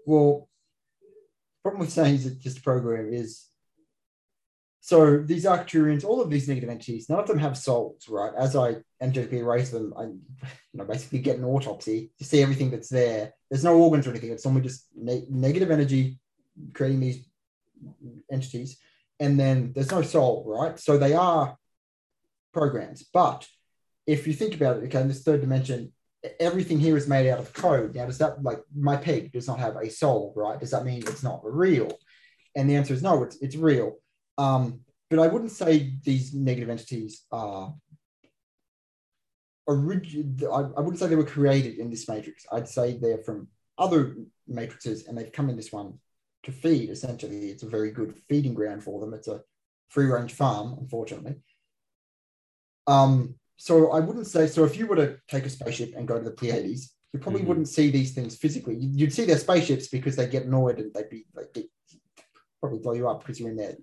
Well, 0.07 0.49
problem 1.63 1.81
with 1.81 1.93
saying 1.93 2.17
it's 2.17 2.27
just 2.37 2.59
a 2.59 2.63
program 2.63 3.13
is 3.13 3.47
so 4.85 5.17
these 5.17 5.47
Arcturians, 5.47 6.05
all 6.05 6.21
of 6.21 6.29
these 6.29 6.47
negative 6.47 6.69
entities, 6.69 7.09
none 7.09 7.19
of 7.19 7.27
them 7.27 7.39
have 7.39 7.57
souls, 7.57 8.07
right? 8.07 8.33
As 8.37 8.55
I 8.55 8.77
energetically 9.01 9.39
erase 9.39 9.71
them, 9.71 9.95
I 9.97 10.03
you 10.03 10.19
know 10.75 10.85
basically 10.85 11.21
get 11.21 11.39
an 11.39 11.45
autopsy 11.45 12.11
to 12.19 12.25
see 12.25 12.43
everything 12.43 12.71
that's 12.71 12.91
there. 12.91 13.33
There's 13.51 13.65
no 13.65 13.79
organs 13.79 14.07
or 14.07 14.11
anything. 14.11 14.31
It's 14.33 14.45
only 14.45 14.61
just 14.61 14.89
ne- 14.95 15.25
negative 15.31 15.71
energy 15.71 16.19
creating 16.75 17.01
these 17.01 17.27
entities, 18.31 18.77
and 19.21 19.39
then 19.39 19.73
there's 19.75 19.91
no 19.91 20.03
soul, 20.03 20.45
right? 20.47 20.79
So 20.79 20.99
they 20.99 21.15
are 21.15 21.57
programs. 22.53 23.03
But 23.03 23.47
if 24.07 24.27
you 24.27 24.33
think 24.33 24.55
about 24.55 24.79
it, 24.79 24.85
okay, 24.85 25.01
in 25.01 25.09
this 25.09 25.23
third 25.23 25.41
dimension, 25.41 25.93
everything 26.41 26.81
here 26.81 26.97
is 26.97 27.09
made 27.09 27.29
out 27.29 27.39
of 27.39 27.53
code. 27.53 27.95
Now, 27.95 28.07
does 28.07 28.19
that 28.19 28.43
like 28.43 28.61
my 28.75 28.97
pig 28.97 29.33
does 29.33 29.47
not 29.47 29.59
have 29.59 29.77
a 29.77 29.91
soul, 29.91 30.33
right? 30.37 30.59
Does 30.59 30.71
that 30.71 30.85
mean 30.85 30.99
it's 30.99 31.23
not 31.23 31.41
real? 31.45 31.97
And 32.57 32.69
the 32.69 32.77
answer 32.77 32.95
is 32.95 33.03
no, 33.03 33.23
it's 33.23 33.37
it's 33.37 33.57
real 33.57 33.99
um, 34.39 34.81
but 35.11 35.19
I 35.19 35.27
wouldn't 35.27 35.53
say 35.53 35.95
these 36.03 36.35
negative 36.35 36.71
entities 36.71 37.23
are. 37.31 37.75
I, 39.67 39.73
I 39.73 39.73
wouldn't 39.73 40.99
say 40.99 41.07
they 41.07 41.17
were 41.17 41.25
created 41.25 41.79
in 41.79 41.89
this 41.89 42.07
matrix. 42.07 42.45
I'd 42.53 42.69
say 42.69 42.99
they're 42.99 43.23
from 43.23 43.49
other 43.79 44.17
matrices 44.47 45.07
and 45.07 45.17
they've 45.17 45.33
come 45.33 45.49
in 45.49 45.57
this 45.57 45.73
one 45.73 45.99
to 46.45 46.53
feed. 46.53 46.91
Essentially, 46.91 47.51
it's 47.51 47.63
a 47.63 47.69
very 47.69 47.91
good 47.91 48.19
feeding 48.29 48.55
ground 48.55 48.83
for 48.83 49.01
them. 49.01 49.15
It's 49.15 49.29
a 49.29 49.41
free 49.89 50.07
range 50.07 50.33
farm, 50.33 50.77
unfortunately. 50.79 51.37
Um, 52.87 53.35
so 53.57 53.93
I 53.93 54.01
wouldn't 54.01 54.27
say 54.27 54.47
so. 54.47 54.65
If 54.65 54.77
you 54.77 54.87
were 54.87 54.97
to 54.97 55.19
take 55.29 55.47
a 55.47 55.51
spaceship 55.51 55.95
and 55.97 56.09
go 56.09 56.19
to 56.19 56.25
the 56.25 56.31
Pleiades, 56.31 56.95
you 57.13 57.21
probably 57.21 57.41
mm-hmm. 57.41 57.49
wouldn't 57.49 57.69
see 57.69 57.91
these 57.91 58.13
things 58.13 58.37
physically. 58.37 58.77
You'd 58.77 59.13
see 59.13 59.25
their 59.25 59.39
spaceships 59.39 59.89
because 59.89 60.17
they 60.17 60.27
get 60.27 60.45
annoyed 60.45 60.79
and 60.79 60.93
they'd 60.93 61.09
be 61.09 61.27
like 61.35 61.53
they 61.55 61.67
probably 62.61 62.81
blow 62.81 62.93
you 62.93 63.09
up 63.09 63.21
because 63.21 63.39
you're 63.39 63.51
in 63.51 63.57
their 63.57 63.77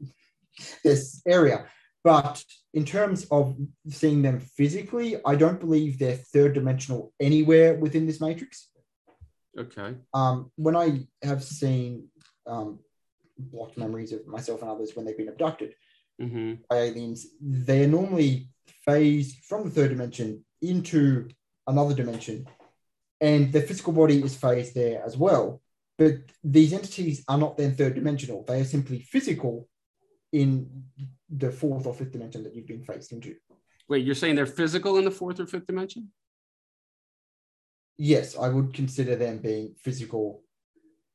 this 0.83 1.21
area. 1.25 1.65
But 2.03 2.43
in 2.73 2.83
terms 2.83 3.25
of 3.31 3.55
seeing 3.89 4.21
them 4.21 4.39
physically, 4.39 5.17
I 5.25 5.35
don't 5.35 5.59
believe 5.59 5.97
they're 5.97 6.15
third 6.15 6.53
dimensional 6.53 7.13
anywhere 7.19 7.75
within 7.75 8.07
this 8.07 8.19
matrix. 8.19 8.69
Okay. 9.57 9.95
Um, 10.13 10.51
when 10.55 10.75
I 10.75 11.07
have 11.23 11.43
seen 11.43 12.07
um, 12.47 12.79
blocked 13.37 13.77
memories 13.77 14.11
of 14.11 14.27
myself 14.27 14.61
and 14.61 14.71
others 14.71 14.91
when 14.95 15.05
they've 15.05 15.17
been 15.17 15.29
abducted 15.29 15.73
mm-hmm. 16.21 16.53
by 16.69 16.77
aliens, 16.77 17.27
they're 17.41 17.87
normally 17.87 18.49
phased 18.85 19.43
from 19.45 19.63
the 19.63 19.69
third 19.69 19.89
dimension 19.89 20.43
into 20.61 21.29
another 21.67 21.95
dimension, 21.95 22.47
and 23.19 23.51
their 23.51 23.61
physical 23.61 23.93
body 23.93 24.21
is 24.21 24.35
phased 24.35 24.75
there 24.75 25.03
as 25.05 25.17
well. 25.17 25.61
But 25.97 26.17
these 26.43 26.73
entities 26.73 27.23
are 27.27 27.37
not 27.37 27.57
then 27.57 27.75
third 27.75 27.95
dimensional; 27.95 28.43
they 28.47 28.61
are 28.61 28.65
simply 28.65 29.01
physical 29.01 29.67
in 30.31 30.83
the 31.29 31.51
fourth 31.51 31.85
or 31.85 31.93
fifth 31.93 32.11
dimension 32.11 32.43
that 32.43 32.55
you've 32.55 32.67
been 32.67 32.83
phased 32.83 33.11
into. 33.11 33.35
Wait, 33.87 34.05
you're 34.05 34.15
saying 34.15 34.35
they're 34.35 34.45
physical 34.45 34.97
in 34.97 35.05
the 35.05 35.11
fourth 35.11 35.39
or 35.39 35.45
fifth 35.45 35.67
dimension? 35.67 36.11
Yes, 37.97 38.37
I 38.37 38.47
would 38.47 38.73
consider 38.73 39.15
them 39.15 39.39
being 39.39 39.75
physical. 39.77 40.43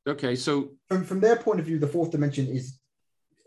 Okay, 0.07 0.35
so 0.35 0.69
from, 0.87 1.03
from 1.03 1.19
their 1.19 1.35
point 1.35 1.59
of 1.59 1.65
view, 1.65 1.79
the 1.79 1.87
fourth 1.87 2.11
dimension 2.11 2.47
is 2.47 2.79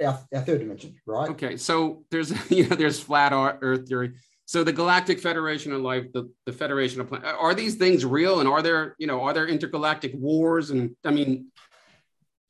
our, 0.04 0.18
our 0.34 0.42
third 0.42 0.60
dimension, 0.60 0.94
right? 1.06 1.30
Okay, 1.30 1.56
so 1.56 2.04
there's 2.10 2.30
you 2.50 2.68
know 2.68 2.76
there's 2.76 3.00
flat 3.00 3.32
Earth 3.32 3.88
theory. 3.88 4.14
So 4.46 4.64
the 4.64 4.72
Galactic 4.72 5.20
Federation 5.20 5.72
of 5.72 5.80
Light, 5.80 6.12
the, 6.12 6.28
the 6.44 6.52
Federation 6.52 7.00
of 7.00 7.08
Planets, 7.08 7.36
are 7.38 7.54
these 7.54 7.76
things 7.76 8.04
real? 8.04 8.40
And 8.40 8.48
are 8.48 8.62
there 8.62 8.96
you 8.98 9.06
know 9.06 9.22
are 9.22 9.32
there 9.32 9.46
intergalactic 9.46 10.12
wars? 10.14 10.70
And 10.70 10.96
I 11.04 11.10
mean, 11.10 11.46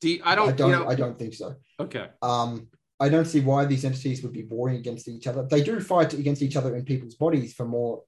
do 0.01 0.09
you, 0.09 0.21
I 0.25 0.35
don't 0.35 0.49
I 0.49 0.51
don't 0.51 0.69
you 0.69 0.75
know, 0.75 0.87
I 0.87 0.95
don't 0.95 1.17
think 1.17 1.33
so. 1.33 1.55
Okay. 1.79 2.07
Um, 2.21 2.67
I 2.99 3.09
don't 3.09 3.25
see 3.25 3.39
why 3.39 3.65
these 3.65 3.83
entities 3.83 4.21
would 4.21 4.33
be 4.33 4.43
warring 4.43 4.77
against 4.77 5.07
each 5.07 5.25
other. 5.25 5.47
They 5.49 5.63
do 5.63 5.79
fight 5.79 6.13
against 6.13 6.43
each 6.43 6.55
other 6.55 6.75
in 6.75 6.85
people's 6.85 7.15
bodies 7.15 7.53
for 7.53 7.65
more 7.65 8.03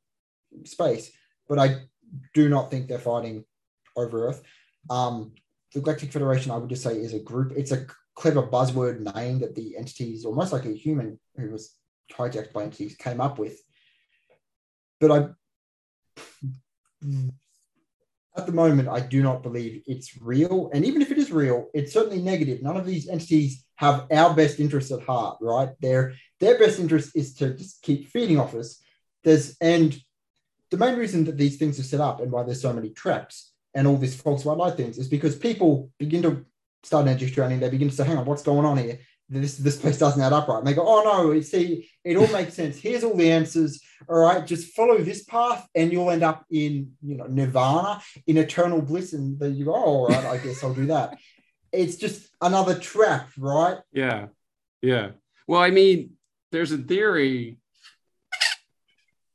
space, 0.65 1.11
but 1.49 1.57
I 1.57 1.77
do 2.35 2.47
not 2.47 2.69
think 2.69 2.87
they're 2.87 2.99
fighting 2.99 3.43
over 3.95 4.27
Earth. 4.27 4.43
Um, 4.89 5.31
the 5.74 5.82
Galactic 5.82 6.11
Federation, 6.11 6.51
I 6.51 6.57
would 6.57 6.69
just 6.69 6.84
say, 6.84 6.95
is 6.97 7.13
a 7.13 7.19
group. 7.19 7.53
It's 7.55 7.71
a 7.71 7.86
clever 8.15 8.43
buzzword 8.43 9.15
name 9.15 9.39
that 9.39 9.55
the 9.55 9.76
entities, 9.78 10.26
almost 10.26 10.53
like 10.53 10.65
a 10.65 10.71
human 10.71 11.19
who 11.36 11.49
was 11.51 11.76
hijacked 12.11 12.53
by 12.53 12.63
entities, 12.63 12.95
came 12.95 13.19
up 13.19 13.39
with. 13.39 13.59
But 14.99 15.11
I, 15.11 15.30
at 18.38 18.45
the 18.45 18.51
moment, 18.51 18.88
I 18.88 18.99
do 18.99 19.21
not 19.24 19.43
believe 19.43 19.84
it's 19.88 20.21
real. 20.21 20.69
And 20.74 20.86
even 20.86 21.01
if 21.01 21.11
it 21.11 21.17
is 21.17 21.32
real, 21.32 21.69
it's 21.74 21.93
certainly 21.93 22.21
negative. 22.21 22.61
None 22.61 22.78
of 22.78 22.86
these 22.86 23.09
entities 23.09 23.65
have 23.76 24.07
our 24.11 24.34
best 24.36 24.59
interests 24.59 24.91
at 24.91 25.03
heart, 25.03 25.38
right? 25.41 25.69
Their 25.82 26.13
their 26.39 26.57
best 26.59 26.80
interest 26.80 27.11
is 27.15 27.34
to 27.36 27.53
just 27.55 27.82
keep 27.82 28.09
feeding 28.09 28.39
off 28.39 28.53
us. 28.53 28.82
There's 29.24 29.57
and 29.59 29.99
the 30.69 30.78
main 30.78 30.97
reason 30.97 31.26
that 31.26 31.38
these 31.38 31.57
things 31.57 31.80
are 31.80 31.84
set 31.84 31.99
up 31.99 32.19
and 32.19 32.32
why 32.32 32.43
there's 32.43 32.61
so 32.61 32.74
many 32.74 32.89
traps 32.89 33.52
and 33.74 33.88
all 33.88 33.97
this 33.97 34.15
false 34.15 34.45
white 34.45 34.57
light 34.57 34.76
things 34.76 34.97
is 34.97 35.07
because 35.07 35.36
people 35.36 35.89
begin 35.97 36.21
to 36.24 36.45
start 36.84 37.07
energy 37.07 37.30
training. 37.30 37.59
They 37.59 37.69
begin 37.69 37.89
to 37.89 37.95
say, 37.95 38.05
"Hang 38.05 38.17
on, 38.17 38.26
what's 38.26 38.43
going 38.43 38.65
on 38.65 38.78
here? 38.78 38.99
This 39.30 39.57
this 39.57 39.78
place 39.78 39.97
doesn't 39.97 40.21
add 40.21 40.34
up 40.34 40.47
right." 40.47 40.59
And 40.59 40.67
they 40.67 40.74
go, 40.74 40.86
"Oh 40.86 41.01
no, 41.03 41.32
you 41.32 41.41
see, 41.41 41.89
it 42.03 42.17
all 42.17 42.28
makes 42.28 42.53
sense. 42.53 42.78
Here's 42.78 43.03
all 43.03 43.15
the 43.15 43.32
answers. 43.32 43.82
All 44.07 44.19
right, 44.19 44.45
just 44.45 44.76
follow 44.76 44.97
this 44.97 45.24
path, 45.24 45.67
and 45.74 45.91
you'll 45.91 46.11
end 46.11 46.24
up 46.24 46.45
in 46.51 46.91
you 47.01 47.17
know 47.17 47.26
nirvana, 47.28 48.01
in 48.28 48.38
eternal 48.38 48.82
bliss." 48.82 49.13
And 49.13 49.39
then 49.39 49.55
you 49.55 49.65
go, 49.65 49.76
oh, 49.76 49.78
"All 49.78 50.07
right, 50.07 50.26
I 50.26 50.38
guess 50.38 50.63
I'll 50.63 50.74
do 50.74 50.88
that." 50.88 51.17
it's 51.74 51.95
just 51.95 52.30
another 52.39 52.78
trap, 52.78 53.30
right? 53.38 53.80
Yeah, 53.91 54.28
yeah. 54.82 55.11
Well, 55.47 55.59
I 55.59 55.71
mean, 55.71 56.11
there's 56.51 56.71
a 56.71 56.78
theory 56.78 57.57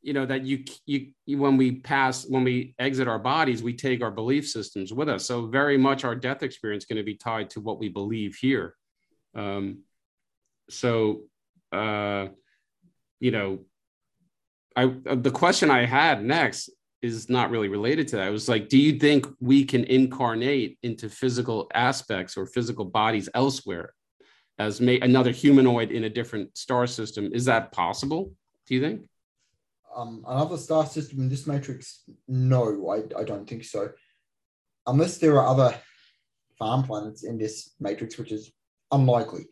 you 0.02 0.12
know 0.12 0.26
that 0.26 0.44
you, 0.44 0.64
you 0.86 1.12
when 1.38 1.56
we 1.56 1.72
pass 1.72 2.24
when 2.26 2.44
we 2.44 2.74
exit 2.78 3.08
our 3.08 3.18
bodies 3.18 3.62
we 3.62 3.74
take 3.74 4.02
our 4.02 4.10
belief 4.10 4.48
systems 4.48 4.92
with 4.92 5.08
us. 5.08 5.26
So 5.26 5.46
very 5.46 5.76
much 5.76 6.04
our 6.04 6.14
death 6.14 6.42
experience 6.42 6.84
going 6.84 6.98
to 6.98 7.02
be 7.02 7.16
tied 7.16 7.50
to 7.50 7.60
what 7.60 7.78
we 7.78 7.88
believe 7.88 8.36
here. 8.36 8.74
Um, 9.34 9.80
so 10.70 11.22
uh, 11.72 12.28
you 13.20 13.30
know 13.30 13.60
i 14.76 14.86
the 14.86 15.30
question 15.30 15.70
i 15.70 15.84
had 15.84 16.22
next 16.22 16.70
is 17.00 17.28
not 17.28 17.50
really 17.50 17.68
related 17.68 18.08
to 18.08 18.16
that. 18.16 18.28
It 18.28 18.32
was 18.32 18.48
like 18.48 18.68
do 18.68 18.78
you 18.78 18.98
think 18.98 19.26
we 19.40 19.64
can 19.64 19.84
incarnate 19.84 20.78
into 20.82 21.08
physical 21.08 21.68
aspects 21.74 22.36
or 22.36 22.46
physical 22.46 22.84
bodies 22.84 23.28
elsewhere 23.34 23.92
as 24.58 24.80
may 24.80 24.98
another 25.00 25.30
humanoid 25.30 25.92
in 25.92 26.04
a 26.04 26.10
different 26.10 26.56
star 26.56 26.86
system? 26.86 27.30
Is 27.32 27.44
that 27.46 27.72
possible 27.72 28.32
do 28.66 28.74
you 28.74 28.80
think 28.80 29.08
um, 29.94 30.24
another 30.26 30.56
star 30.56 30.86
system 30.86 31.20
in 31.20 31.28
this 31.28 31.46
matrix? 31.46 32.02
No, 32.26 32.90
I, 32.90 33.20
I 33.20 33.24
don't 33.24 33.48
think 33.48 33.64
so. 33.64 33.90
Unless 34.86 35.18
there 35.18 35.38
are 35.38 35.46
other 35.46 35.74
farm 36.58 36.82
planets 36.82 37.24
in 37.24 37.38
this 37.38 37.74
matrix, 37.80 38.18
which 38.18 38.32
is 38.32 38.50
unlikely. 38.90 39.46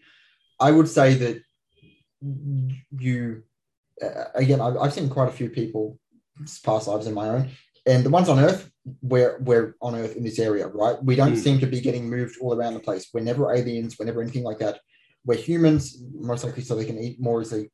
I 0.58 0.70
would 0.70 0.88
say 0.88 1.14
that 1.14 1.42
you, 2.98 3.42
uh, 4.02 4.24
again, 4.34 4.60
I've, 4.60 4.76
I've 4.76 4.92
seen 4.92 5.08
quite 5.08 5.28
a 5.28 5.32
few 5.32 5.50
people 5.50 5.98
past 6.64 6.88
lives 6.88 7.06
in 7.06 7.14
my 7.14 7.28
own, 7.28 7.50
and 7.86 8.04
the 8.04 8.10
ones 8.10 8.28
on 8.28 8.38
Earth, 8.40 8.70
we're, 9.02 9.38
we're 9.40 9.74
on 9.80 9.94
Earth 9.94 10.16
in 10.16 10.24
this 10.24 10.38
area, 10.38 10.66
right? 10.66 11.02
We 11.02 11.16
don't 11.16 11.34
mm. 11.34 11.38
seem 11.38 11.60
to 11.60 11.66
be 11.66 11.80
getting 11.80 12.08
moved 12.08 12.36
all 12.40 12.54
around 12.54 12.74
the 12.74 12.80
place. 12.80 13.08
We're 13.12 13.20
never 13.20 13.54
aliens, 13.54 13.96
we're 13.98 14.06
never 14.06 14.22
anything 14.22 14.44
like 14.44 14.58
that. 14.58 14.80
We're 15.24 15.36
humans, 15.36 16.02
most 16.14 16.44
likely 16.44 16.62
so 16.62 16.74
they 16.74 16.84
can 16.84 16.98
eat 16.98 17.20
more 17.20 17.40
as 17.40 17.50
they 17.50 17.70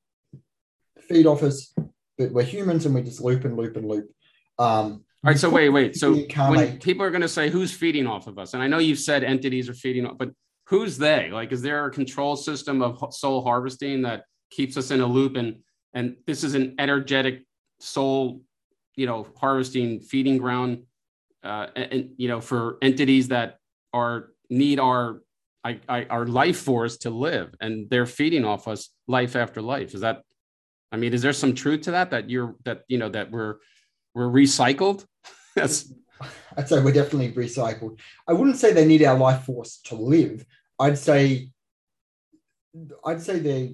feed 1.09 1.27
off 1.27 1.43
us 1.43 1.75
but 2.19 2.33
we're 2.33 2.43
humans 2.43 2.87
and 2.87 2.95
we 2.95 3.03
just 3.03 3.21
loop 3.21 3.45
and 3.45 3.57
loop 3.57 3.77
and 3.77 3.89
loop. 3.89 4.11
Um, 4.59 5.05
all 5.25 5.31
right. 5.31 5.39
So 5.39 5.49
wait, 5.49 5.69
wait. 5.69 5.97
So 5.97 6.15
when 6.15 6.79
people 6.79 7.05
are 7.05 7.11
going 7.11 7.23
to 7.23 7.29
say 7.29 7.49
who's 7.49 7.73
feeding 7.73 8.07
off 8.07 8.27
of 8.27 8.39
us, 8.39 8.55
and 8.55 8.63
I 8.63 8.67
know 8.67 8.79
you've 8.79 8.99
said 8.99 9.23
entities 9.23 9.69
are 9.69 9.75
feeding 9.75 10.05
off, 10.05 10.19
but 10.19 10.31
who's 10.67 10.99
they? 10.99 11.31
Like, 11.31 11.53
is 11.53 11.63
there 11.63 11.85
a 11.87 11.91
control 11.91 12.35
system 12.35 12.83
of 12.83 13.15
soul 13.15 13.43
harvesting 13.43 14.03
that 14.03 14.25
keeps 14.51 14.77
us 14.77 14.91
in 14.91 15.01
a 15.01 15.07
loop? 15.07 15.37
And 15.37 15.59
and 15.95 16.17
this 16.27 16.43
is 16.43 16.55
an 16.55 16.75
energetic 16.79 17.45
soul, 17.79 18.43
you 18.97 19.07
know, 19.07 19.27
harvesting 19.37 20.01
feeding 20.01 20.39
ground, 20.39 20.83
uh, 21.45 21.69
and, 21.77 21.93
and 21.93 22.11
you 22.17 22.29
know, 22.29 22.41
for 22.41 22.79
entities 22.83 23.29
that 23.29 23.59
are 23.93 24.31
need 24.51 24.81
our 24.81 25.23
I, 25.65 25.79
I, 25.89 26.05
our 26.07 26.27
life 26.27 26.59
force 26.59 26.97
to 26.99 27.11
live, 27.11 27.55
and 27.61 27.89
they're 27.89 28.07
feeding 28.07 28.45
off 28.45 28.67
us 28.67 28.91
life 29.07 29.37
after 29.37 29.63
life. 29.63 29.95
Is 29.95 30.01
that 30.01 30.23
I 30.93 30.99
mean, 30.99 31.14
is 31.14 31.22
there 31.22 31.32
some 31.32 31.55
truth 31.55 31.82
to 31.82 31.93
that? 31.93 32.11
That 32.11 32.28
you're 32.28 32.55
that 32.64 32.84
you 32.86 32.99
know 32.99 33.09
that 33.09 33.30
we're 33.30 33.57
we're 34.14 34.28
recycled. 34.28 35.05
That's. 35.57 35.93
I'd 36.57 36.68
say 36.68 36.80
we're 36.80 36.93
definitely 36.93 37.32
recycled. 37.32 37.99
I 38.28 38.34
wouldn't 38.34 38.59
say 38.59 38.72
they 38.72 38.84
need 38.84 39.03
our 39.03 39.18
life 39.18 39.45
force 39.45 39.80
to 39.86 39.97
live. 39.97 40.45
I'd 40.78 40.99
say, 40.99 41.49
I'd 43.05 43.22
say 43.22 43.38
they're 43.38 43.70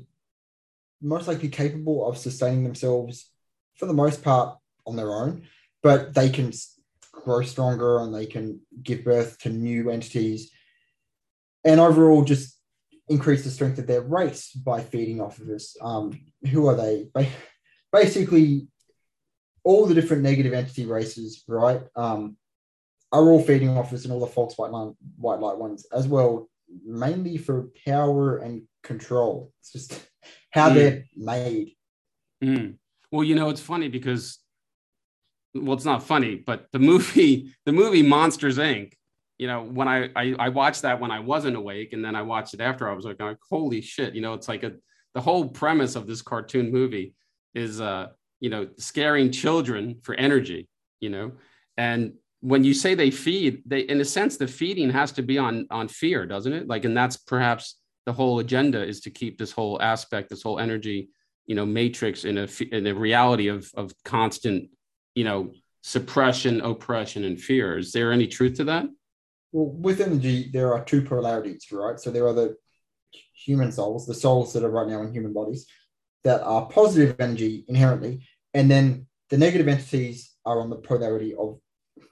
most 1.02 1.28
likely 1.28 1.48
capable 1.48 2.08
of 2.08 2.16
sustaining 2.16 2.64
themselves 2.64 3.30
for 3.74 3.86
the 3.86 3.92
most 3.92 4.22
part 4.22 4.56
on 4.86 4.96
their 4.96 5.12
own, 5.12 5.42
but 5.82 6.14
they 6.14 6.30
can 6.30 6.52
grow 7.12 7.42
stronger 7.42 7.98
and 7.98 8.14
they 8.14 8.26
can 8.26 8.60
give 8.82 9.04
birth 9.04 9.38
to 9.40 9.50
new 9.50 9.90
entities. 9.90 10.50
And 11.64 11.80
overall, 11.80 12.24
just 12.24 12.57
increase 13.08 13.44
the 13.44 13.50
strength 13.50 13.78
of 13.78 13.86
their 13.86 14.02
race 14.02 14.50
by 14.52 14.80
feeding 14.80 15.20
off 15.20 15.38
of 15.38 15.48
us. 15.48 15.76
Um, 15.80 16.18
who 16.50 16.68
are 16.68 16.76
they? 16.76 17.08
Basically, 17.92 18.68
all 19.64 19.86
the 19.86 19.94
different 19.94 20.22
negative 20.22 20.52
entity 20.52 20.86
races, 20.86 21.44
right, 21.48 21.82
um, 21.96 22.36
are 23.12 23.28
all 23.28 23.42
feeding 23.42 23.70
off 23.70 23.92
us 23.92 24.04
and 24.04 24.12
all 24.12 24.20
the 24.20 24.26
false 24.26 24.56
white, 24.56 24.70
line, 24.70 24.94
white 25.16 25.40
light 25.40 25.56
ones 25.56 25.86
as 25.92 26.06
well, 26.06 26.48
mainly 26.84 27.38
for 27.38 27.68
power 27.86 28.38
and 28.38 28.62
control. 28.82 29.52
It's 29.60 29.72
just 29.72 30.08
how 30.50 30.70
mm. 30.70 30.74
they're 30.74 31.04
made. 31.16 31.76
Mm. 32.42 32.76
Well, 33.10 33.24
you 33.24 33.34
know, 33.34 33.48
it's 33.48 33.60
funny 33.60 33.88
because, 33.88 34.38
well, 35.54 35.74
it's 35.74 35.86
not 35.86 36.02
funny, 36.02 36.36
but 36.36 36.66
the 36.72 36.78
movie, 36.78 37.54
the 37.64 37.72
movie 37.72 38.02
Monsters 38.02 38.58
Inc 38.58 38.92
you 39.38 39.46
know, 39.46 39.62
when 39.62 39.88
I, 39.88 40.10
I, 40.16 40.34
I 40.38 40.48
watched 40.48 40.82
that 40.82 41.00
when 41.00 41.10
I 41.10 41.20
wasn't 41.20 41.56
awake, 41.56 41.92
and 41.92 42.04
then 42.04 42.14
I 42.14 42.22
watched 42.22 42.54
it 42.54 42.60
after 42.60 42.90
I 42.90 42.94
was 42.94 43.04
like, 43.04 43.18
holy 43.48 43.80
shit, 43.80 44.14
you 44.14 44.20
know, 44.20 44.34
it's 44.34 44.48
like 44.48 44.64
a 44.64 44.72
the 45.14 45.20
whole 45.20 45.48
premise 45.48 45.96
of 45.96 46.06
this 46.06 46.22
cartoon 46.22 46.70
movie 46.70 47.14
is 47.54 47.80
uh, 47.80 48.08
you 48.40 48.50
know, 48.50 48.68
scaring 48.78 49.32
children 49.32 49.98
for 50.02 50.14
energy, 50.14 50.68
you 51.00 51.10
know, 51.10 51.32
and 51.76 52.12
when 52.40 52.62
you 52.62 52.72
say 52.72 52.94
they 52.94 53.10
feed, 53.10 53.62
they 53.66 53.80
in 53.80 54.00
a 54.00 54.04
sense 54.04 54.36
the 54.36 54.46
feeding 54.46 54.90
has 54.90 55.12
to 55.12 55.22
be 55.22 55.38
on 55.38 55.66
on 55.70 55.88
fear, 55.88 56.26
doesn't 56.26 56.52
it? 56.52 56.68
Like, 56.68 56.84
and 56.84 56.96
that's 56.96 57.16
perhaps 57.16 57.76
the 58.06 58.12
whole 58.12 58.38
agenda 58.38 58.84
is 58.84 59.00
to 59.02 59.10
keep 59.10 59.38
this 59.38 59.52
whole 59.52 59.80
aspect, 59.82 60.30
this 60.30 60.42
whole 60.42 60.58
energy 60.58 61.10
you 61.48 61.54
know 61.54 61.66
matrix 61.66 62.24
in 62.24 62.38
a 62.38 62.48
in 62.70 62.86
a 62.86 62.94
reality 62.94 63.48
of 63.48 63.68
of 63.74 63.92
constant 64.04 64.70
you 65.14 65.24
know 65.24 65.52
suppression 65.82 66.60
oppression 66.60 67.24
and 67.24 67.40
fear. 67.40 67.78
Is 67.78 67.90
there 67.90 68.12
any 68.12 68.28
truth 68.28 68.54
to 68.58 68.64
that 68.64 68.86
well 69.52 69.66
with 69.66 70.00
energy 70.00 70.50
there 70.52 70.72
are 70.74 70.84
two 70.84 71.02
polarities 71.02 71.66
right 71.72 72.00
so 72.00 72.10
there 72.10 72.26
are 72.26 72.32
the 72.32 72.56
human 73.34 73.72
souls 73.72 74.06
the 74.06 74.14
souls 74.14 74.52
that 74.52 74.64
are 74.64 74.70
right 74.70 74.88
now 74.88 75.02
in 75.02 75.12
human 75.12 75.32
bodies 75.32 75.66
that 76.24 76.42
are 76.42 76.66
positive 76.66 77.16
energy 77.20 77.64
inherently 77.68 78.26
and 78.54 78.70
then 78.70 79.06
the 79.30 79.38
negative 79.38 79.68
entities 79.68 80.34
are 80.44 80.60
on 80.60 80.70
the 80.70 80.76
polarity 80.76 81.34
of 81.34 81.58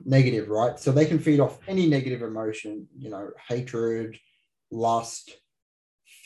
negative 0.05 0.49
right 0.49 0.78
so 0.78 0.93
they 0.93 1.07
can 1.07 1.18
feed 1.18 1.41
off 1.41 1.59
any 1.68 1.87
negative 1.87 2.22
emotion 2.22 2.87
you 2.97 3.11
know 3.11 3.30
hatred 3.49 4.18
lust 4.70 5.37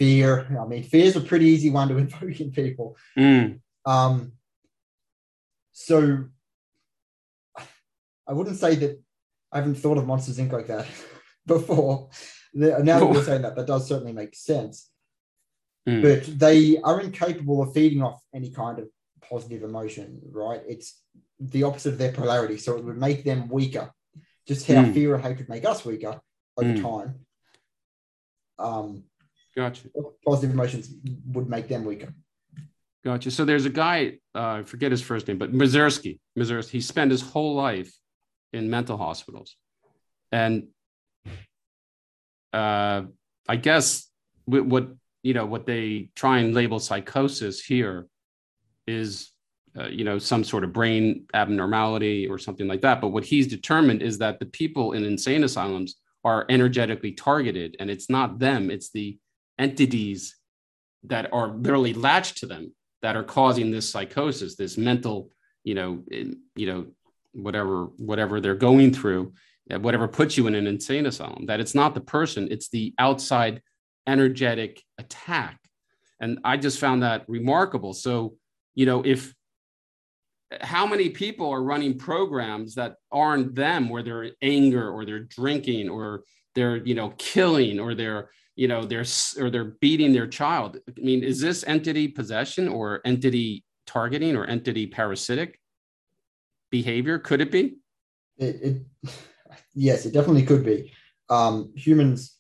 fear. 0.00 0.46
I 0.58 0.66
mean, 0.66 0.82
fear 0.82 1.04
is 1.04 1.16
a 1.16 1.20
pretty 1.20 1.44
easy 1.44 1.68
one 1.68 1.88
to 1.88 1.96
invoke 2.04 2.40
in 2.40 2.50
people. 2.50 2.96
Mm. 3.18 3.60
Um, 3.84 4.32
so 5.72 6.24
I 8.26 8.32
wouldn't 8.32 8.56
say 8.56 8.76
that 8.76 8.98
I 9.52 9.58
haven't 9.58 9.76
thought 9.76 9.98
of 9.98 10.06
Monsters 10.06 10.38
Inc. 10.38 10.52
like 10.52 10.68
that 10.68 10.86
before. 11.46 12.10
Now 12.52 12.78
that 12.78 13.12
you're 13.12 13.22
saying 13.22 13.42
that, 13.42 13.56
that 13.56 13.66
does 13.66 13.86
certainly 13.86 14.12
make 14.12 14.34
sense. 14.34 14.90
Mm. 15.88 16.02
But 16.02 16.38
they 16.38 16.78
are 16.78 17.00
incapable 17.00 17.62
of 17.62 17.72
feeding 17.72 18.02
off 18.02 18.20
any 18.34 18.50
kind 18.50 18.78
of 18.78 18.88
positive 19.28 19.62
emotion, 19.62 20.20
right? 20.30 20.60
It's 20.68 21.00
the 21.38 21.62
opposite 21.62 21.94
of 21.94 21.98
their 21.98 22.12
polarity. 22.12 22.58
So 22.58 22.76
it 22.76 22.84
would 22.84 22.98
make 22.98 23.24
them 23.24 23.48
weaker, 23.48 23.90
just 24.46 24.66
how 24.66 24.82
mm. 24.82 24.94
fear 24.94 25.14
and 25.14 25.22
hatred 25.22 25.48
make 25.48 25.64
us 25.64 25.84
weaker 25.84 26.20
over 26.56 26.68
mm. 26.68 26.82
time. 26.82 27.14
Um, 28.58 29.04
Gotcha. 29.56 29.88
Positive 30.24 30.54
emotions 30.54 30.90
would 31.26 31.48
make 31.48 31.68
them 31.68 31.84
weaker. 31.84 32.14
Gotcha. 33.04 33.30
So 33.30 33.44
there's 33.44 33.64
a 33.64 33.70
guy, 33.70 34.18
uh, 34.34 34.58
I 34.58 34.62
forget 34.62 34.90
his 34.90 35.02
first 35.02 35.26
name, 35.26 35.38
but 35.38 35.52
Mazursky. 35.52 36.20
Mazursky. 36.38 36.70
He 36.70 36.80
spent 36.80 37.10
his 37.10 37.22
whole 37.22 37.54
life 37.54 37.92
in 38.52 38.70
mental 38.70 38.96
hospitals, 38.96 39.56
and 40.32 40.68
uh, 42.52 43.02
I 43.48 43.56
guess 43.56 44.08
what 44.46 44.88
you 45.22 45.34
know 45.34 45.46
what 45.46 45.66
they 45.66 46.10
try 46.14 46.38
and 46.38 46.54
label 46.54 46.78
psychosis 46.80 47.62
here 47.62 48.08
is 48.86 49.30
uh, 49.78 49.86
you 49.86 50.04
know 50.04 50.18
some 50.18 50.44
sort 50.44 50.64
of 50.64 50.72
brain 50.72 51.26
abnormality 51.34 52.28
or 52.28 52.38
something 52.38 52.66
like 52.66 52.80
that. 52.82 53.00
But 53.00 53.08
what 53.08 53.24
he's 53.24 53.46
determined 53.46 54.02
is 54.02 54.18
that 54.18 54.40
the 54.40 54.46
people 54.46 54.92
in 54.92 55.04
insane 55.04 55.44
asylums 55.44 55.96
are 56.24 56.46
energetically 56.48 57.12
targeted, 57.12 57.76
and 57.80 57.90
it's 57.90 58.10
not 58.10 58.38
them; 58.38 58.70
it's 58.70 58.90
the 58.90 59.18
entities 59.58 60.36
that 61.04 61.32
are 61.32 61.48
literally 61.48 61.94
latched 61.94 62.38
to 62.38 62.46
them 62.46 62.72
that 63.02 63.16
are 63.16 63.24
causing 63.24 63.70
this 63.70 63.88
psychosis, 63.88 64.56
this 64.56 64.76
mental, 64.76 65.30
you 65.64 65.74
know, 65.74 66.02
you 66.10 66.66
know, 66.66 66.86
whatever 67.32 67.86
whatever 67.96 68.40
they're 68.40 68.54
going 68.54 68.92
through, 68.92 69.32
whatever 69.68 70.08
puts 70.08 70.36
you 70.36 70.46
in 70.46 70.54
an 70.54 70.66
insane 70.66 71.06
asylum. 71.06 71.46
That 71.46 71.60
it's 71.60 71.74
not 71.74 71.94
the 71.94 72.00
person, 72.00 72.48
it's 72.50 72.68
the 72.68 72.94
outside 72.98 73.62
energetic 74.06 74.82
attack. 74.98 75.58
And 76.20 76.38
I 76.44 76.56
just 76.56 76.78
found 76.78 77.02
that 77.02 77.24
remarkable. 77.28 77.94
So, 77.94 78.34
you 78.74 78.86
know, 78.86 79.02
if 79.02 79.34
how 80.60 80.86
many 80.86 81.08
people 81.08 81.48
are 81.50 81.62
running 81.62 81.96
programs 81.96 82.74
that 82.74 82.96
aren't 83.12 83.54
them 83.54 83.88
where 83.88 84.02
they're 84.02 84.30
anger 84.42 84.90
or 84.90 85.04
they're 85.04 85.20
drinking 85.20 85.88
or 85.88 86.24
they're 86.54 86.78
you 86.78 86.94
know 86.94 87.10
killing 87.18 87.78
or 87.78 87.94
they're 87.94 88.30
you 88.56 88.66
know 88.66 88.84
they're 88.84 89.04
or 89.38 89.50
they're 89.50 89.76
beating 89.80 90.12
their 90.12 90.26
child 90.26 90.76
i 90.88 91.00
mean 91.00 91.22
is 91.22 91.40
this 91.40 91.64
entity 91.68 92.08
possession 92.08 92.66
or 92.66 93.00
entity 93.04 93.64
targeting 93.86 94.34
or 94.34 94.44
entity 94.46 94.86
parasitic 94.86 95.59
behavior? 96.70 97.18
Could 97.18 97.40
it 97.40 97.50
be? 97.50 97.78
It, 98.38 98.56
it 98.62 99.12
yes 99.74 100.06
it 100.06 100.12
definitely 100.12 100.44
could 100.44 100.64
be. 100.64 100.92
Um, 101.28 101.72
humans 101.76 102.36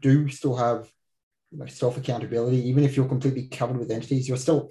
do 0.00 0.28
still 0.28 0.56
have 0.56 0.90
you 1.50 1.58
know, 1.58 1.66
self 1.66 1.96
accountability 1.96 2.68
even 2.68 2.84
if 2.84 2.96
you're 2.96 3.08
completely 3.08 3.48
covered 3.48 3.78
with 3.78 3.90
entities 3.90 4.28
you're 4.28 4.36
still 4.36 4.70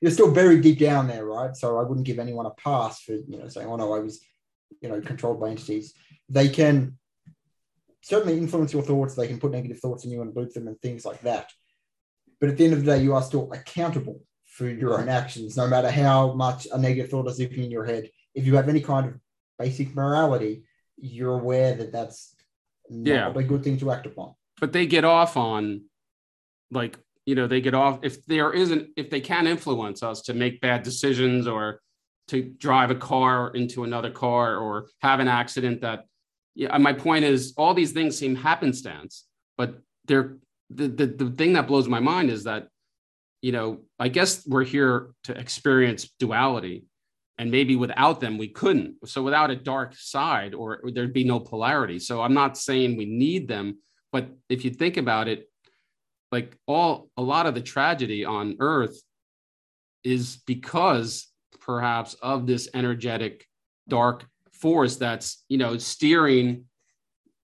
you're 0.00 0.10
still 0.10 0.30
very 0.30 0.60
deep 0.60 0.78
down 0.78 1.08
there 1.08 1.26
right? 1.26 1.54
So 1.54 1.78
i 1.78 1.82
wouldn't 1.82 2.06
give 2.06 2.18
anyone 2.18 2.46
a 2.46 2.50
pass 2.50 3.02
for 3.02 3.12
you 3.12 3.38
know 3.38 3.48
saying 3.48 3.66
oh 3.68 3.76
no 3.76 3.92
i 3.92 3.98
was 3.98 4.20
you 4.80 4.88
know 4.88 5.00
controlled 5.00 5.40
by 5.40 5.50
entities. 5.50 5.94
They 6.28 6.48
can 6.48 6.98
certainly 8.02 8.38
influence 8.38 8.72
your 8.72 8.82
thoughts. 8.82 9.14
They 9.14 9.28
can 9.28 9.38
put 9.38 9.52
negative 9.52 9.80
thoughts 9.80 10.04
in 10.04 10.10
you 10.10 10.22
and 10.22 10.34
loop 10.34 10.52
them 10.52 10.68
and 10.68 10.80
things 10.80 11.04
like 11.04 11.20
that. 11.22 11.50
But 12.40 12.50
at 12.50 12.56
the 12.56 12.64
end 12.64 12.74
of 12.74 12.84
the 12.84 12.92
day, 12.92 13.02
you 13.02 13.14
are 13.14 13.22
still 13.22 13.50
accountable 13.52 14.20
for 14.56 14.70
your 14.70 14.98
own 14.98 15.10
actions, 15.10 15.54
no 15.54 15.68
matter 15.68 15.90
how 15.90 16.32
much 16.32 16.66
a 16.72 16.78
negative 16.78 17.10
thought 17.10 17.28
is 17.28 17.38
in 17.38 17.70
your 17.70 17.84
head. 17.84 18.10
If 18.34 18.46
you 18.46 18.56
have 18.56 18.70
any 18.70 18.80
kind 18.80 19.06
of 19.06 19.14
basic 19.58 19.94
morality, 19.94 20.64
you're 20.96 21.38
aware 21.38 21.74
that 21.74 21.92
that's 21.92 22.34
yeah. 22.88 23.30
a 23.34 23.42
good 23.42 23.62
thing 23.62 23.76
to 23.80 23.90
act 23.90 24.06
upon. 24.06 24.34
But 24.58 24.72
they 24.72 24.86
get 24.86 25.04
off 25.04 25.36
on, 25.36 25.82
like, 26.70 26.98
you 27.26 27.34
know, 27.34 27.46
they 27.46 27.60
get 27.60 27.74
off 27.74 27.98
if 28.02 28.24
there 28.24 28.50
isn't, 28.50 28.88
if 28.96 29.10
they 29.10 29.20
can 29.20 29.46
influence 29.46 30.02
us 30.02 30.22
to 30.22 30.32
make 30.32 30.62
bad 30.62 30.82
decisions 30.82 31.46
or 31.46 31.82
to 32.28 32.42
drive 32.42 32.90
a 32.90 32.94
car 32.94 33.50
into 33.50 33.84
another 33.84 34.10
car 34.10 34.56
or 34.56 34.86
have 35.00 35.20
an 35.20 35.28
accident 35.28 35.82
that 35.82 36.06
yeah, 36.54 36.78
my 36.78 36.94
point 36.94 37.26
is 37.26 37.52
all 37.58 37.74
these 37.74 37.92
things 37.92 38.16
seem 38.16 38.34
happenstance, 38.34 39.26
but 39.58 39.80
they're 40.06 40.38
the, 40.70 40.88
the, 40.88 41.06
the 41.06 41.30
thing 41.30 41.52
that 41.52 41.66
blows 41.66 41.88
my 41.88 42.00
mind 42.00 42.30
is 42.30 42.44
that, 42.44 42.68
you 43.46 43.52
know, 43.52 43.78
I 44.00 44.08
guess 44.08 44.44
we're 44.44 44.64
here 44.64 45.10
to 45.22 45.38
experience 45.38 46.10
duality 46.18 46.84
and 47.38 47.48
maybe 47.48 47.76
without 47.76 48.18
them 48.18 48.38
we 48.38 48.48
couldn't. 48.48 48.96
So 49.08 49.22
without 49.22 49.52
a 49.52 49.54
dark 49.54 49.94
side 49.94 50.52
or, 50.52 50.80
there'd 50.92 51.12
be 51.12 51.22
no 51.22 51.38
polarity. 51.38 52.00
So 52.00 52.20
I'm 52.20 52.34
not 52.34 52.58
saying 52.58 52.96
we 52.96 53.04
need 53.06 53.46
them, 53.46 53.78
but 54.10 54.26
if 54.48 54.64
you 54.64 54.72
think 54.72 54.96
about 54.96 55.28
it, 55.28 55.48
like 56.32 56.58
all 56.66 57.08
a 57.16 57.22
lot 57.22 57.46
of 57.46 57.54
the 57.54 57.60
tragedy 57.60 58.24
on 58.24 58.56
earth 58.58 59.00
is 60.02 60.38
because 60.44 61.28
perhaps 61.60 62.14
of 62.14 62.48
this 62.48 62.68
energetic 62.74 63.46
dark 63.88 64.26
force 64.50 64.96
that's 64.96 65.44
you 65.48 65.56
know 65.56 65.78
steering 65.78 66.64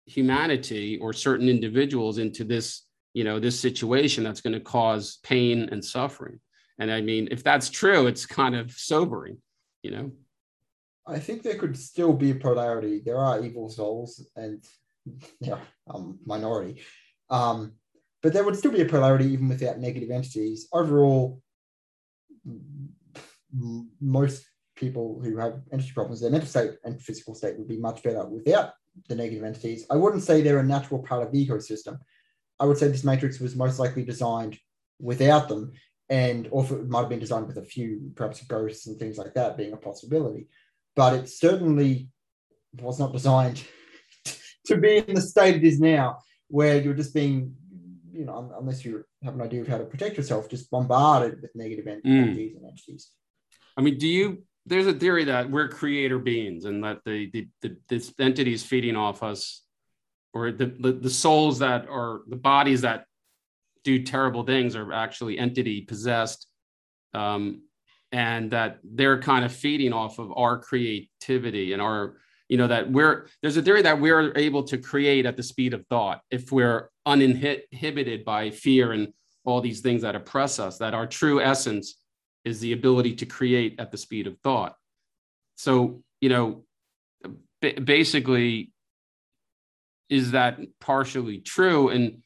humanity 0.06 0.98
or 1.00 1.12
certain 1.12 1.48
individuals 1.48 2.18
into 2.18 2.42
this 2.42 2.82
you 3.14 3.24
know 3.24 3.38
this 3.38 3.58
situation 3.58 4.24
that's 4.24 4.40
going 4.40 4.54
to 4.54 4.60
cause 4.60 5.18
pain 5.22 5.68
and 5.70 5.84
suffering. 5.84 6.40
And 6.78 6.90
i 6.90 7.00
mean 7.00 7.28
if 7.30 7.44
that's 7.44 7.70
true 7.70 8.06
it's 8.06 8.26
kind 8.26 8.56
of 8.56 8.72
sobering 8.72 9.38
you 9.82 9.90
know? 9.90 10.12
I 11.06 11.18
think 11.18 11.42
there 11.42 11.56
could 11.56 11.76
still 11.76 12.12
be 12.12 12.30
a 12.30 12.36
polarity. 12.36 13.02
There 13.04 13.18
are 13.18 13.42
evil 13.42 13.68
souls 13.68 14.24
and 14.36 14.64
yeah 15.40 15.58
um 15.92 16.18
minority. 16.24 16.82
Um 17.30 17.72
but 18.22 18.32
there 18.32 18.44
would 18.44 18.56
still 18.56 18.70
be 18.70 18.82
a 18.82 18.86
polarity 18.86 19.26
even 19.26 19.48
without 19.48 19.78
negative 19.78 20.10
entities. 20.10 20.68
Overall 20.72 21.42
most 24.00 24.44
people 24.76 25.20
who 25.22 25.36
have 25.36 25.60
energy 25.72 25.92
problems, 25.92 26.20
their 26.20 26.30
mental 26.30 26.48
state 26.48 26.72
and 26.84 27.00
physical 27.00 27.34
state 27.34 27.58
would 27.58 27.68
be 27.68 27.78
much 27.78 28.02
better 28.02 28.24
without 28.24 28.72
the 29.08 29.14
negative 29.14 29.44
entities. 29.44 29.86
I 29.90 29.96
wouldn't 29.96 30.22
say 30.22 30.40
they're 30.40 30.60
a 30.60 30.64
natural 30.64 31.02
part 31.02 31.22
of 31.22 31.32
the 31.32 31.46
ecosystem. 31.46 31.98
I 32.62 32.64
would 32.64 32.78
say 32.78 32.86
this 32.86 33.02
matrix 33.02 33.40
was 33.40 33.56
most 33.56 33.80
likely 33.80 34.04
designed 34.04 34.56
without 35.00 35.48
them, 35.48 35.72
and 36.08 36.46
or 36.52 36.64
it 36.64 36.88
might 36.88 37.00
have 37.00 37.08
been 37.08 37.18
designed 37.18 37.48
with 37.48 37.58
a 37.58 37.64
few, 37.64 38.12
perhaps 38.14 38.40
ghosts 38.44 38.86
and 38.86 39.00
things 39.00 39.18
like 39.18 39.34
that 39.34 39.56
being 39.56 39.72
a 39.72 39.76
possibility. 39.76 40.46
But 40.94 41.14
it 41.14 41.28
certainly 41.28 42.08
was 42.80 43.00
not 43.00 43.12
designed 43.12 43.64
to 44.66 44.76
be 44.76 44.98
in 44.98 45.16
the 45.16 45.20
state 45.20 45.56
it 45.56 45.64
is 45.64 45.80
now, 45.80 46.18
where 46.46 46.80
you're 46.80 46.94
just 46.94 47.12
being, 47.12 47.56
you 48.12 48.26
know, 48.26 48.54
unless 48.56 48.84
you 48.84 49.04
have 49.24 49.34
an 49.34 49.42
idea 49.42 49.62
of 49.62 49.66
how 49.66 49.78
to 49.78 49.84
protect 49.84 50.16
yourself, 50.16 50.48
just 50.48 50.70
bombarded 50.70 51.42
with 51.42 51.50
negative 51.56 51.86
mm. 51.86 51.96
entities 52.04 52.52
mm. 52.52 52.58
and 52.58 52.66
entities. 52.66 53.10
I 53.76 53.80
mean, 53.80 53.98
do 53.98 54.06
you 54.06 54.44
there's 54.66 54.86
a 54.86 54.94
theory 54.94 55.24
that 55.24 55.50
we're 55.50 55.66
creator 55.66 56.20
beings 56.20 56.64
and 56.64 56.84
that 56.84 57.00
the, 57.04 57.28
the, 57.32 57.48
the 57.62 57.76
this 57.88 58.14
entity 58.20 58.52
is 58.52 58.62
feeding 58.62 58.94
off 58.94 59.24
us 59.24 59.62
or 60.34 60.50
the, 60.50 60.66
the, 60.66 60.92
the 60.92 61.10
souls 61.10 61.58
that 61.58 61.88
are 61.88 62.20
the 62.28 62.36
bodies 62.36 62.82
that 62.82 63.06
do 63.84 64.02
terrible 64.02 64.44
things 64.44 64.76
are 64.76 64.92
actually 64.92 65.38
entity 65.38 65.82
possessed 65.82 66.46
um, 67.14 67.62
and 68.12 68.50
that 68.50 68.78
they're 68.84 69.20
kind 69.20 69.44
of 69.44 69.52
feeding 69.52 69.92
off 69.92 70.18
of 70.18 70.32
our 70.36 70.58
creativity 70.58 71.72
and 71.72 71.82
our 71.82 72.16
you 72.48 72.58
know 72.58 72.66
that 72.66 72.90
we're 72.90 73.26
there's 73.40 73.56
a 73.56 73.62
theory 73.62 73.82
that 73.82 73.98
we're 73.98 74.36
able 74.36 74.62
to 74.62 74.76
create 74.76 75.24
at 75.26 75.36
the 75.36 75.42
speed 75.42 75.72
of 75.74 75.86
thought 75.86 76.20
if 76.30 76.52
we're 76.52 76.90
uninhibited 77.06 78.24
by 78.24 78.50
fear 78.50 78.92
and 78.92 79.12
all 79.44 79.60
these 79.60 79.80
things 79.80 80.02
that 80.02 80.14
oppress 80.14 80.58
us 80.58 80.78
that 80.78 80.94
our 80.94 81.06
true 81.06 81.40
essence 81.40 81.96
is 82.44 82.60
the 82.60 82.72
ability 82.72 83.14
to 83.16 83.26
create 83.26 83.76
at 83.78 83.90
the 83.90 83.98
speed 83.98 84.26
of 84.26 84.36
thought. 84.38 84.76
So, 85.56 86.02
you 86.20 86.28
know, 86.28 86.64
b- 87.60 87.72
basically, 87.72 88.72
is 90.12 90.32
that 90.32 90.58
partially 90.78 91.38
true? 91.38 91.88
And 91.88 92.22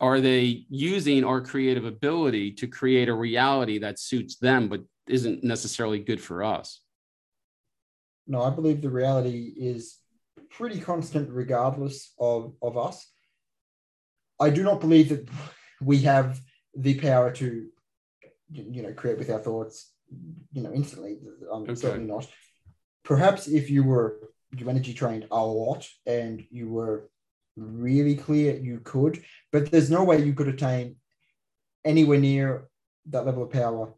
are 0.00 0.20
they 0.20 0.64
using 0.70 1.24
our 1.24 1.42
creative 1.42 1.84
ability 1.84 2.52
to 2.52 2.66
create 2.66 3.08
a 3.08 3.14
reality 3.14 3.78
that 3.78 3.98
suits 3.98 4.36
them 4.36 4.68
but 4.68 4.80
isn't 5.06 5.44
necessarily 5.44 5.98
good 5.98 6.20
for 6.20 6.42
us 6.42 6.80
no 8.26 8.42
i 8.42 8.50
believe 8.50 8.80
the 8.80 8.88
reality 8.88 9.52
is 9.56 9.98
pretty 10.50 10.80
constant 10.80 11.28
regardless 11.30 12.12
of, 12.18 12.54
of 12.62 12.78
us 12.78 13.06
i 14.40 14.48
do 14.48 14.62
not 14.62 14.80
believe 14.80 15.08
that 15.10 15.28
we 15.80 15.98
have 15.98 16.40
the 16.76 16.98
power 16.98 17.30
to 17.30 17.66
you 18.52 18.82
know 18.82 18.92
create 18.92 19.18
with 19.18 19.30
our 19.30 19.38
thoughts 19.38 19.92
you 20.52 20.62
know 20.62 20.72
instantly 20.72 21.18
i'm 21.52 21.62
okay. 21.62 21.74
certainly 21.74 22.06
not 22.06 22.26
perhaps 23.04 23.48
if 23.48 23.68
you 23.68 23.82
were 23.84 24.30
you 24.56 24.68
energy 24.68 24.94
trained 24.94 25.26
a 25.30 25.44
lot 25.44 25.88
and 26.06 26.44
you 26.50 26.68
were 26.68 27.08
really 27.56 28.16
clear 28.16 28.56
you 28.56 28.80
could, 28.82 29.22
but 29.52 29.70
there's 29.70 29.90
no 29.90 30.04
way 30.04 30.22
you 30.22 30.32
could 30.32 30.48
attain 30.48 30.96
anywhere 31.84 32.18
near 32.18 32.68
that 33.06 33.26
level 33.26 33.44
of 33.44 33.50
power 33.50 33.94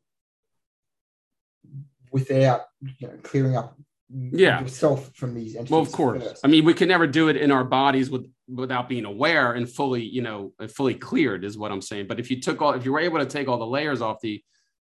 without 2.10 2.62
you 2.80 3.08
know 3.08 3.14
clearing 3.22 3.56
up 3.56 3.76
yeah. 4.10 4.60
yourself 4.60 5.10
from 5.14 5.34
these 5.34 5.54
entities. 5.54 5.70
Well, 5.70 5.80
of 5.80 5.92
course. 5.92 6.22
First. 6.22 6.44
I 6.44 6.48
mean, 6.48 6.64
we 6.64 6.74
could 6.74 6.88
never 6.88 7.06
do 7.06 7.28
it 7.28 7.36
in 7.36 7.50
our 7.50 7.64
bodies 7.64 8.10
with 8.10 8.26
without 8.48 8.88
being 8.88 9.04
aware 9.04 9.52
and 9.52 9.68
fully, 9.68 10.02
you 10.02 10.22
know, 10.22 10.52
fully 10.68 10.94
cleared 10.94 11.44
is 11.44 11.56
what 11.56 11.72
I'm 11.72 11.80
saying. 11.80 12.06
But 12.06 12.20
if 12.20 12.30
you 12.30 12.40
took 12.40 12.60
all, 12.60 12.72
if 12.74 12.84
you 12.84 12.92
were 12.92 13.00
able 13.00 13.18
to 13.18 13.26
take 13.26 13.48
all 13.48 13.58
the 13.58 13.66
layers 13.66 14.02
off 14.02 14.20
the, 14.20 14.42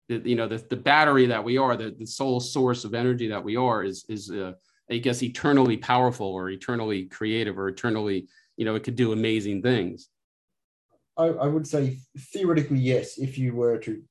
the 0.09 0.21
you 0.25 0.37
know, 0.37 0.47
the, 0.47 0.59
the 0.59 0.77
battery 0.77 1.27
that 1.27 1.43
we 1.43 1.59
are, 1.59 1.77
the, 1.77 1.95
the 1.99 2.07
sole 2.07 2.41
source 2.41 2.85
of 2.85 2.95
energy 2.95 3.29
that 3.29 3.43
we 3.43 3.57
are 3.57 3.83
is, 3.83 4.05
is, 4.09 4.31
uh, 4.31 4.53
I 4.91 4.99
guess, 4.99 5.23
eternally 5.23 5.77
powerful 5.77 6.27
or 6.27 6.51
eternally 6.51 7.05
creative 7.05 7.59
or 7.59 7.69
eternally 7.69 8.29
you 8.59 8.65
know, 8.65 8.75
it 8.75 8.83
could 8.83 8.97
do 8.97 9.13
amazing 9.13 9.63
things. 9.63 10.09
I, 11.17 11.27
I 11.27 11.47
would 11.47 11.67
say 11.67 11.99
theoretically, 12.33 12.79
yes, 12.79 13.17
if 13.17 13.39
you 13.39 13.55
were 13.55 13.79
to 13.79 14.03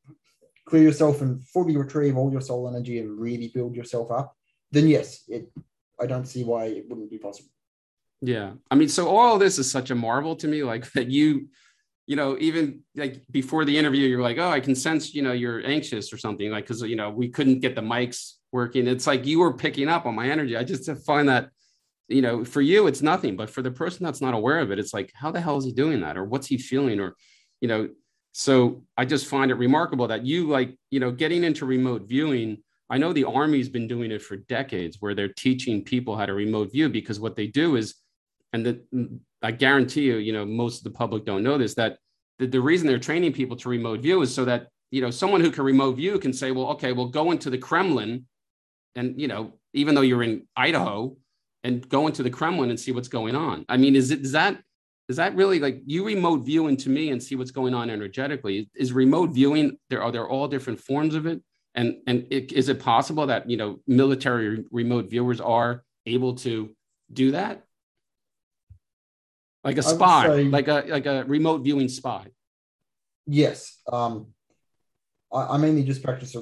clear 0.66 0.84
yourself 0.84 1.22
and 1.22 1.44
fully 1.50 1.78
retrieve 1.78 2.18
all 2.18 2.32
your 2.32 2.42
soul 2.42 2.68
energy 2.68 3.00
and 3.00 3.20
really 3.20 3.52
build 3.54 3.76
yourself 3.76 4.10
up, 4.10 4.36
then 4.72 4.88
yes, 4.88 5.24
it 5.28 5.50
I 6.02 6.06
don't 6.06 6.26
see 6.26 6.44
why 6.44 6.66
it 6.66 6.86
wouldn't 6.88 7.12
be 7.12 7.18
possible. 7.18 7.50
Yeah. 8.22 8.54
I 8.72 8.76
mean, 8.76 8.90
so 8.90 9.10
all 9.10 9.38
this 9.38 9.60
is 9.60 9.70
such 9.70 9.92
a 9.92 9.96
marvel 9.96 10.36
to 10.38 10.48
me, 10.48 10.64
like 10.64 10.92
that 10.94 11.10
you, 11.10 11.50
you 12.08 12.16
know, 12.16 12.38
even 12.40 12.82
like 12.96 13.22
before 13.30 13.66
the 13.66 13.78
interview, 13.78 14.08
you're 14.08 14.22
like, 14.22 14.40
oh, 14.40 14.50
I 14.50 14.60
can 14.60 14.74
sense, 14.74 15.14
you 15.14 15.22
know, 15.22 15.34
you're 15.34 15.64
anxious 15.66 16.12
or 16.12 16.18
something, 16.18 16.50
like, 16.50 16.66
cause, 16.66 16.82
you 16.82 16.96
know, 16.96 17.12
we 17.12 17.30
couldn't 17.30 17.60
get 17.60 17.76
the 17.76 17.82
mics 17.82 18.34
working. 18.52 18.88
It's 18.88 19.06
like 19.06 19.26
you 19.26 19.40
were 19.40 19.54
picking 19.54 19.90
up 19.90 20.06
on 20.06 20.16
my 20.16 20.30
energy. 20.30 20.58
I 20.58 20.64
just 20.64 20.90
find 21.06 21.30
that 21.30 21.50
you 22.08 22.22
know, 22.22 22.46
for 22.46 22.62
you, 22.62 22.88
it's 22.88 23.02
nothing, 23.02 23.36
but 23.36 23.50
for 23.50 23.62
the 23.62 23.72
person 23.72 24.06
that's 24.06 24.22
not 24.22 24.34
aware 24.34 24.60
of 24.60 24.72
it, 24.72 24.80
it's 24.80 24.94
like, 24.94 25.12
how 25.14 25.32
the 25.32 25.42
hell 25.42 25.58
is 25.58 25.66
he 25.66 25.74
doing 25.74 26.02
that? 26.02 26.18
Or 26.18 26.24
what's 26.24 26.48
he 26.48 26.58
feeling? 26.58 27.00
Or, 27.00 27.16
you 27.60 27.68
know, 27.68 27.90
so 28.32 28.84
I 28.96 29.06
just 29.06 29.26
find 29.26 29.52
it 29.52 29.56
remarkable 29.56 30.08
that 30.08 30.26
you 30.26 30.48
like, 30.48 30.78
you 30.90 31.00
know, 31.00 31.12
getting 31.12 31.44
into 31.44 31.66
remote 31.66 32.08
viewing. 32.08 32.60
I 32.90 32.98
know 32.98 33.12
the 33.12 33.26
Army's 33.26 33.68
been 33.68 33.88
doing 33.88 34.12
it 34.12 34.22
for 34.22 34.38
decades 34.38 34.98
where 35.00 35.14
they're 35.14 35.28
teaching 35.28 35.84
people 35.84 36.16
how 36.16 36.26
to 36.26 36.34
remote 36.34 36.72
view 36.72 36.88
because 36.88 37.20
what 37.20 37.36
they 37.36 37.48
do 37.48 37.76
is, 37.76 37.96
and 38.58 38.66
the, 38.92 39.20
I 39.42 39.52
guarantee 39.52 40.02
you, 40.02 40.18
you 40.18 40.34
know, 40.34 40.46
most 40.46 40.80
of 40.80 40.84
the 40.84 40.98
public 40.98 41.26
don't 41.26 41.44
know 41.44 41.58
this, 41.58 41.76
that 41.76 41.98
the, 42.40 42.48
the 42.48 42.62
reason 42.62 42.88
they're 42.88 43.00
training 43.00 43.34
people 43.34 43.56
to 43.58 43.70
remote 43.70 44.02
view 44.02 44.22
is 44.22 44.34
so 44.34 44.46
that, 44.46 44.68
you 44.92 45.02
know, 45.02 45.12
someone 45.12 45.42
who 45.42 45.52
can 45.52 45.64
remote 45.64 45.94
view 45.94 46.18
can 46.20 46.34
say, 46.34 46.52
well, 46.52 46.68
okay, 46.68 46.92
we'll 46.92 47.10
go 47.10 47.32
into 47.32 47.50
the 47.50 47.58
Kremlin 47.58 48.26
and, 48.96 49.20
you 49.20 49.28
know, 49.28 49.54
even 49.74 49.94
though 49.96 50.02
you're 50.02 50.24
in 50.24 50.48
Idaho, 50.56 51.16
and 51.64 51.88
go 51.90 52.08
into 52.08 52.24
the 52.24 52.30
Kremlin 52.30 52.70
and 52.70 52.80
see 52.80 52.92
what's 52.92 53.08
going 53.08 53.36
on. 53.36 53.66
I 53.68 53.78
mean, 53.78 53.96
is 53.96 54.12
it 54.12 54.22
is 54.22 54.32
that 54.32 54.62
is 55.10 55.18
that 55.18 55.36
really 55.36 55.60
like 55.60 55.82
you 55.86 56.06
remote 56.06 56.46
view 56.46 56.68
into 56.68 56.90
me 56.90 57.10
and 57.12 57.22
see 57.22 57.36
what's 57.36 57.52
going 57.52 57.74
on 57.74 57.90
energetically? 57.90 58.70
Is 58.76 58.94
remote 58.94 59.32
viewing 59.32 59.78
there 59.90 60.02
are 60.02 60.12
there 60.12 60.28
all 60.28 60.48
different 60.48 60.80
forms 60.80 61.16
of 61.16 61.26
it? 61.26 61.42
And 61.76 61.98
and 62.08 62.26
it, 62.30 62.54
is 62.54 62.70
it 62.70 62.80
possible 62.80 63.28
that 63.28 63.50
you 63.50 63.58
know 63.58 63.80
military 63.88 64.66
remote 64.72 65.10
viewers 65.10 65.42
are 65.42 65.84
able 66.06 66.36
to 66.36 66.74
do 67.12 67.32
that? 67.32 67.67
Like 69.68 69.78
a 69.78 69.84
spy, 69.84 70.28
say, 70.28 70.44
like 70.46 70.68
a 70.68 70.86
like 70.88 71.06
a 71.06 71.26
remote 71.26 71.62
viewing 71.68 71.90
spy. 71.90 72.28
Yes. 73.26 73.58
Um 73.92 74.28
I, 75.34 75.42
I 75.54 75.58
mainly 75.58 75.84
just 75.84 76.02
practice 76.02 76.36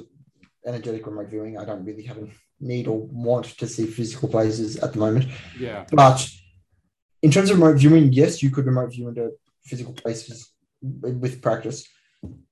energetic 0.66 1.06
remote 1.08 1.30
viewing. 1.30 1.58
I 1.58 1.66
don't 1.66 1.86
really 1.86 2.04
have 2.04 2.18
a 2.18 2.28
need 2.60 2.88
or 2.88 3.00
want 3.08 3.46
to 3.58 3.68
see 3.68 3.86
physical 3.88 4.30
places 4.30 4.78
at 4.78 4.94
the 4.94 5.00
moment. 5.00 5.26
Yeah. 5.60 5.86
But 5.92 6.28
in 7.22 7.32
terms 7.32 7.50
of 7.50 7.60
remote 7.60 7.78
viewing, 7.78 8.14
yes, 8.14 8.44
you 8.44 8.52
could 8.52 8.66
remote 8.66 8.92
view 8.92 9.08
into 9.08 9.32
physical 9.64 9.94
places 9.94 10.52
with 10.82 11.42
practice. 11.42 11.88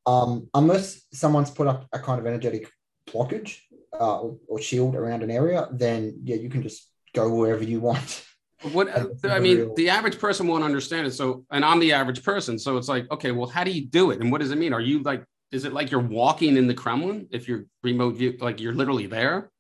Um, 0.06 0.50
unless 0.54 1.06
someone's 1.14 1.52
put 1.52 1.68
up 1.68 1.88
a 1.94 2.00
kind 2.00 2.20
of 2.20 2.26
energetic 2.26 2.70
blockage 3.08 3.58
uh, 4.00 4.20
or, 4.22 4.38
or, 4.48 4.60
shield 4.60 4.96
around 4.96 5.24
an 5.24 5.32
area, 5.32 5.68
then 5.72 6.20
yeah, 6.24 6.36
you 6.36 6.50
can 6.50 6.64
just 6.64 6.90
go 7.14 7.30
wherever 7.34 7.64
you 7.64 7.80
want. 7.80 8.26
What 8.72 8.90
I 9.26 9.40
mean, 9.40 9.74
the 9.76 9.90
average 9.90 10.18
person 10.18 10.48
won't 10.48 10.64
understand 10.64 11.08
it. 11.08 11.12
So, 11.12 11.46
and 11.52 11.66
I'm 11.66 11.80
the 11.80 11.92
average 11.92 12.24
person. 12.24 12.58
So 12.58 12.78
it's 12.78 12.88
like, 12.88 13.10
okay, 13.12 13.32
well, 13.32 13.48
how 13.48 13.64
do 13.64 13.72
you 13.72 13.86
do 13.86 14.12
it? 14.12 14.22
And 14.22 14.32
what 14.32 14.40
does 14.40 14.52
it 14.52 14.58
mean? 14.58 14.74
Are 14.74 14.82
you 14.82 15.04
like, 15.04 15.24
is 15.52 15.66
it 15.66 15.74
like 15.74 15.92
you're 15.92 16.00
walking 16.00 16.56
in 16.56 16.68
the 16.68 16.74
Kremlin 16.74 17.28
if 17.32 17.48
you're 17.48 17.66
remote 17.84 18.16
view, 18.16 18.38
like 18.40 18.62
you're 18.62 18.74
literally 18.74 19.08
there? 19.08 19.52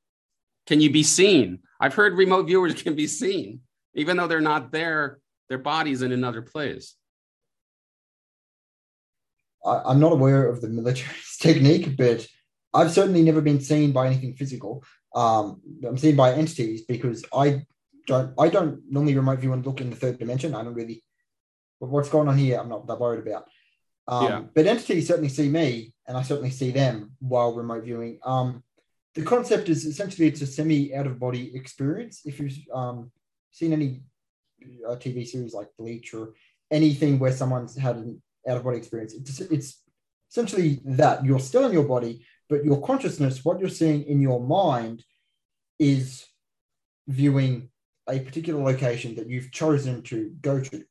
Can 0.68 0.80
you 0.80 0.89
be 0.89 1.04
seen? 1.04 1.60
I've 1.80 1.93
heard 1.93 2.14
remote 2.14 2.47
viewers 2.47 2.74
can 2.84 2.95
be 2.95 3.08
seen, 3.08 3.60
even 3.93 4.16
though 4.16 4.28
they're 4.28 4.41
not 4.41 4.72
there, 4.72 5.20
their 5.49 5.58
body's 5.58 6.01
in 6.01 6.12
another 6.12 6.41
place. 6.41 6.95
I, 9.66 9.91
am 9.91 9.99
not 9.99 10.14
aware 10.14 10.47
of 10.47 10.62
the 10.62 10.70
military's 10.70 11.38
technique, 11.41 11.97
but 11.97 12.26
I've 12.74 12.91
certainly 12.91 13.22
never 13.22 13.41
been 13.41 13.60
seen 13.60 13.91
by 13.91 14.08
anything 14.08 14.34
physical. 14.34 14.84
Um, 15.14 15.62
I'm 15.86 15.97
seen 15.97 16.16
by 16.16 16.34
entities 16.34 16.84
because 16.84 17.24
I 17.34 17.66
don't 18.08 18.34
I 18.39 18.49
don't 18.49 18.82
normally 18.89 19.16
remote 19.16 19.39
view 19.39 19.54
and 19.54 19.66
look 19.66 19.82
in 19.82 19.89
the 19.89 19.95
third 19.95 20.20
dimension. 20.20 20.56
I 20.56 20.64
don't 20.64 20.74
really 20.74 21.04
but 21.84 21.89
what's 21.89 22.08
going 22.08 22.30
on 22.30 22.38
here, 22.38 22.62
I'm 22.62 22.70
not 22.70 22.88
that 22.88 22.97
worried 22.97 23.28
about. 23.28 23.49
Um, 24.08 24.24
yeah. 24.26 24.43
but 24.56 24.68
entities 24.68 25.06
certainly 25.06 25.28
see 25.28 25.49
me 25.49 25.93
and 26.08 26.16
I 26.16 26.22
certainly 26.22 26.49
see 26.49 26.72
them 26.72 27.12
while 27.20 27.54
remote 27.54 27.84
viewing. 27.84 28.20
Um, 28.24 28.64
the 29.16 29.24
concept 29.24 29.68
is 29.68 29.84
essentially 29.84 30.30
it's 30.30 30.41
a 30.41 30.47
semi 30.47 30.95
out 30.95 31.08
of 31.08 31.20
body 31.20 31.51
experience. 31.54 32.22
If 32.24 32.39
you've 32.39 32.58
um, 32.74 33.12
seen 33.51 33.74
any 33.74 34.01
uh, 34.88 34.95
TV 34.95 35.28
series 35.28 35.54
like 35.54 35.68
Bleach 35.78 36.14
or 36.14 36.36
anything 36.72 37.20
where 37.20 37.34
someone's 37.34 37.76
had 37.78 37.97
an 37.97 38.22
out 38.47 38.56
of 38.56 38.64
body 38.64 38.78
experience, 38.78 39.14
it's, 39.14 39.41
it's 39.41 39.84
essentially 40.32 40.80
that 40.86 41.26
you're 41.26 41.38
still 41.38 41.66
in 41.66 41.74
your 41.74 41.84
body, 41.84 42.26
but 42.47 42.64
your 42.64 42.82
consciousness, 42.82 43.43
what 43.43 43.60
you're 43.60 43.68
seeing 43.68 44.04
in 44.04 44.22
your 44.22 44.39
mind, 44.39 45.04
is 45.80 46.26
viewing 47.10 47.70
a 48.10 48.20
particular 48.20 48.62
location 48.62 49.16
that 49.16 49.30
you've 49.30 49.51
chosen 49.51 50.01
to 50.04 50.32
go 50.41 50.60
to. 50.60 50.84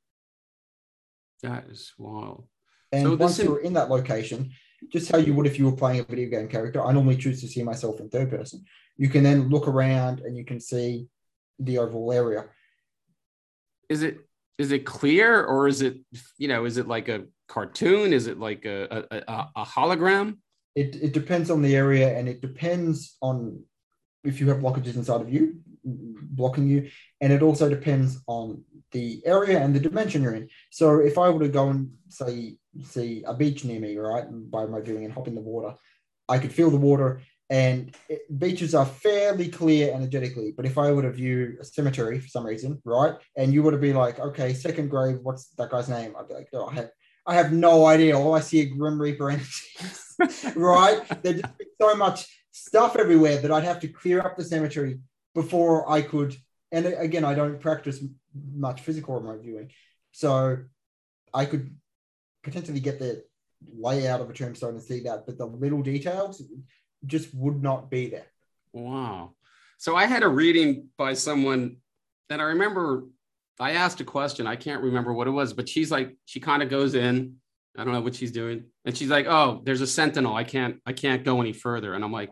That 1.43 1.67
is 1.71 1.93
wild. 1.99 2.47
And 2.93 3.05
so 3.05 3.17
once 3.17 3.39
you're 3.39 3.61
in 3.61 3.73
that 3.75 3.91
location, 3.91 4.53
just 4.91 5.11
how 5.11 5.19
you 5.19 5.35
would 5.35 5.47
if 5.47 5.59
you 5.59 5.67
were 5.67 5.77
playing 5.77 6.01
a 6.01 6.05
video 6.05 6.29
game 6.29 6.49
character. 6.49 6.85
I 6.85 6.93
normally 6.93 7.17
choose 7.17 7.41
to 7.41 7.49
see 7.49 7.63
myself 7.63 8.01
in 8.01 8.09
third 8.09 8.31
person. 8.31 8.65
You 8.97 9.09
can 9.09 9.23
then 9.23 9.49
look 9.49 9.69
around 9.69 10.21
and 10.21 10.37
you 10.37 10.45
can 10.45 10.61
see 10.61 11.09
the 11.59 11.79
overall 11.79 12.13
area. 12.13 12.47
Is 13.89 14.03
it 14.03 14.19
is 14.59 14.73
it 14.73 14.85
clear 14.85 15.45
or 15.45 15.67
is 15.69 15.83
it 15.83 15.99
you 16.39 16.49
know 16.49 16.65
is 16.65 16.77
it 16.77 16.87
like 16.87 17.09
a 17.09 17.25
cartoon? 17.49 18.13
Is 18.13 18.27
it 18.27 18.39
like 18.39 18.65
a 18.65 19.07
a, 19.11 19.47
a 19.57 19.65
hologram? 19.65 20.39
It 20.75 20.97
it 20.97 21.13
depends 21.13 21.51
on 21.51 21.63
the 21.63 21.75
area 21.77 22.17
and 22.17 22.29
it 22.29 22.41
depends 22.41 23.17
on 23.21 23.63
if 24.25 24.41
you 24.41 24.49
have 24.49 24.59
blockages 24.59 24.97
inside 24.97 25.21
of 25.21 25.33
you 25.33 25.57
blocking 25.85 26.69
you 26.69 26.89
and 27.21 27.33
it 27.33 27.43
also 27.43 27.69
depends 27.69 28.21
on 28.27 28.63
the 28.93 29.23
area 29.27 29.59
and 29.59 29.75
the 29.75 29.81
dimension 29.81 30.23
you're 30.23 30.35
in 30.35 30.49
so 30.71 30.99
if 31.01 31.19
i 31.19 31.29
were 31.29 31.43
to 31.43 31.49
go 31.49 31.69
and 31.69 31.91
say 32.09 32.57
see 32.81 33.23
a 33.27 33.35
beach 33.35 33.65
near 33.65 33.81
me, 33.81 33.97
right, 33.97 34.25
by 34.51 34.67
my 34.67 34.81
viewing 34.81 35.05
and 35.05 35.13
hop 35.13 35.29
in 35.29 35.35
the 35.35 35.41
water, 35.41 35.75
I 36.29 36.39
could 36.39 36.53
feel 36.53 36.71
the 36.71 36.77
water. 36.77 37.21
And 37.51 37.95
it, 38.09 38.23
beaches 38.39 38.75
are 38.75 38.87
fairly 38.87 39.49
clear 39.49 39.93
energetically. 39.93 40.55
But 40.57 40.65
if 40.65 40.79
I 40.79 40.91
were 40.91 41.03
to 41.03 41.11
view 41.11 41.59
a 41.61 41.65
cemetery 41.65 42.19
for 42.19 42.29
some 42.29 42.47
reason, 42.47 42.81
right, 42.85 43.15
and 43.37 43.53
you 43.53 43.63
were 43.63 43.73
to 43.73 43.79
be 43.79 43.93
like, 43.93 44.19
okay, 44.19 44.55
second 44.55 44.89
grave, 44.89 45.19
what's 45.23 45.49
that 45.59 45.71
guy's 45.71 45.89
name? 45.89 46.15
I'd 46.19 46.29
be 46.29 46.35
like, 46.35 46.49
oh, 46.55 46.69
I 46.69 46.75
have, 46.75 46.91
I 47.27 47.35
have 47.35 47.53
no 47.53 47.85
idea. 47.87 48.19
All 48.19 48.35
I 48.35 48.41
see 48.41 48.63
are 48.63 48.75
Grim 48.75 49.01
Reaper 49.01 49.31
entities, 49.31 50.17
right? 50.57 51.03
There's 51.23 51.43
just 51.43 51.55
so 51.81 51.95
much 51.95 52.27
stuff 52.53 52.97
everywhere 52.97 53.39
that 53.39 53.53
I'd 53.53 53.65
have 53.65 53.81
to 53.81 53.89
clear 53.89 54.21
up 54.21 54.37
the 54.37 54.45
cemetery 54.45 55.01
before 55.35 55.91
I 55.91 56.03
could. 56.03 56.37
And 56.71 56.87
again, 56.87 57.25
I 57.25 57.35
don't 57.35 57.61
practice 57.61 58.03
much 58.55 58.81
physical 58.81 59.15
remote 59.15 59.43
viewing, 59.43 59.71
so 60.13 60.59
I 61.35 61.45
could 61.45 61.75
potentially 62.43 62.81
get 62.81 62.99
the 62.99 63.25
layout 63.77 64.21
of 64.21 64.31
a 64.31 64.33
tombstone 64.33 64.75
and 64.75 64.83
see 64.83 65.01
that, 65.01 65.27
but 65.27 65.39
the 65.39 65.47
little 65.47 65.83
details 65.83 66.43
just 67.07 67.33
would 67.35 67.63
not 67.63 67.91
be 67.91 68.09
there. 68.09 68.27
Wow. 68.73 69.35
So 69.79 69.97
I 69.97 70.07
had 70.07 70.23
a 70.23 70.29
reading 70.29 70.89
by 70.97 71.15
someone 71.15 71.77
that 72.29 72.41
I 72.41 72.45
remember 72.45 73.05
I 73.61 73.73
asked 73.73 74.01
a 74.01 74.05
question. 74.05 74.47
I 74.47 74.57
can't 74.57 74.83
remember 74.83 75.13
what 75.13 75.27
it 75.27 75.31
was, 75.31 75.53
but 75.53 75.69
she's 75.69 75.91
like, 75.91 76.17
she 76.25 76.41
kind 76.41 76.63
of 76.63 76.69
goes 76.69 76.95
in. 76.95 77.37
I 77.77 77.85
don't 77.85 77.93
know 77.93 78.01
what 78.01 78.15
she's 78.15 78.33
doing, 78.33 78.65
and 78.85 78.95
she's 78.95 79.09
like, 79.09 79.27
"Oh, 79.27 79.63
there's 79.65 79.81
a 79.81 79.87
sentinel. 79.87 80.35
I 80.35 80.45
can't, 80.45 80.77
I 80.85 80.93
can't 80.93 81.25
go 81.25 81.41
any 81.41 81.55
further." 81.55 81.95
And 81.95 82.05
I'm 82.05 82.13
like, 82.13 82.31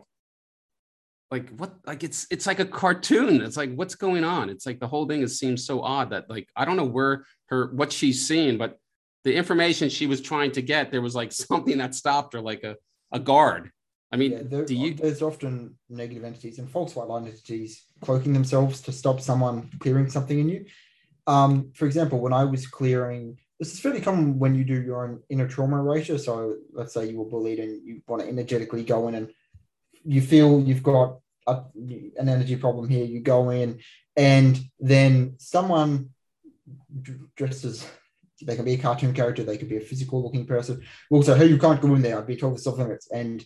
like 1.31 1.49
what? 1.51 1.73
Like 1.85 2.03
it's, 2.03 2.27
it's 2.29 2.45
like 2.45 2.59
a 2.59 2.65
cartoon. 2.65 3.41
It's 3.41 3.57
like 3.57 3.73
what's 3.73 3.95
going 3.95 4.25
on? 4.25 4.49
It's 4.49 4.65
like 4.65 4.79
the 4.79 4.87
whole 4.87 5.07
thing 5.07 5.21
is 5.21 5.39
seems 5.39 5.65
so 5.65 5.81
odd 5.81 6.09
that 6.09 6.29
like 6.29 6.49
I 6.55 6.65
don't 6.65 6.75
know 6.75 6.85
where 6.85 7.25
her 7.47 7.71
what 7.73 7.91
she's 7.91 8.27
seeing, 8.27 8.57
but 8.57 8.77
the 9.23 9.33
information 9.33 9.89
she 9.89 10.07
was 10.07 10.19
trying 10.19 10.51
to 10.53 10.61
get, 10.61 10.91
there 10.91 11.01
was 11.01 11.15
like 11.15 11.31
something 11.31 11.77
that 11.77 11.95
stopped 11.95 12.33
her, 12.33 12.41
like 12.41 12.63
a 12.63 12.75
a 13.11 13.19
guard. 13.19 13.71
I 14.13 14.17
mean, 14.17 14.31
yeah, 14.33 14.39
there, 14.43 14.65
do 14.65 14.75
you? 14.75 14.93
There's 14.93 15.21
often 15.21 15.77
negative 15.89 16.25
entities 16.25 16.59
and 16.59 16.69
false 16.69 16.95
white 16.95 17.07
light 17.07 17.23
entities 17.23 17.85
cloaking 18.01 18.33
themselves 18.33 18.81
to 18.81 18.91
stop 18.91 19.21
someone 19.21 19.69
clearing 19.79 20.09
something 20.09 20.37
in 20.37 20.49
you. 20.49 20.65
Um, 21.27 21.71
for 21.75 21.85
example, 21.85 22.19
when 22.19 22.33
I 22.33 22.43
was 22.43 22.67
clearing, 22.67 23.37
this 23.57 23.73
is 23.73 23.79
fairly 23.79 24.01
common 24.01 24.37
when 24.37 24.53
you 24.53 24.65
do 24.65 24.81
your 24.81 25.05
own 25.05 25.21
inner 25.29 25.47
trauma 25.47 25.77
erasure. 25.79 26.17
So 26.17 26.57
let's 26.73 26.93
say 26.93 27.09
you 27.09 27.19
were 27.19 27.29
bullied 27.29 27.59
and 27.59 27.87
you 27.87 28.01
want 28.05 28.23
to 28.23 28.27
energetically 28.27 28.83
go 28.83 29.07
in 29.07 29.15
and 29.15 29.31
you 30.05 30.21
feel 30.21 30.61
you've 30.61 30.83
got 30.83 31.19
a, 31.47 31.61
an 31.75 32.29
energy 32.29 32.55
problem 32.55 32.89
here. 32.89 33.05
You 33.05 33.19
go 33.19 33.49
in 33.49 33.79
and 34.15 34.59
then 34.79 35.35
someone 35.37 36.09
dresses. 37.35 37.87
they 38.41 38.55
can 38.55 38.65
be 38.65 38.73
a 38.73 38.77
cartoon 38.77 39.13
character, 39.13 39.43
they 39.43 39.57
could 39.57 39.69
be 39.69 39.77
a 39.77 39.81
physical 39.81 40.23
looking 40.23 40.45
person. 40.45 40.83
Will 41.09 41.23
say, 41.23 41.37
hey, 41.37 41.45
you 41.45 41.57
can't 41.57 41.81
go 41.81 41.95
in 41.95 42.01
there. 42.01 42.17
I'd 42.17 42.27
be 42.27 42.35
told 42.35 42.55
the 42.55 42.59
self 42.59 42.77
limits. 42.77 43.09
And 43.11 43.45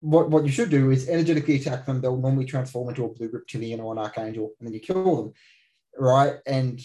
what, 0.00 0.30
what 0.30 0.44
you 0.44 0.50
should 0.50 0.70
do 0.70 0.90
is 0.90 1.08
energetically 1.08 1.56
attack 1.56 1.86
them. 1.86 2.00
They'll 2.00 2.16
normally 2.16 2.44
transform 2.44 2.88
into 2.88 3.04
a 3.04 3.08
blue 3.08 3.30
reptilian 3.32 3.80
or 3.80 3.92
an 3.92 3.98
archangel, 3.98 4.52
and 4.58 4.66
then 4.66 4.74
you 4.74 4.80
kill 4.80 5.16
them, 5.16 5.32
right? 5.98 6.34
And 6.46 6.80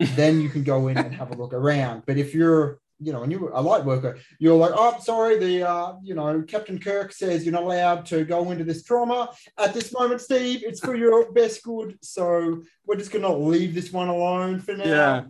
then 0.00 0.40
you 0.40 0.48
can 0.48 0.64
go 0.64 0.88
in 0.88 0.98
and 0.98 1.14
have 1.14 1.30
a 1.30 1.36
look 1.36 1.52
around. 1.52 2.02
But 2.06 2.18
if 2.18 2.34
you're, 2.34 2.80
you 3.00 3.12
know, 3.12 3.22
and 3.22 3.32
you're 3.32 3.50
a 3.50 3.60
light 3.60 3.84
worker, 3.84 4.18
you're 4.38 4.56
like, 4.56 4.72
oh, 4.74 4.98
sorry, 5.00 5.38
the, 5.38 5.68
uh, 5.68 5.94
you 6.02 6.14
know, 6.14 6.42
Captain 6.42 6.78
Kirk 6.78 7.12
says 7.12 7.44
you're 7.44 7.52
not 7.52 7.64
allowed 7.64 8.06
to 8.06 8.24
go 8.24 8.50
into 8.50 8.64
this 8.64 8.82
trauma 8.82 9.30
at 9.58 9.74
this 9.74 9.92
moment, 9.92 10.20
Steve. 10.20 10.62
It's 10.64 10.80
for 10.80 10.94
your 10.94 11.32
best 11.32 11.62
good. 11.62 11.98
So 12.02 12.62
we're 12.86 12.96
just 12.96 13.12
going 13.12 13.22
to 13.22 13.34
leave 13.34 13.74
this 13.74 13.92
one 13.92 14.08
alone 14.08 14.60
for 14.60 14.74
now. 14.74 14.84
Yeah. 14.84 15.22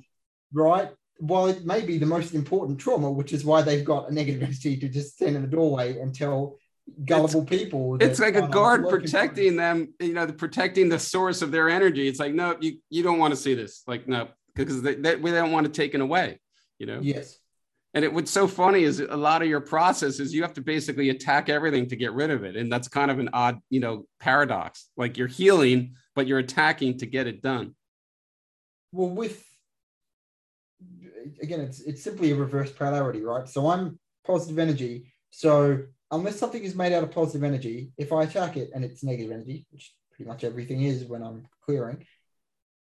Right 0.52 0.90
while 1.18 1.46
it 1.46 1.64
may 1.64 1.80
be 1.80 1.98
the 1.98 2.06
most 2.06 2.34
important 2.34 2.78
trauma, 2.78 3.10
which 3.10 3.32
is 3.32 3.44
why 3.44 3.62
they've 3.62 3.84
got 3.84 4.10
a 4.10 4.14
negative 4.14 4.42
entity 4.42 4.76
to 4.76 4.88
just 4.88 5.14
stand 5.14 5.36
in 5.36 5.42
the 5.42 5.48
doorway 5.48 5.98
and 5.98 6.14
tell 6.14 6.58
gullible 7.04 7.42
it's, 7.42 7.50
people. 7.50 7.96
It's 8.00 8.20
like 8.20 8.34
a 8.34 8.48
guard 8.48 8.88
protecting 8.88 9.56
them, 9.56 9.94
you 10.00 10.12
know, 10.12 10.26
protecting 10.26 10.88
the 10.88 10.98
source 10.98 11.42
of 11.42 11.50
their 11.50 11.68
energy. 11.68 12.08
It's 12.08 12.18
like, 12.18 12.34
no, 12.34 12.56
you, 12.60 12.78
you 12.90 13.02
don't 13.02 13.18
want 13.18 13.32
to 13.32 13.40
see 13.40 13.54
this. 13.54 13.82
Like, 13.86 14.08
no, 14.08 14.28
because 14.54 14.82
they, 14.82 14.96
they, 14.96 15.16
we 15.16 15.30
don't 15.30 15.52
want 15.52 15.66
it 15.66 15.74
taken 15.74 16.00
away, 16.00 16.40
you 16.78 16.86
know? 16.86 16.98
Yes. 17.00 17.38
And 17.94 18.04
it, 18.04 18.12
what's 18.12 18.30
so 18.30 18.48
funny 18.48 18.82
is 18.82 18.98
a 18.98 19.16
lot 19.16 19.40
of 19.40 19.48
your 19.48 19.60
process 19.60 20.18
is 20.18 20.34
you 20.34 20.42
have 20.42 20.54
to 20.54 20.60
basically 20.60 21.10
attack 21.10 21.48
everything 21.48 21.88
to 21.88 21.96
get 21.96 22.12
rid 22.12 22.30
of 22.30 22.42
it. 22.42 22.56
And 22.56 22.70
that's 22.70 22.88
kind 22.88 23.10
of 23.10 23.20
an 23.20 23.30
odd, 23.32 23.60
you 23.70 23.78
know, 23.78 24.06
paradox. 24.18 24.88
Like 24.96 25.16
you're 25.16 25.28
healing, 25.28 25.94
but 26.16 26.26
you're 26.26 26.40
attacking 26.40 26.98
to 26.98 27.06
get 27.06 27.28
it 27.28 27.40
done. 27.40 27.76
Well, 28.90 29.10
with 29.10 29.44
again, 31.40 31.60
it's 31.60 31.80
it's 31.80 32.02
simply 32.02 32.32
a 32.32 32.34
reverse 32.34 32.72
polarity, 32.72 33.22
right? 33.22 33.48
So 33.48 33.70
I'm 33.70 33.98
positive 34.26 34.58
energy. 34.58 35.12
So 35.30 35.84
unless 36.10 36.38
something 36.38 36.62
is 36.62 36.74
made 36.74 36.92
out 36.92 37.04
of 37.04 37.10
positive 37.12 37.44
energy, 37.44 37.92
if 37.96 38.12
I 38.12 38.24
attack 38.24 38.56
it 38.56 38.70
and 38.74 38.84
it's 38.84 39.04
negative 39.04 39.32
energy, 39.32 39.66
which 39.70 39.94
pretty 40.12 40.28
much 40.28 40.44
everything 40.44 40.82
is 40.82 41.04
when 41.04 41.22
I'm 41.22 41.46
clearing, 41.64 42.04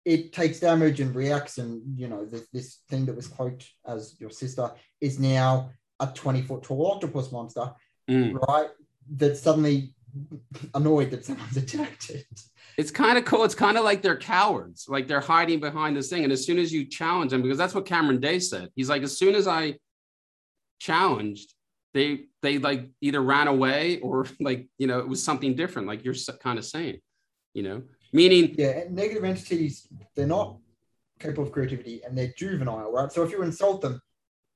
it 0.07 0.33
takes 0.33 0.59
damage 0.59 0.99
and 0.99 1.13
reacts. 1.13 1.57
And 1.57 1.81
you 1.99 2.07
know, 2.07 2.25
this, 2.25 2.47
this 2.53 2.79
thing 2.89 3.05
that 3.05 3.15
was 3.15 3.27
cloaked 3.27 3.69
as 3.85 4.15
your 4.19 4.29
sister 4.29 4.71
is 5.01 5.19
now 5.19 5.71
a 5.99 6.07
20 6.07 6.41
foot 6.43 6.63
tall 6.63 6.91
octopus 6.91 7.31
monster, 7.31 7.71
mm. 8.09 8.33
right? 8.47 8.69
That 9.17 9.37
suddenly 9.37 9.93
annoyed 10.73 11.11
that 11.11 11.25
someone's 11.25 11.57
attacked 11.57 12.09
it 12.09 12.25
it's 12.77 12.91
kind 12.91 13.17
of 13.17 13.25
cool. 13.25 13.43
It's 13.43 13.55
kind 13.55 13.75
of 13.75 13.83
like 13.83 14.03
they're 14.03 14.17
cowards, 14.17 14.85
like 14.87 15.07
they're 15.07 15.19
hiding 15.19 15.59
behind 15.59 15.97
this 15.97 16.09
thing. 16.09 16.23
And 16.23 16.31
as 16.31 16.45
soon 16.45 16.59
as 16.59 16.71
you 16.71 16.85
challenge 16.85 17.31
them, 17.31 17.41
because 17.41 17.57
that's 17.57 17.73
what 17.73 17.87
Cameron 17.87 18.19
Day 18.19 18.37
said, 18.37 18.69
he's 18.75 18.87
like, 18.87 19.01
as 19.01 19.17
soon 19.17 19.33
as 19.33 19.47
I 19.47 19.75
challenged, 20.79 21.53
they 21.95 22.25
they 22.43 22.59
like 22.59 22.91
either 23.01 23.21
ran 23.21 23.47
away 23.47 23.99
or 23.99 24.27
like 24.39 24.67
you 24.77 24.85
know 24.85 24.99
it 24.99 25.07
was 25.07 25.23
something 25.23 25.55
different, 25.55 25.87
like 25.87 26.05
you're 26.05 26.13
kind 26.39 26.59
of 26.59 26.65
saying, 26.65 26.99
you 27.55 27.63
know, 27.63 27.81
meaning 28.13 28.55
yeah, 28.57 28.83
negative 28.89 29.23
entities 29.23 29.87
they're 30.15 30.27
not 30.27 30.57
capable 31.19 31.43
of 31.43 31.51
creativity 31.51 32.01
and 32.03 32.17
they're 32.17 32.33
juvenile, 32.37 32.91
right? 32.91 33.11
So 33.11 33.23
if 33.23 33.31
you 33.31 33.41
insult 33.41 33.81
them, 33.81 34.01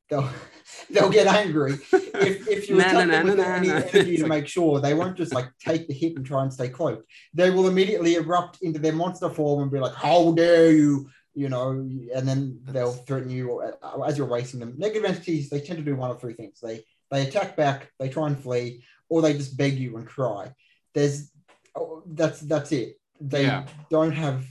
they'll 0.10 0.30
they'll 0.90 1.10
get 1.10 1.28
angry 1.28 1.74
if, 1.94 2.48
if 2.48 2.70
you 2.70 2.80
attack 2.80 3.10
them 3.10 3.26
with 3.26 3.40
any 3.40 3.70
energy 3.70 4.18
to 4.18 4.28
make 4.28 4.48
sure 4.48 4.80
they 4.80 4.94
won't 4.94 5.18
just 5.18 5.34
like 5.34 5.48
take 5.60 5.88
the 5.88 5.94
hit 5.94 6.16
and 6.16 6.26
try 6.26 6.44
and 6.44 6.54
stay 6.54 6.70
cloaked. 6.70 7.10
They 7.34 7.50
will 7.50 7.68
immediately 7.68 8.16
erupt 8.16 8.62
into 8.62 8.80
their 8.80 8.94
monster 8.94 9.30
form 9.30 9.64
and 9.64 9.72
be 9.72 9.80
like, 9.80 9.96
"How 9.96 10.32
dare 10.34 10.72
you!" 10.72 11.10
You 11.34 11.48
know, 11.48 11.70
and 11.70 12.28
then 12.28 12.60
they'll 12.66 12.92
threaten 12.92 13.30
you 13.30 13.62
uh, 13.62 14.02
as 14.02 14.18
you're 14.18 14.28
racing 14.28 14.60
them. 14.60 14.76
Negative 14.78 15.06
entities 15.06 15.50
they 15.50 15.62
tend 15.62 15.80
to 15.80 15.86
do 15.86 15.96
one 15.96 16.12
of 16.12 16.20
three 16.20 16.34
things: 16.34 16.60
they 16.62 16.84
they 17.10 17.28
attack 17.28 17.56
back, 17.56 17.92
they 18.00 18.10
try 18.10 18.28
and 18.28 18.40
flee, 18.40 18.84
or 19.10 19.22
they 19.22 19.34
just 19.34 19.58
beg 19.58 19.74
you 19.74 19.98
and 19.98 20.08
cry. 20.08 20.54
There's 20.94 21.32
oh, 21.76 22.04
that's 22.06 22.42
that's 22.42 22.72
it. 22.72 23.01
They 23.22 23.44
yeah. 23.44 23.66
don't 23.90 24.12
have 24.12 24.46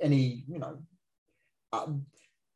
any, 0.00 0.44
you 0.46 0.58
know. 0.58 0.78
Uh, 1.72 1.86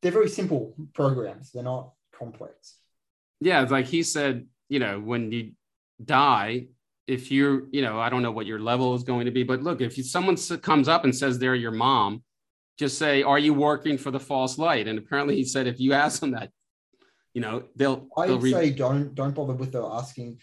they're 0.03 0.13
very 0.13 0.29
simple 0.29 0.75
programs. 0.93 1.53
They're 1.53 1.63
not 1.63 1.93
complex. 2.13 2.77
Yeah, 3.41 3.63
like 3.63 3.87
he 3.87 4.03
said, 4.03 4.47
you 4.69 4.79
know, 4.79 5.01
when 5.01 5.33
you 5.33 5.53
die, 6.05 6.67
if 7.07 7.31
you're, 7.31 7.65
you 7.71 7.83
know, 7.83 7.99
I 7.99 8.11
don't 8.11 8.23
know 8.23 8.31
what 8.31 8.47
your 8.47 8.59
level 8.59 8.95
is 8.95 9.05
going 9.05 9.25
to 9.25 9.31
be, 9.31 9.43
but 9.43 9.63
look, 9.63 9.81
if 9.81 9.97
you, 9.97 10.05
someone 10.05 10.37
comes 10.61 10.89
up 10.89 11.05
and 11.05 11.15
says 11.15 11.39
they're 11.39 11.55
your 11.55 11.73
mom, 11.73 12.23
just 12.79 12.99
say, 12.99 13.23
"Are 13.23 13.39
you 13.39 13.55
working 13.55 13.97
for 13.97 14.11
the 14.11 14.21
false 14.21 14.59
light?" 14.59 14.87
And 14.87 14.99
apparently, 14.99 15.37
he 15.37 15.45
said, 15.45 15.67
if 15.67 15.81
you 15.81 15.95
ask 15.95 16.21
them 16.21 16.33
that, 16.33 16.51
you 17.33 17.41
know, 17.41 17.65
they'll. 17.75 18.07
I'd 18.17 18.29
they'll 18.29 18.41
re- 18.41 18.53
say 18.53 18.71
don't 18.71 19.15
don't 19.15 19.35
bother 19.35 19.55
with 19.55 19.73
the 19.73 19.83
asking. 19.83 20.41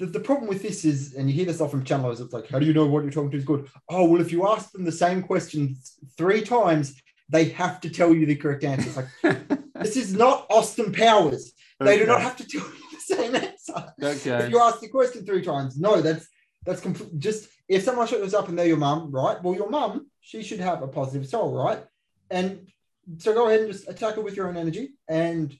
The, 0.00 0.06
the 0.06 0.20
problem 0.20 0.48
with 0.48 0.62
this 0.62 0.86
is, 0.86 1.14
and 1.14 1.28
you 1.28 1.36
hear 1.36 1.44
this 1.44 1.60
often 1.60 1.84
from 1.84 1.84
channelers, 1.84 2.20
it's 2.20 2.32
like, 2.32 2.48
how 2.48 2.58
do 2.58 2.64
you 2.64 2.72
know 2.72 2.86
what 2.86 3.02
you're 3.02 3.12
talking 3.12 3.30
to 3.32 3.36
is 3.36 3.44
good? 3.44 3.68
Oh, 3.90 4.06
well, 4.06 4.22
if 4.22 4.32
you 4.32 4.48
ask 4.48 4.72
them 4.72 4.86
the 4.86 4.90
same 4.90 5.22
question 5.22 5.76
three 6.16 6.40
times, 6.40 6.98
they 7.28 7.50
have 7.50 7.82
to 7.82 7.90
tell 7.90 8.14
you 8.14 8.24
the 8.24 8.34
correct 8.34 8.64
answer. 8.64 8.88
It's 8.88 9.22
like 9.22 9.62
this 9.74 9.98
is 9.98 10.14
not 10.14 10.46
Austin 10.48 10.90
Powers. 10.90 11.52
They 11.78 11.98
do 11.98 12.06
not 12.06 12.22
have 12.22 12.36
to 12.38 12.48
tell 12.48 12.62
you 12.62 12.72
the 12.92 13.14
same 13.14 13.34
answer. 13.36 13.92
Okay. 14.02 14.44
If 14.44 14.50
you 14.50 14.58
ask 14.58 14.80
the 14.80 14.88
question 14.88 15.26
three 15.26 15.42
times, 15.42 15.78
no, 15.78 16.00
that's 16.00 16.26
that's 16.64 16.80
complete. 16.80 17.18
Just 17.18 17.48
if 17.68 17.82
someone 17.82 18.06
shows 18.06 18.32
up 18.32 18.48
and 18.48 18.58
they're 18.58 18.66
your 18.66 18.78
mum, 18.78 19.10
right? 19.12 19.42
Well, 19.42 19.54
your 19.54 19.68
mum, 19.68 20.10
she 20.20 20.42
should 20.42 20.60
have 20.60 20.82
a 20.82 20.88
positive 20.88 21.28
soul, 21.28 21.54
right? 21.54 21.84
And 22.30 22.68
so 23.18 23.34
go 23.34 23.48
ahead 23.48 23.60
and 23.60 23.72
just 23.72 23.88
attack 23.88 24.14
her 24.14 24.22
with 24.22 24.34
your 24.34 24.48
own 24.48 24.56
energy. 24.56 24.94
And 25.08 25.54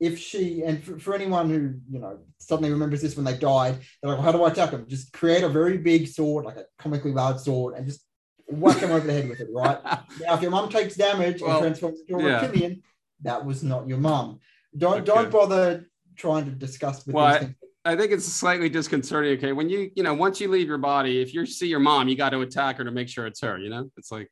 if 0.00 0.18
she, 0.18 0.62
and 0.62 0.82
for, 0.82 0.98
for 0.98 1.14
anyone 1.14 1.48
who 1.48 1.74
you 1.90 1.98
know 1.98 2.18
suddenly 2.38 2.70
remembers 2.70 3.02
this 3.02 3.16
when 3.16 3.24
they 3.24 3.36
died, 3.36 3.78
they're 4.00 4.10
like, 4.10 4.18
well, 4.18 4.22
how 4.22 4.32
do 4.32 4.44
I 4.44 4.50
attack 4.50 4.70
them? 4.70 4.86
Just 4.88 5.12
create 5.12 5.42
a 5.42 5.48
very 5.48 5.78
big 5.78 6.06
sword, 6.06 6.44
like 6.44 6.56
a 6.56 6.64
comically 6.78 7.12
large 7.12 7.38
sword, 7.38 7.74
and 7.74 7.86
just 7.86 8.04
whack 8.46 8.78
them 8.78 8.90
over 8.90 9.06
the 9.06 9.12
head 9.12 9.28
with 9.28 9.40
it, 9.40 9.48
right? 9.52 9.78
now, 9.84 10.34
if 10.34 10.42
your 10.42 10.50
mum 10.50 10.68
takes 10.68 10.94
damage 10.96 11.42
well, 11.42 11.56
and 11.56 11.60
transforms 11.62 12.00
into 12.00 12.24
a 12.24 12.28
yeah. 12.28 12.40
reptilian, 12.40 12.82
that 13.22 13.44
was 13.44 13.62
not 13.62 13.88
your 13.88 13.98
mum. 13.98 14.38
Don't 14.76 14.98
okay. 14.98 15.04
don't 15.04 15.30
bother 15.30 15.86
trying 16.16 16.44
to 16.44 16.50
discuss 16.50 17.04
with 17.06 17.14
well, 17.14 17.26
I, 17.26 17.54
I 17.84 17.96
think 17.96 18.12
it's 18.12 18.26
slightly 18.26 18.68
disconcerting. 18.68 19.38
Okay, 19.38 19.52
when 19.52 19.68
you 19.68 19.90
you 19.96 20.02
know 20.02 20.14
once 20.14 20.40
you 20.40 20.48
leave 20.48 20.68
your 20.68 20.78
body, 20.78 21.20
if 21.20 21.34
you 21.34 21.44
see 21.46 21.66
your 21.66 21.80
mom, 21.80 22.08
you 22.08 22.16
got 22.16 22.30
to 22.30 22.40
attack 22.42 22.78
her 22.78 22.84
to 22.84 22.90
make 22.90 23.08
sure 23.08 23.26
it's 23.26 23.40
her. 23.40 23.58
You 23.58 23.70
know, 23.70 23.90
it's 23.96 24.12
like 24.12 24.30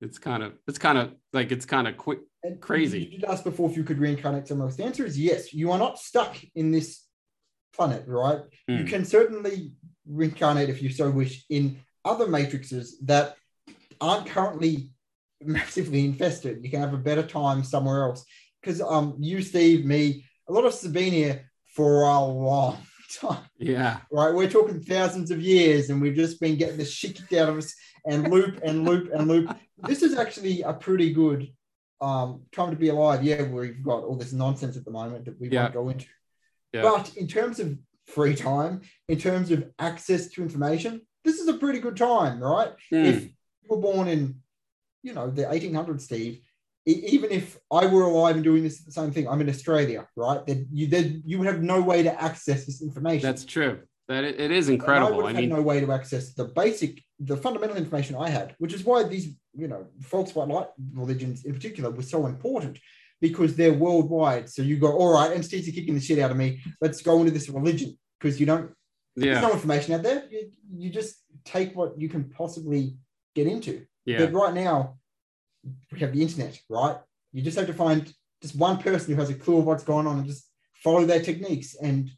it's 0.00 0.18
kind 0.18 0.42
of 0.42 0.52
it's 0.68 0.78
kind 0.78 0.98
of 0.98 1.12
like 1.32 1.50
it's 1.50 1.66
kind 1.66 1.88
of 1.88 1.96
quick 1.96 2.20
crazy. 2.60 3.00
You 3.00 3.18
did 3.18 3.24
ask 3.24 3.44
before 3.44 3.70
if 3.70 3.76
you 3.76 3.84
could 3.84 3.98
reincarnate 3.98 4.48
somewhere 4.48 4.68
else. 4.68 4.76
The 4.76 4.84
answer 4.84 5.04
is 5.04 5.18
yes. 5.18 5.52
You 5.52 5.72
are 5.72 5.78
not 5.78 5.98
stuck 5.98 6.36
in 6.54 6.70
this 6.70 7.04
planet, 7.74 8.04
right? 8.06 8.40
Mm. 8.68 8.78
You 8.78 8.84
hmm. 8.84 8.86
can 8.86 9.04
certainly 9.04 9.72
reincarnate 10.06 10.68
if 10.68 10.82
you 10.82 10.90
so 10.90 11.10
wish 11.10 11.44
in 11.48 11.80
other 12.04 12.26
matrices 12.26 12.98
that 13.00 13.36
aren't 14.00 14.26
currently 14.26 14.90
massively 15.42 16.04
infested. 16.04 16.62
You 16.62 16.70
can 16.70 16.80
have 16.80 16.94
a 16.94 16.98
better 16.98 17.22
time 17.22 17.64
somewhere 17.64 18.04
else. 18.04 18.24
Because 18.60 18.80
um, 18.80 19.16
you, 19.18 19.40
Steve, 19.40 19.84
me, 19.86 20.24
a 20.48 20.52
lot 20.52 20.60
of 20.60 20.72
us 20.72 20.82
have 20.82 20.92
been 20.92 21.12
here 21.12 21.50
for 21.74 22.02
a 22.02 22.24
long 22.24 22.78
time. 23.20 23.44
Yeah. 23.58 23.98
Right. 24.10 24.34
We're 24.34 24.50
talking 24.50 24.82
thousands 24.82 25.30
of 25.30 25.40
years, 25.40 25.88
and 25.88 26.00
we've 26.00 26.14
just 26.14 26.40
been 26.40 26.58
getting 26.58 26.76
the 26.76 26.84
shit 26.84 27.16
kicked 27.16 27.32
out 27.32 27.48
of 27.48 27.56
us 27.56 27.74
and 28.06 28.30
loop 28.30 28.60
and 28.62 28.84
loop 28.86 29.10
and 29.12 29.28
loop. 29.28 29.56
This 29.88 30.02
is 30.02 30.18
actually 30.18 30.60
a 30.60 30.74
pretty 30.74 31.10
good 31.10 31.48
um, 32.00 32.42
time 32.52 32.70
to 32.70 32.76
be 32.76 32.88
alive. 32.88 33.22
Yeah, 33.22 33.42
we've 33.42 33.82
got 33.82 34.04
all 34.04 34.16
this 34.16 34.32
nonsense 34.32 34.76
at 34.76 34.84
the 34.84 34.90
moment 34.90 35.26
that 35.26 35.40
we 35.40 35.48
yeah. 35.48 35.62
won't 35.62 35.74
go 35.74 35.88
into. 35.88 36.06
Yeah. 36.72 36.82
But 36.82 37.16
in 37.16 37.26
terms 37.26 37.60
of 37.60 37.78
free 38.06 38.34
time, 38.34 38.82
in 39.08 39.18
terms 39.18 39.50
of 39.50 39.70
access 39.78 40.28
to 40.28 40.42
information, 40.42 41.02
this 41.24 41.38
is 41.38 41.48
a 41.48 41.54
pretty 41.54 41.80
good 41.80 41.96
time, 41.96 42.40
right? 42.40 42.72
Mm. 42.92 43.04
If 43.04 43.22
you 43.24 43.30
were 43.68 43.76
born 43.76 44.08
in 44.08 44.40
you 45.02 45.14
know, 45.14 45.30
the 45.30 45.44
1800s, 45.44 46.02
Steve, 46.02 46.40
even 46.86 47.30
if 47.30 47.58
I 47.70 47.86
were 47.86 48.02
alive 48.02 48.36
and 48.36 48.44
doing 48.44 48.62
this 48.62 48.82
the 48.82 48.92
same 48.92 49.12
thing, 49.12 49.28
I'm 49.28 49.40
in 49.40 49.48
Australia, 49.48 50.08
right? 50.16 50.44
That 50.46 50.66
you 50.72 50.86
then 50.86 51.22
you 51.26 51.38
would 51.38 51.46
have 51.46 51.62
no 51.62 51.80
way 51.80 52.02
to 52.02 52.22
access 52.22 52.66
this 52.66 52.82
information. 52.82 53.22
That's 53.22 53.44
true. 53.44 53.80
That 54.08 54.24
it, 54.24 54.40
it 54.40 54.50
is 54.50 54.68
incredible. 54.68 55.26
I, 55.26 55.30
I 55.30 55.32
mean, 55.34 55.50
no 55.50 55.62
way 55.62 55.80
to 55.80 55.92
access 55.92 56.32
the 56.32 56.46
basic, 56.46 57.02
the 57.20 57.36
fundamental 57.36 57.76
information 57.76 58.16
I 58.16 58.28
had, 58.28 58.56
which 58.58 58.72
is 58.72 58.84
why 58.84 59.04
these, 59.04 59.36
you 59.54 59.68
know, 59.68 59.86
white 60.10 60.48
light 60.48 60.68
religions 60.94 61.44
in 61.44 61.54
particular 61.54 61.90
were 61.90 62.02
so 62.02 62.26
important 62.26 62.78
because 63.20 63.56
they're 63.56 63.72
worldwide. 63.72 64.48
So 64.48 64.62
you 64.62 64.76
go, 64.78 64.92
all 64.92 65.12
right, 65.14 65.32
entities 65.32 65.68
are 65.68 65.72
kicking 65.72 65.94
the 65.94 66.00
shit 66.00 66.18
out 66.18 66.30
of 66.30 66.36
me. 66.36 66.62
Let's 66.80 67.02
go 67.02 67.18
into 67.20 67.32
this 67.32 67.48
religion 67.48 67.98
because 68.18 68.40
you 68.40 68.46
don't. 68.46 68.72
Yeah. 69.16 69.32
There's 69.32 69.42
no 69.42 69.52
information 69.52 69.94
out 69.94 70.02
there. 70.02 70.24
You, 70.30 70.50
you 70.72 70.90
just 70.90 71.16
take 71.44 71.74
what 71.74 71.98
you 72.00 72.08
can 72.08 72.30
possibly 72.30 72.96
get 73.34 73.46
into. 73.46 73.84
Yeah. 74.04 74.18
But 74.18 74.32
right 74.32 74.54
now, 74.54 74.96
we 75.92 75.98
have 76.00 76.12
the 76.12 76.22
internet, 76.22 76.58
right? 76.68 76.96
You 77.32 77.42
just 77.42 77.58
have 77.58 77.66
to 77.66 77.74
find 77.74 78.12
just 78.40 78.56
one 78.56 78.78
person 78.78 79.14
who 79.14 79.20
has 79.20 79.30
a 79.30 79.34
clue 79.34 79.58
of 79.58 79.66
what's 79.66 79.84
going 79.84 80.06
on 80.06 80.18
and 80.18 80.26
just 80.26 80.48
follow 80.74 81.04
their 81.04 81.20
techniques, 81.20 81.76
and 81.80 82.10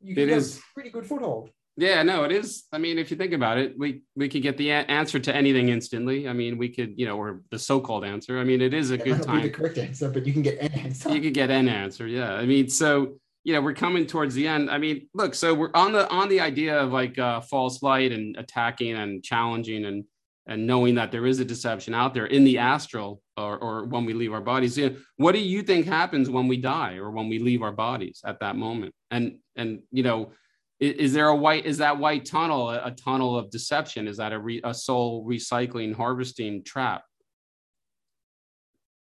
you 0.00 0.14
can 0.14 0.24
it 0.24 0.26
get 0.28 0.38
is, 0.38 0.58
a 0.58 0.60
pretty 0.72 0.90
good 0.90 1.06
foothold. 1.06 1.50
Yeah, 1.78 2.02
no, 2.02 2.24
it 2.24 2.32
is. 2.32 2.64
I 2.72 2.78
mean, 2.78 2.98
if 2.98 3.10
you 3.10 3.18
think 3.18 3.34
about 3.34 3.58
it, 3.58 3.78
we 3.78 4.02
we 4.14 4.28
could 4.28 4.42
get 4.42 4.56
the 4.56 4.70
a- 4.70 4.86
answer 4.88 5.18
to 5.18 5.34
anything 5.34 5.68
instantly. 5.68 6.26
I 6.26 6.32
mean, 6.32 6.56
we 6.56 6.70
could, 6.70 6.94
you 6.98 7.06
know, 7.06 7.18
or 7.18 7.42
the 7.50 7.58
so-called 7.58 8.04
answer. 8.04 8.38
I 8.38 8.44
mean, 8.44 8.62
it 8.62 8.72
is 8.72 8.90
a 8.90 8.94
it 8.94 9.04
good 9.04 9.22
time. 9.26 9.42
Be 9.42 9.48
the 9.48 9.54
correct 9.54 9.76
answer, 9.76 10.08
but 10.08 10.26
you 10.26 10.32
can 10.32 10.42
get 10.42 10.58
an 10.58 10.72
answer. 10.72 11.14
You 11.14 11.20
could 11.20 11.34
get 11.34 11.50
an 11.50 11.68
answer. 11.68 12.06
Yeah, 12.06 12.32
I 12.32 12.46
mean, 12.46 12.70
so 12.70 13.18
you 13.44 13.52
know, 13.52 13.60
we're 13.60 13.74
coming 13.74 14.06
towards 14.06 14.34
the 14.34 14.48
end. 14.48 14.70
I 14.70 14.78
mean, 14.78 15.08
look, 15.14 15.34
so 15.34 15.52
we're 15.52 15.70
on 15.74 15.92
the 15.92 16.08
on 16.08 16.30
the 16.30 16.40
idea 16.40 16.80
of 16.80 16.92
like 16.92 17.18
uh, 17.18 17.42
false 17.42 17.82
light 17.82 18.10
and 18.10 18.36
attacking 18.36 18.94
and 18.96 19.22
challenging 19.22 19.84
and 19.84 20.04
and 20.46 20.66
knowing 20.66 20.94
that 20.94 21.12
there 21.12 21.26
is 21.26 21.40
a 21.40 21.44
deception 21.44 21.92
out 21.92 22.14
there 22.14 22.26
in 22.26 22.44
the 22.44 22.58
astral 22.58 23.20
or, 23.36 23.58
or 23.58 23.84
when 23.84 24.04
we 24.04 24.14
leave 24.14 24.32
our 24.32 24.40
bodies 24.40 24.78
you 24.78 24.90
know, 24.90 24.96
what 25.16 25.32
do 25.32 25.40
you 25.40 25.60
think 25.60 25.86
happens 25.86 26.30
when 26.30 26.46
we 26.46 26.56
die 26.56 26.94
or 26.94 27.10
when 27.10 27.28
we 27.28 27.40
leave 27.40 27.62
our 27.62 27.72
bodies 27.72 28.20
at 28.24 28.38
that 28.38 28.54
moment 28.54 28.94
and 29.10 29.38
and 29.56 29.80
you 29.90 30.04
know 30.04 30.30
is, 30.78 31.12
there 31.12 31.28
a 31.28 31.36
white 31.36 31.64
is 31.64 31.78
that 31.78 31.98
white 31.98 32.24
tunnel 32.24 32.70
a, 32.70 32.86
a 32.86 32.90
tunnel 32.90 33.38
of 33.38 33.50
deception 33.50 34.06
is 34.06 34.18
that 34.18 34.32
a, 34.32 34.38
re, 34.38 34.60
a 34.64 34.74
soul 34.74 35.26
recycling 35.26 35.94
harvesting 35.94 36.62
trap 36.62 37.02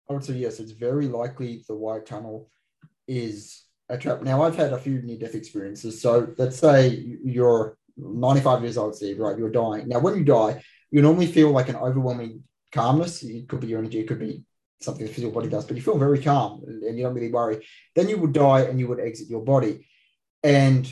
i 0.10 0.14
would 0.14 0.24
say 0.24 0.34
yes 0.34 0.60
it's 0.60 0.72
very 0.72 1.08
likely 1.08 1.64
the 1.68 1.76
white 1.76 2.06
tunnel 2.06 2.50
is 3.08 3.64
a 3.90 3.98
trap 3.98 4.22
now 4.22 4.42
i've 4.44 4.56
had 4.56 4.74
a 4.74 4.78
few 4.78 5.02
near-death 5.02 5.36
experiences 5.36 6.02
so 6.02 6.34
let's 6.38 6.58
say 6.58 7.18
you're 7.24 7.78
95 7.98 8.62
years 8.64 8.78
old 8.78 8.96
steve 8.96 9.20
right 9.20 9.38
you're 9.38 9.52
dying 9.52 9.88
now 9.88 10.00
when 10.00 10.16
you 10.16 10.24
die 10.24 10.62
you 10.94 11.02
normally 11.02 11.26
feel 11.26 11.50
like 11.50 11.70
an 11.70 11.76
overwhelming 11.76 12.44
calmness. 12.74 13.24
It 13.24 13.48
could 13.48 13.62
be 13.62 13.68
your 13.68 13.80
energy, 13.80 14.00
it 14.00 14.08
could 14.08 14.20
be 14.20 14.44
something 14.82 15.06
the 15.06 15.12
physical 15.12 15.34
body 15.34 15.50
does, 15.50 15.66
but 15.66 15.78
you 15.78 15.82
feel 15.82 15.98
very 15.98 16.22
calm 16.22 16.62
and 16.68 16.98
you 16.98 17.04
don't 17.04 17.14
really 17.14 17.32
worry. 17.32 17.66
Then 17.96 18.10
you 18.10 18.18
would 18.18 18.34
die 18.34 18.62
and 18.62 18.80
you 18.80 18.88
would 18.90 19.00
exit 19.00 19.30
your 19.30 19.44
body. 19.44 19.88
And 20.44 20.92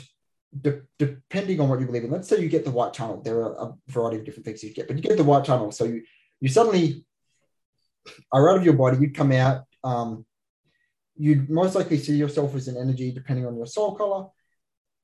de- 0.60 0.82
depending 0.98 1.60
on 1.60 1.68
what 1.68 1.80
you 1.80 1.86
believe 1.86 2.04
in, 2.04 2.10
let's 2.10 2.28
say 2.28 2.40
you 2.40 2.48
get 2.48 2.64
the 2.64 2.70
white 2.70 2.94
tunnel. 2.94 3.22
There 3.22 3.40
are 3.40 3.68
a 3.68 3.74
variety 3.88 4.18
of 4.18 4.24
different 4.24 4.44
things 4.44 4.62
you 4.62 4.72
get, 4.72 4.86
but 4.86 4.96
you 4.96 5.02
get 5.02 5.16
the 5.16 5.24
white 5.24 5.44
tunnel. 5.44 5.72
So 5.72 5.84
you 5.84 6.02
you 6.40 6.48
suddenly 6.48 7.04
are 8.32 8.50
out 8.50 8.58
of 8.58 8.64
your 8.64 8.74
body. 8.74 8.98
You'd 8.98 9.16
come 9.16 9.32
out. 9.32 9.64
Um, 9.84 10.26
you'd 11.16 11.48
most 11.48 11.74
likely 11.74 11.98
see 11.98 12.16
yourself 12.16 12.54
as 12.54 12.68
an 12.68 12.76
energy, 12.76 13.12
depending 13.12 13.46
on 13.46 13.56
your 13.56 13.66
soul 13.66 13.94
color, 13.94 14.26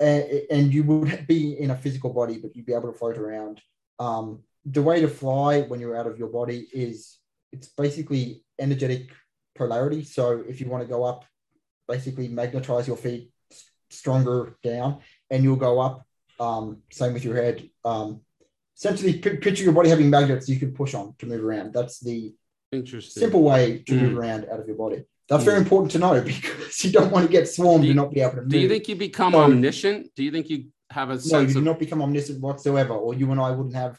and, 0.00 0.24
and 0.50 0.74
you 0.74 0.82
would 0.84 1.26
be 1.26 1.58
in 1.58 1.70
a 1.70 1.76
physical 1.76 2.12
body, 2.12 2.38
but 2.38 2.56
you'd 2.56 2.66
be 2.66 2.74
able 2.74 2.92
to 2.92 2.98
float 2.98 3.18
around. 3.18 3.60
Um, 3.98 4.42
the 4.64 4.82
way 4.82 5.00
to 5.00 5.08
fly 5.08 5.62
when 5.62 5.80
you're 5.80 5.96
out 5.96 6.06
of 6.06 6.18
your 6.18 6.28
body 6.28 6.66
is 6.72 7.18
it's 7.52 7.68
basically 7.68 8.44
energetic 8.58 9.10
polarity. 9.54 10.04
So 10.04 10.44
if 10.48 10.60
you 10.60 10.68
want 10.68 10.82
to 10.82 10.88
go 10.88 11.04
up, 11.04 11.24
basically 11.86 12.28
magnetize 12.28 12.86
your 12.86 12.96
feet 12.96 13.30
stronger 13.90 14.56
down, 14.62 15.00
and 15.30 15.42
you'll 15.42 15.56
go 15.56 15.80
up. 15.80 16.06
Um, 16.40 16.82
same 16.90 17.14
with 17.14 17.24
your 17.24 17.36
head. 17.36 17.68
Um, 17.84 18.20
essentially, 18.76 19.14
p- 19.14 19.36
picture 19.36 19.64
your 19.64 19.72
body 19.72 19.88
having 19.88 20.10
magnets 20.10 20.48
you 20.48 20.58
can 20.58 20.72
push 20.72 20.94
on 20.94 21.14
to 21.18 21.26
move 21.26 21.44
around. 21.44 21.72
That's 21.72 22.00
the 22.00 22.34
interesting 22.70 23.20
simple 23.20 23.42
way 23.42 23.82
to 23.86 23.92
mm. 23.92 24.02
move 24.02 24.18
around 24.18 24.46
out 24.52 24.60
of 24.60 24.66
your 24.66 24.76
body. 24.76 25.04
That's 25.28 25.42
mm. 25.42 25.46
very 25.46 25.58
important 25.58 25.90
to 25.92 25.98
know 25.98 26.20
because 26.32 26.84
you 26.84 26.92
don't 26.92 27.10
want 27.10 27.26
to 27.26 27.32
get 27.32 27.48
swarmed 27.48 27.84
you, 27.84 27.90
and 27.90 27.96
not 27.96 28.12
be 28.12 28.20
able 28.20 28.36
to 28.36 28.42
move. 28.42 28.50
Do 28.50 28.58
you 28.58 28.68
think 28.68 28.88
you 28.88 28.96
become 28.96 29.32
so, 29.32 29.40
omniscient? 29.40 30.14
Do 30.14 30.22
you 30.22 30.30
think 30.30 30.48
you 30.48 30.66
have 30.90 31.10
a 31.10 31.18
sense 31.18 31.32
no? 31.32 31.40
You 31.40 31.52
do 31.52 31.58
of... 31.58 31.64
not 31.64 31.78
become 31.78 32.02
omniscient 32.02 32.40
whatsoever, 32.40 32.94
or 32.94 33.14
you 33.14 33.30
and 33.32 33.40
I 33.40 33.50
wouldn't 33.50 33.74
have 33.74 33.98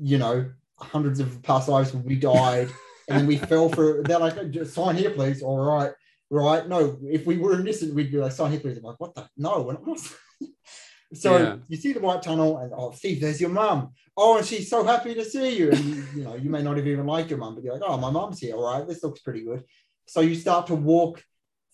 you 0.00 0.18
know, 0.18 0.50
hundreds 0.78 1.20
of 1.20 1.42
past 1.42 1.68
lives 1.68 1.92
when 1.92 2.04
we 2.04 2.16
died 2.16 2.68
and 3.08 3.18
then 3.18 3.26
we 3.26 3.36
fell 3.36 3.68
for 3.68 4.02
they're 4.04 4.18
like 4.18 4.50
just 4.50 4.74
sign 4.74 4.96
here 4.96 5.10
please 5.10 5.42
all 5.42 5.58
right 5.58 5.90
right 6.30 6.68
no 6.68 6.96
if 7.02 7.26
we 7.26 7.36
were 7.36 7.58
innocent 7.58 7.94
we'd 7.94 8.12
be 8.12 8.18
like 8.18 8.30
sign 8.30 8.52
here 8.52 8.60
please 8.60 8.76
I'm 8.76 8.84
like 8.84 9.00
what 9.00 9.12
the 9.16 9.28
no 9.36 9.62
we're 9.62 9.72
not 9.72 9.98
so 11.14 11.36
yeah. 11.36 11.56
you 11.68 11.76
see 11.76 11.92
the 11.92 12.00
white 12.00 12.22
tunnel 12.22 12.58
and 12.58 12.72
oh 12.74 12.90
Steve 12.92 13.20
there's 13.20 13.40
your 13.40 13.50
mum 13.50 13.92
oh 14.16 14.38
and 14.38 14.46
she's 14.46 14.68
so 14.68 14.84
happy 14.84 15.14
to 15.14 15.24
see 15.24 15.58
you 15.58 15.70
and 15.70 15.84
you, 15.84 16.04
you 16.16 16.24
know 16.24 16.34
you 16.34 16.50
may 16.50 16.62
not 16.62 16.76
have 16.76 16.86
even 16.86 17.06
liked 17.06 17.30
your 17.30 17.38
mum 17.38 17.54
but 17.54 17.64
you're 17.64 17.74
like 17.74 17.82
oh 17.86 17.96
my 17.96 18.10
mum's 18.10 18.40
here 18.40 18.54
all 18.54 18.78
right 18.78 18.86
this 18.86 19.02
looks 19.02 19.20
pretty 19.20 19.42
good 19.42 19.64
so 20.06 20.20
you 20.20 20.34
start 20.34 20.66
to 20.66 20.74
walk 20.74 21.24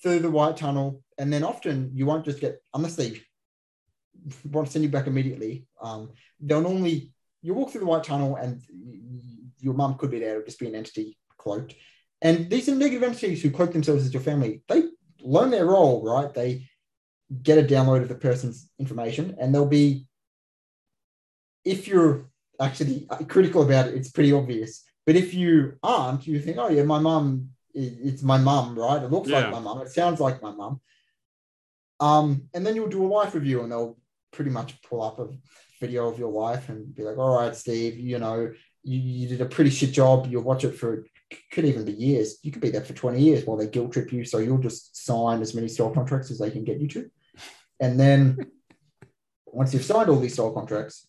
through 0.02 0.20
the 0.20 0.30
white 0.30 0.56
tunnel 0.56 1.02
and 1.18 1.32
then 1.32 1.42
often 1.42 1.90
you 1.94 2.06
won't 2.06 2.24
just 2.24 2.40
get 2.40 2.62
unless 2.74 2.96
they 2.96 3.20
want 4.50 4.66
to 4.66 4.72
send 4.72 4.84
you 4.84 4.90
back 4.90 5.06
immediately 5.06 5.66
um, 5.82 6.10
they'll 6.40 6.60
normally 6.60 7.12
you 7.44 7.52
walk 7.52 7.70
through 7.70 7.80
the 7.80 7.86
white 7.86 8.02
tunnel 8.02 8.36
and 8.36 8.62
your 9.60 9.74
mum 9.74 9.96
could 9.96 10.10
be 10.10 10.18
there, 10.18 10.42
just 10.42 10.58
be 10.58 10.66
an 10.66 10.74
entity 10.74 11.18
cloaked. 11.36 11.74
And 12.22 12.48
these 12.50 12.68
are 12.70 12.74
negative 12.74 13.02
entities 13.02 13.42
who 13.42 13.50
cloak 13.50 13.72
themselves 13.72 14.04
as 14.04 14.14
your 14.14 14.22
family. 14.22 14.62
They 14.66 14.84
learn 15.20 15.50
their 15.50 15.66
role, 15.66 16.02
right? 16.02 16.32
They 16.32 16.66
get 17.42 17.58
a 17.58 17.62
download 17.62 18.02
of 18.02 18.08
the 18.08 18.14
person's 18.14 18.70
information 18.78 19.36
and 19.40 19.54
they'll 19.54 19.66
be, 19.66 20.06
if 21.64 21.88
you're 21.88 22.26
actually 22.60 23.08
critical 23.28 23.62
about 23.62 23.88
it, 23.88 23.94
it's 23.94 24.10
pretty 24.10 24.32
obvious. 24.32 24.84
But 25.06 25.16
if 25.16 25.34
you 25.34 25.78
aren't, 25.82 26.26
you 26.26 26.40
think, 26.40 26.58
oh, 26.58 26.68
yeah, 26.68 26.82
my 26.84 26.98
mum, 26.98 27.50
it's 27.74 28.22
my 28.22 28.38
mum, 28.38 28.78
right? 28.78 29.02
It 29.02 29.10
looks 29.10 29.28
yeah. 29.28 29.40
like 29.40 29.50
my 29.50 29.60
mum. 29.60 29.80
It 29.82 29.90
sounds 29.90 30.20
like 30.20 30.42
my 30.42 30.52
mum. 30.52 30.80
Um, 32.00 32.48
and 32.54 32.66
then 32.66 32.74
you'll 32.74 32.88
do 32.88 33.04
a 33.04 33.08
life 33.08 33.34
review 33.34 33.62
and 33.62 33.70
they'll 33.72 33.98
pretty 34.32 34.50
much 34.50 34.80
pull 34.82 35.02
up 35.02 35.18
a 35.18 35.28
video 35.80 36.08
of 36.08 36.18
your 36.18 36.30
life 36.30 36.68
and 36.68 36.94
be 36.94 37.02
like, 37.02 37.18
all 37.18 37.36
right, 37.36 37.54
Steve, 37.54 37.98
you 37.98 38.18
know, 38.18 38.52
you, 38.82 38.98
you 38.98 39.28
did 39.28 39.40
a 39.40 39.46
pretty 39.46 39.70
shit 39.70 39.92
job. 39.92 40.26
You'll 40.30 40.42
watch 40.42 40.64
it 40.64 40.72
for 40.72 41.06
could 41.50 41.64
even 41.64 41.84
be 41.84 41.92
years. 41.92 42.38
You 42.42 42.52
could 42.52 42.62
be 42.62 42.70
there 42.70 42.84
for 42.84 42.92
20 42.92 43.20
years 43.20 43.44
while 43.44 43.56
they 43.56 43.66
guilt 43.66 43.92
trip 43.92 44.12
you. 44.12 44.24
So 44.24 44.38
you'll 44.38 44.58
just 44.58 45.04
sign 45.04 45.40
as 45.40 45.54
many 45.54 45.68
soul 45.68 45.90
contracts 45.90 46.30
as 46.30 46.38
they 46.38 46.50
can 46.50 46.64
get 46.64 46.80
you 46.80 46.88
to. 46.88 47.10
And 47.80 47.98
then 47.98 48.38
once 49.46 49.72
you've 49.72 49.84
signed 49.84 50.08
all 50.08 50.18
these 50.18 50.34
soul 50.34 50.52
contracts, 50.52 51.06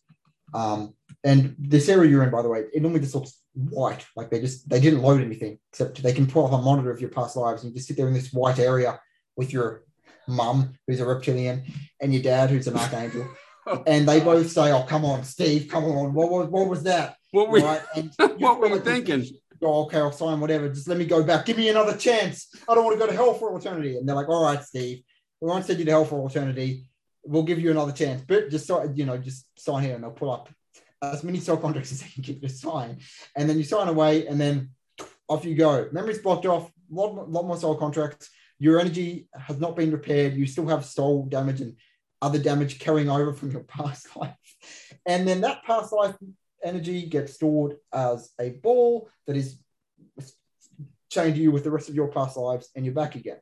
um, 0.54 0.94
and 1.24 1.56
this 1.58 1.90
area 1.90 2.10
you're 2.10 2.24
in, 2.24 2.30
by 2.30 2.42
the 2.42 2.50
way, 2.50 2.66
it 2.74 2.82
normally 2.82 3.02
just 3.02 3.16
looks 3.16 3.40
white. 3.54 4.06
Like 4.16 4.30
they 4.30 4.40
just 4.40 4.70
they 4.70 4.80
didn't 4.80 5.02
load 5.02 5.22
anything 5.22 5.60
except 5.72 6.02
they 6.02 6.14
can 6.14 6.28
pull 6.28 6.46
up 6.46 6.54
a 6.54 6.62
monitor 6.62 6.92
of 6.92 7.02
your 7.02 7.10
past 7.10 7.36
lives 7.36 7.64
and 7.64 7.72
you 7.72 7.78
just 7.78 7.88
sit 7.88 7.98
there 7.98 8.08
in 8.08 8.14
this 8.14 8.32
white 8.32 8.60
area 8.60 9.00
with 9.36 9.52
your 9.52 9.84
mum, 10.28 10.74
who's 10.88 11.00
a 11.00 11.06
reptilian, 11.06 11.64
and 12.02 12.14
your 12.14 12.24
dad, 12.24 12.50
who's 12.50 12.68
an 12.68 12.78
archangel. 12.78 13.28
and 13.88 14.08
they 14.08 14.20
both 14.20 14.50
say, 14.52 14.72
"Oh, 14.72 14.84
come 14.84 15.06
on, 15.06 15.24
Steve, 15.24 15.68
come 15.70 15.86
on. 15.86 16.14
What 16.14 16.30
was 16.30 16.48
what 16.48 16.68
was 16.68 16.84
that? 16.84 17.16
What 17.32 17.50
were 17.50 17.60
right? 17.60 17.82
what 18.38 18.60
were 18.60 18.68
you 18.68 18.80
thinking?" 18.80 19.26
Oh, 19.62 19.86
okay, 19.86 20.00
I'll 20.00 20.12
sign 20.12 20.42
whatever. 20.42 20.68
Just 20.68 20.88
let 20.90 20.98
me 20.98 21.06
go 21.06 21.24
back. 21.24 21.46
Give 21.46 21.58
me 21.58 21.70
another 21.70 21.96
chance. 21.96 22.54
I 22.70 22.76
don't 22.76 22.84
want 22.84 23.00
to 23.00 23.04
go 23.04 23.10
to 23.10 23.16
hell 23.16 23.34
for 23.34 23.58
eternity. 23.58 23.98
And 23.98 24.08
they're 24.08 24.16
like, 24.16 24.28
"All 24.28 24.44
right, 24.44 24.62
Steve, 24.62 25.02
we 25.42 25.50
won't 25.50 25.66
send 25.66 25.80
you 25.80 25.86
to 25.86 25.92
hell 25.92 26.06
for 26.06 26.28
eternity. 26.30 26.90
We'll 27.24 27.44
give 27.44 27.60
you 27.60 27.72
another 27.72 27.92
chance, 27.92 28.24
but 28.28 28.50
just 28.50 28.70
you 28.94 29.06
know, 29.06 29.18
just 29.18 29.48
sign 29.60 29.84
here, 29.84 29.96
and 29.96 30.04
they'll 30.04 30.12
pull 30.12 30.32
up 30.32 30.50
as 31.02 31.24
many 31.24 31.40
soul 31.40 31.58
contracts 31.58 31.92
as 31.92 32.02
they 32.02 32.10
can 32.10 32.24
get 32.24 32.36
you 32.36 32.48
to 32.48 32.50
sign, 32.50 33.00
and 33.36 33.50
then 33.50 33.58
you 33.58 33.64
sign 33.64 33.88
away, 33.88 34.28
and 34.28 34.40
then 34.40 34.70
off 35.28 35.46
you 35.46 35.56
go. 35.56 35.88
Memory's 35.92 36.20
blocked 36.20 36.46
off. 36.46 36.70
a 36.70 36.94
Lot, 36.94 37.30
lot 37.30 37.46
more 37.46 37.58
soul 37.58 37.76
contracts. 37.76 38.30
Your 38.60 38.80
energy 38.80 39.28
has 39.38 39.60
not 39.60 39.76
been 39.76 39.92
repaired. 39.92 40.34
You 40.34 40.46
still 40.46 40.68
have 40.68 40.86
soul 40.86 41.26
damage 41.26 41.62
and 41.62 41.76
other 42.22 42.40
damage 42.40 42.80
carrying 42.80 43.10
over 43.10 43.34
from 43.34 43.52
your 43.52 43.64
past 43.78 44.16
life. 44.16 44.36
And 45.06 45.28
then 45.28 45.42
that 45.42 45.64
past 45.64 45.92
life 45.92 46.16
energy 46.64 47.06
gets 47.06 47.34
stored 47.34 47.78
as 47.94 48.32
a 48.40 48.52
ball 48.52 49.10
that 49.28 49.36
is 49.36 49.60
chained 51.10 51.36
to 51.36 51.42
you 51.42 51.52
with 51.52 51.64
the 51.64 51.72
rest 51.72 51.90
of 51.90 51.96
your 51.96 52.08
past 52.08 52.38
lives 52.38 52.70
and 52.76 52.86
you're 52.86 52.94
back 52.94 53.16
again. 53.16 53.38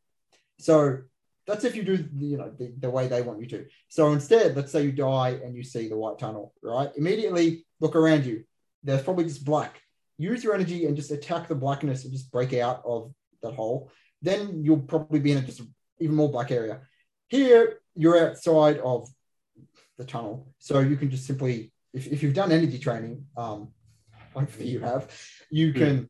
So 0.59 0.99
that's 1.45 1.63
if 1.65 1.75
you 1.75 1.83
do 1.83 2.07
you 2.15 2.37
know 2.37 2.51
the, 2.57 2.73
the 2.79 2.89
way 2.89 3.07
they 3.07 3.21
want 3.21 3.41
you 3.41 3.47
to. 3.47 3.65
So 3.89 4.11
instead, 4.13 4.55
let's 4.55 4.71
say 4.71 4.83
you 4.83 4.91
die 4.91 5.39
and 5.43 5.55
you 5.55 5.63
see 5.63 5.89
the 5.89 5.97
white 5.97 6.19
tunnel, 6.19 6.53
right? 6.61 6.89
Immediately 6.95 7.65
look 7.79 7.95
around 7.95 8.25
you. 8.25 8.43
There's 8.83 9.03
probably 9.03 9.25
just 9.25 9.45
black. 9.45 9.81
Use 10.17 10.43
your 10.43 10.53
energy 10.53 10.85
and 10.85 10.95
just 10.95 11.11
attack 11.11 11.47
the 11.47 11.55
blackness 11.55 12.03
and 12.03 12.13
just 12.13 12.31
break 12.31 12.53
out 12.53 12.81
of 12.85 13.13
that 13.41 13.53
hole. 13.53 13.91
Then 14.21 14.63
you'll 14.63 14.79
probably 14.79 15.19
be 15.19 15.31
in 15.31 15.39
a 15.39 15.41
just 15.41 15.61
even 15.99 16.15
more 16.15 16.31
black 16.31 16.51
area. 16.51 16.81
Here, 17.27 17.79
you're 17.95 18.29
outside 18.29 18.77
of 18.77 19.09
the 19.97 20.05
tunnel. 20.05 20.53
So 20.59 20.79
you 20.79 20.95
can 20.97 21.09
just 21.09 21.25
simply, 21.25 21.71
if, 21.93 22.07
if 22.07 22.23
you've 22.23 22.33
done 22.33 22.51
energy 22.51 22.79
training, 22.79 23.25
um, 23.35 23.69
hopefully 24.33 24.69
you 24.69 24.79
have, 24.79 25.11
you 25.49 25.71
hmm. 25.71 25.79
can 25.79 26.09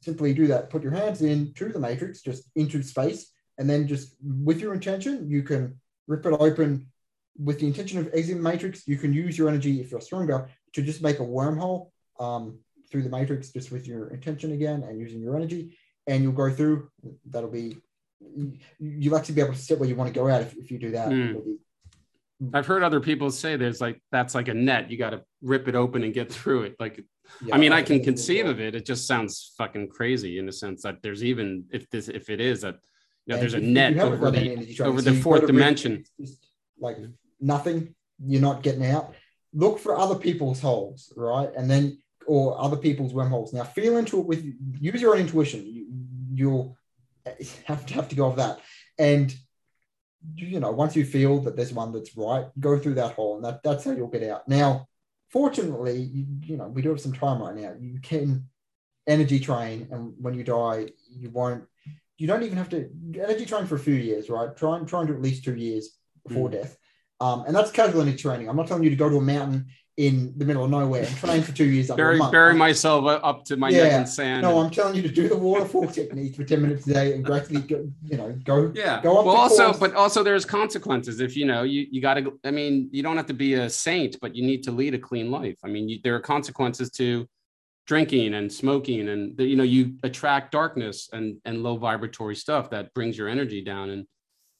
simply 0.00 0.34
do 0.34 0.48
that. 0.48 0.70
Put 0.70 0.82
your 0.82 0.92
hands 0.92 1.22
into 1.22 1.68
the 1.68 1.78
matrix, 1.78 2.22
just 2.22 2.50
into 2.56 2.82
space, 2.82 3.30
and 3.58 3.68
then 3.68 3.86
just 3.86 4.14
with 4.22 4.60
your 4.60 4.74
intention, 4.74 5.28
you 5.28 5.42
can 5.42 5.80
rip 6.06 6.26
it 6.26 6.32
open. 6.32 6.86
With 7.36 7.58
the 7.58 7.66
intention 7.66 7.98
of 7.98 8.08
exiting 8.14 8.42
matrix, 8.42 8.86
you 8.86 8.96
can 8.96 9.12
use 9.12 9.36
your 9.36 9.48
energy 9.48 9.80
if 9.80 9.90
you're 9.90 10.00
stronger 10.00 10.48
to 10.72 10.82
just 10.82 11.02
make 11.02 11.18
a 11.18 11.24
wormhole 11.24 11.90
um, 12.20 12.58
through 12.90 13.02
the 13.02 13.08
matrix, 13.08 13.50
just 13.50 13.72
with 13.72 13.88
your 13.88 14.08
intention 14.08 14.52
again 14.52 14.84
and 14.84 15.00
using 15.00 15.20
your 15.20 15.34
energy, 15.34 15.76
and 16.06 16.22
you'll 16.22 16.32
go 16.32 16.50
through. 16.50 16.90
That'll 17.26 17.50
be 17.50 17.76
you'll 18.78 19.16
actually 19.16 19.34
be 19.34 19.40
able 19.40 19.54
to 19.54 19.58
set 19.58 19.78
where 19.78 19.88
you 19.88 19.96
want 19.96 20.12
to 20.12 20.18
go 20.18 20.28
out 20.28 20.42
if, 20.42 20.56
if 20.56 20.70
you 20.70 20.78
do 20.78 20.92
that. 20.92 21.08
Mm. 21.08 21.56
I've 22.52 22.66
heard 22.66 22.82
other 22.82 23.00
people 23.00 23.30
say 23.30 23.56
there's 23.56 23.80
like 23.80 24.00
that's 24.10 24.34
like 24.34 24.48
a 24.48 24.54
net. 24.54 24.90
You 24.90 24.98
got 24.98 25.10
to 25.10 25.22
rip 25.40 25.68
it 25.68 25.74
open 25.74 26.02
and 26.02 26.12
get 26.12 26.32
through 26.32 26.64
it. 26.64 26.76
Like, 26.78 27.04
yeah, 27.44 27.54
I 27.54 27.58
mean, 27.58 27.72
I, 27.72 27.78
I 27.78 27.82
can 27.82 28.02
conceive 28.02 28.46
of 28.46 28.60
it. 28.60 28.74
It 28.74 28.84
just 28.84 29.06
sounds 29.06 29.54
fucking 29.56 29.88
crazy 29.88 30.38
in 30.38 30.46
the 30.46 30.52
sense 30.52 30.82
that 30.82 31.02
there's 31.02 31.24
even 31.24 31.64
if 31.72 31.88
this 31.90 32.08
if 32.08 32.30
it 32.30 32.40
is 32.40 32.62
that 32.62 32.76
you 33.26 33.34
know, 33.34 33.40
there's 33.40 33.54
a 33.54 33.60
net 33.60 33.98
over 33.98 34.30
the 34.30 34.80
over 34.82 35.00
the 35.00 35.14
fourth 35.14 35.46
dimension. 35.46 36.04
Like 36.78 36.98
nothing, 37.40 37.94
you're 38.24 38.42
not 38.42 38.62
getting 38.62 38.84
out. 38.84 39.14
Look 39.52 39.78
for 39.78 39.96
other 39.96 40.16
people's 40.16 40.60
holes, 40.60 41.12
right? 41.16 41.50
And 41.56 41.70
then 41.70 41.98
or 42.26 42.60
other 42.60 42.76
people's 42.76 43.12
wormholes. 43.12 43.52
Now 43.52 43.64
feel 43.64 43.96
into 43.96 44.20
it 44.20 44.26
with 44.26 44.44
use 44.80 45.00
your 45.00 45.14
own 45.14 45.20
intuition. 45.20 45.64
You, 45.66 45.86
you'll 46.34 46.76
have 47.64 47.86
to 47.86 47.94
have 47.94 48.08
to 48.08 48.16
go 48.16 48.26
off 48.26 48.36
that. 48.36 48.60
And 48.98 49.34
you 50.36 50.60
know, 50.60 50.70
once 50.70 50.96
you 50.96 51.04
feel 51.04 51.40
that 51.40 51.56
there's 51.56 51.72
one 51.72 51.92
that's 51.92 52.16
right, 52.16 52.46
go 52.58 52.78
through 52.78 52.94
that 52.94 53.12
hole, 53.12 53.36
and 53.36 53.44
that, 53.44 53.62
that's 53.62 53.84
how 53.84 53.92
you'll 53.92 54.08
get 54.08 54.22
out. 54.22 54.48
Now, 54.48 54.88
fortunately, 55.28 55.98
you, 55.98 56.26
you 56.42 56.56
know, 56.56 56.68
we 56.68 56.82
do 56.82 56.90
have 56.90 57.00
some 57.00 57.12
time 57.12 57.42
right 57.42 57.54
now. 57.54 57.74
You 57.78 58.00
can 58.00 58.48
energy 59.06 59.38
train, 59.38 59.88
and 59.90 60.14
when 60.18 60.34
you 60.34 60.44
die, 60.44 60.88
you 61.10 61.30
won't. 61.30 61.64
You 62.16 62.26
don't 62.26 62.42
even 62.42 62.56
have 62.58 62.68
to 62.70 62.88
energy 63.14 63.46
train 63.46 63.66
for 63.66 63.74
a 63.74 63.78
few 63.78 63.94
years, 63.94 64.30
right? 64.30 64.56
Try 64.56 64.78
and 64.78 64.88
try 64.88 65.00
and 65.00 65.08
do 65.08 65.14
at 65.14 65.22
least 65.22 65.44
two 65.44 65.56
years 65.56 65.90
before 66.26 66.48
mm. 66.48 66.52
death, 66.52 66.76
um, 67.20 67.44
and 67.46 67.54
that's 67.54 67.70
casual 67.70 68.02
energy 68.02 68.18
training. 68.18 68.48
I'm 68.48 68.56
not 68.56 68.66
telling 68.66 68.84
you 68.84 68.90
to 68.90 68.96
go 68.96 69.08
to 69.08 69.16
a 69.16 69.20
mountain 69.20 69.66
in 69.96 70.32
the 70.36 70.44
middle 70.44 70.64
of 70.64 70.70
nowhere 70.70 71.04
and 71.04 71.16
train 71.16 71.40
for 71.40 71.52
two 71.52 71.64
years. 71.64 71.88
bury, 71.88 72.18
bury 72.32 72.54
myself 72.54 73.04
up 73.22 73.44
to 73.44 73.56
my 73.56 73.68
yeah. 73.68 73.84
neck 73.84 73.92
in 74.00 74.06
sand. 74.06 74.42
No, 74.42 74.58
I'm 74.58 74.70
telling 74.70 74.96
you 74.96 75.02
to 75.02 75.08
do 75.08 75.28
the 75.28 75.36
waterfall 75.36 75.86
technique 75.92 76.34
for 76.34 76.42
10 76.42 76.62
minutes 76.62 76.86
a 76.88 76.94
day 76.94 77.14
and 77.14 77.24
gradually 77.24 77.60
go, 77.60 77.88
you 78.02 78.16
know, 78.16 78.32
go, 78.44 78.72
yeah. 78.74 79.00
go 79.02 79.18
up. 79.18 79.26
Well, 79.26 79.36
also, 79.36 79.66
course. 79.66 79.78
but 79.78 79.94
also 79.94 80.24
there's 80.24 80.44
consequences. 80.44 81.20
If 81.20 81.36
you 81.36 81.46
know, 81.46 81.62
you, 81.62 81.86
you 81.90 82.00
got 82.00 82.14
to, 82.14 82.38
I 82.44 82.50
mean, 82.50 82.88
you 82.90 83.04
don't 83.04 83.16
have 83.16 83.26
to 83.26 83.34
be 83.34 83.54
a 83.54 83.70
saint, 83.70 84.18
but 84.20 84.34
you 84.34 84.44
need 84.44 84.64
to 84.64 84.72
lead 84.72 84.94
a 84.94 84.98
clean 84.98 85.30
life. 85.30 85.58
I 85.64 85.68
mean, 85.68 85.88
you, 85.88 86.00
there 86.02 86.16
are 86.16 86.20
consequences 86.20 86.90
to 86.92 87.28
drinking 87.86 88.34
and 88.34 88.50
smoking 88.50 89.08
and, 89.08 89.38
you 89.38 89.56
know, 89.56 89.64
you 89.64 89.94
attract 90.02 90.52
darkness 90.52 91.08
and, 91.12 91.36
and 91.44 91.62
low 91.62 91.76
vibratory 91.76 92.34
stuff 92.34 92.70
that 92.70 92.94
brings 92.94 93.18
your 93.18 93.28
energy 93.28 93.62
down. 93.62 93.90
And, 93.90 94.06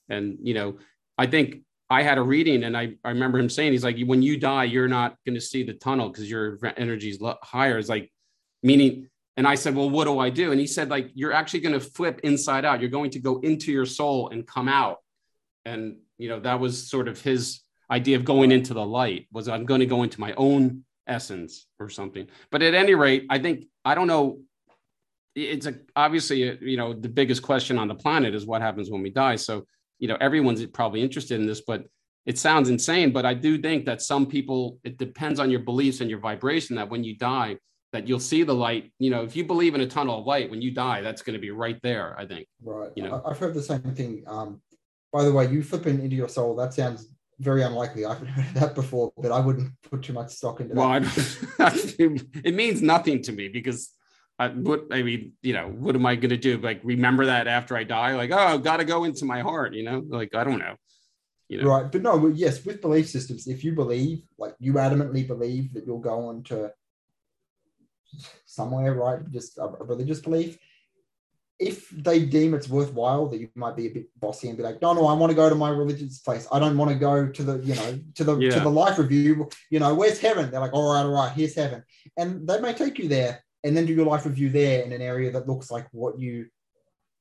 and, 0.09 0.37
you 0.41 0.53
know, 0.53 0.77
I 1.17 1.25
think 1.25 1.61
I 1.89 2.03
had 2.03 2.17
a 2.17 2.21
reading 2.21 2.63
and 2.63 2.77
I, 2.77 2.95
I 3.03 3.09
remember 3.09 3.39
him 3.39 3.49
saying, 3.49 3.71
he's 3.71 3.83
like, 3.83 3.97
when 4.05 4.21
you 4.21 4.37
die, 4.37 4.65
you're 4.65 4.87
not 4.87 5.15
going 5.25 5.35
to 5.35 5.41
see 5.41 5.63
the 5.63 5.73
tunnel 5.73 6.09
because 6.09 6.29
your 6.29 6.59
energy 6.77 7.09
is 7.09 7.19
higher. 7.43 7.77
It's 7.77 7.89
like, 7.89 8.11
meaning, 8.61 9.09
and 9.37 9.47
I 9.47 9.55
said, 9.55 9.75
well, 9.75 9.89
what 9.89 10.05
do 10.05 10.19
I 10.19 10.29
do? 10.29 10.51
And 10.51 10.59
he 10.59 10.67
said, 10.67 10.89
like, 10.89 11.09
you're 11.13 11.33
actually 11.33 11.59
going 11.61 11.73
to 11.73 11.79
flip 11.79 12.21
inside 12.23 12.63
out. 12.63 12.79
You're 12.79 12.89
going 12.89 13.11
to 13.11 13.19
go 13.19 13.39
into 13.39 13.71
your 13.71 13.85
soul 13.85 14.29
and 14.29 14.47
come 14.47 14.67
out. 14.69 14.99
And, 15.65 15.97
you 16.17 16.29
know, 16.29 16.39
that 16.41 16.59
was 16.59 16.89
sort 16.89 17.07
of 17.07 17.19
his 17.19 17.61
idea 17.89 18.17
of 18.17 18.25
going 18.25 18.51
into 18.51 18.73
the 18.73 18.85
light 18.85 19.27
was 19.31 19.47
I'm 19.47 19.65
going 19.65 19.81
to 19.81 19.85
go 19.85 20.03
into 20.03 20.19
my 20.19 20.33
own 20.33 20.85
essence 21.07 21.67
or 21.79 21.89
something. 21.89 22.27
But 22.51 22.61
at 22.61 22.73
any 22.73 22.95
rate, 22.95 23.25
I 23.29 23.39
think, 23.39 23.65
I 23.83 23.95
don't 23.95 24.07
know. 24.07 24.39
It's 25.35 25.65
a, 25.65 25.75
obviously, 25.95 26.43
a, 26.43 26.57
you 26.61 26.77
know, 26.77 26.93
the 26.93 27.09
biggest 27.09 27.41
question 27.41 27.77
on 27.77 27.87
the 27.87 27.95
planet 27.95 28.33
is 28.33 28.45
what 28.45 28.61
happens 28.61 28.89
when 28.89 29.01
we 29.01 29.09
die. 29.09 29.35
So 29.35 29.65
you 29.99 30.07
know 30.07 30.17
everyone's 30.19 30.65
probably 30.67 31.01
interested 31.01 31.39
in 31.39 31.47
this 31.47 31.61
but 31.61 31.85
it 32.25 32.37
sounds 32.37 32.69
insane 32.69 33.11
but 33.11 33.25
i 33.25 33.33
do 33.33 33.57
think 33.57 33.85
that 33.85 34.01
some 34.01 34.25
people 34.25 34.79
it 34.83 34.97
depends 34.97 35.39
on 35.39 35.49
your 35.49 35.61
beliefs 35.61 36.01
and 36.01 36.09
your 36.09 36.19
vibration 36.19 36.75
that 36.75 36.89
when 36.89 37.03
you 37.03 37.15
die 37.17 37.57
that 37.93 38.07
you'll 38.07 38.19
see 38.19 38.43
the 38.43 38.53
light 38.53 38.91
you 38.99 39.09
know 39.09 39.23
if 39.23 39.35
you 39.35 39.43
believe 39.43 39.75
in 39.75 39.81
a 39.81 39.87
tunnel 39.87 40.19
of 40.19 40.25
light 40.25 40.49
when 40.49 40.61
you 40.61 40.71
die 40.71 41.01
that's 41.01 41.21
going 41.21 41.33
to 41.33 41.39
be 41.39 41.51
right 41.51 41.79
there 41.81 42.15
i 42.19 42.25
think 42.25 42.47
right 42.63 42.91
you 42.95 43.03
know 43.03 43.21
i've 43.25 43.37
heard 43.37 43.53
the 43.53 43.61
same 43.61 43.81
thing 43.95 44.23
um 44.27 44.61
by 45.13 45.23
the 45.23 45.31
way 45.31 45.49
you 45.49 45.63
flipping 45.63 46.01
into 46.01 46.15
your 46.15 46.29
soul 46.29 46.55
that 46.55 46.73
sounds 46.73 47.07
very 47.39 47.63
unlikely. 47.63 48.05
I 48.05 48.13
haven't 48.13 48.27
heard 48.27 48.53
that 48.55 48.75
before, 48.75 49.11
but 49.17 49.31
I 49.31 49.39
wouldn't 49.39 49.71
put 49.81 50.03
too 50.03 50.13
much 50.13 50.31
stock 50.31 50.59
into 50.61 50.75
well, 50.75 50.99
that. 50.99 51.37
Well, 51.59 52.17
it 52.43 52.53
means 52.53 52.81
nothing 52.81 53.21
to 53.23 53.31
me 53.31 53.49
because 53.49 53.91
I, 54.37 54.49
what 54.49 54.85
I 54.91 55.03
mean, 55.03 55.33
you 55.41 55.53
know, 55.53 55.67
what 55.67 55.95
am 55.95 56.05
I 56.05 56.15
going 56.15 56.29
to 56.29 56.37
do? 56.37 56.57
Like, 56.57 56.81
remember 56.83 57.25
that 57.25 57.47
after 57.47 57.77
I 57.77 57.83
die? 57.83 58.15
Like, 58.15 58.31
oh, 58.33 58.57
got 58.57 58.77
to 58.77 58.85
go 58.85 59.03
into 59.03 59.25
my 59.25 59.41
heart, 59.41 59.73
you 59.73 59.83
know? 59.83 60.03
Like, 60.07 60.35
I 60.35 60.43
don't 60.43 60.59
know. 60.59 60.75
You 61.47 61.61
know? 61.61 61.69
Right. 61.69 61.91
But 61.91 62.01
no, 62.01 62.27
yes, 62.27 62.65
with 62.65 62.81
belief 62.81 63.09
systems, 63.09 63.47
if 63.47 63.63
you 63.63 63.73
believe, 63.73 64.23
like, 64.37 64.55
you 64.59 64.73
adamantly 64.73 65.25
believe 65.27 65.73
that 65.73 65.85
you'll 65.85 65.99
go 65.99 66.27
on 66.27 66.43
to 66.43 66.71
somewhere, 68.45 68.93
right? 68.93 69.19
Just 69.31 69.57
a 69.57 69.67
religious 69.83 70.19
belief. 70.19 70.57
If 71.57 71.89
they 71.89 72.25
deem 72.25 72.53
it's 72.53 72.67
worthwhile, 72.67 73.27
that 73.27 73.39
you 73.39 73.49
might 73.55 73.77
be 73.77 73.87
a 73.87 73.89
bit 73.89 74.07
bossy 74.19 74.49
and 74.49 74.57
be 74.57 74.63
like, 74.63 74.81
no, 74.81 74.93
no, 74.93 75.07
I 75.07 75.13
want 75.13 75.31
to 75.31 75.35
go 75.35 75.47
to 75.49 75.55
my 75.55 75.69
religious 75.69 76.19
place. 76.19 76.47
I 76.51 76.59
don't 76.59 76.77
want 76.77 76.91
to 76.91 76.97
go 76.97 77.27
to 77.27 77.43
the, 77.43 77.59
you 77.59 77.75
know, 77.75 77.99
to 78.15 78.23
the 78.23 78.37
yeah. 78.37 78.51
to 78.51 78.59
the 78.59 78.69
life 78.69 78.97
review. 78.99 79.49
You 79.69 79.79
know, 79.79 79.93
where's 79.95 80.19
heaven? 80.19 80.51
They're 80.51 80.59
like, 80.59 80.73
all 80.73 80.93
right, 80.93 81.03
all 81.03 81.13
right, 81.13 81.31
here's 81.31 81.55
heaven, 81.55 81.83
and 82.17 82.47
they 82.47 82.59
may 82.59 82.73
take 82.73 82.99
you 82.99 83.07
there 83.07 83.41
and 83.65 83.75
then 83.75 83.87
do 83.87 83.93
your 83.93 84.05
life 84.05 84.25
review 84.25 84.49
there 84.49 84.83
in 84.83 84.91
an 84.91 85.01
area 85.01 85.31
that 85.31 85.47
looks 85.47 85.71
like 85.71 85.87
what 85.91 86.19
you 86.19 86.45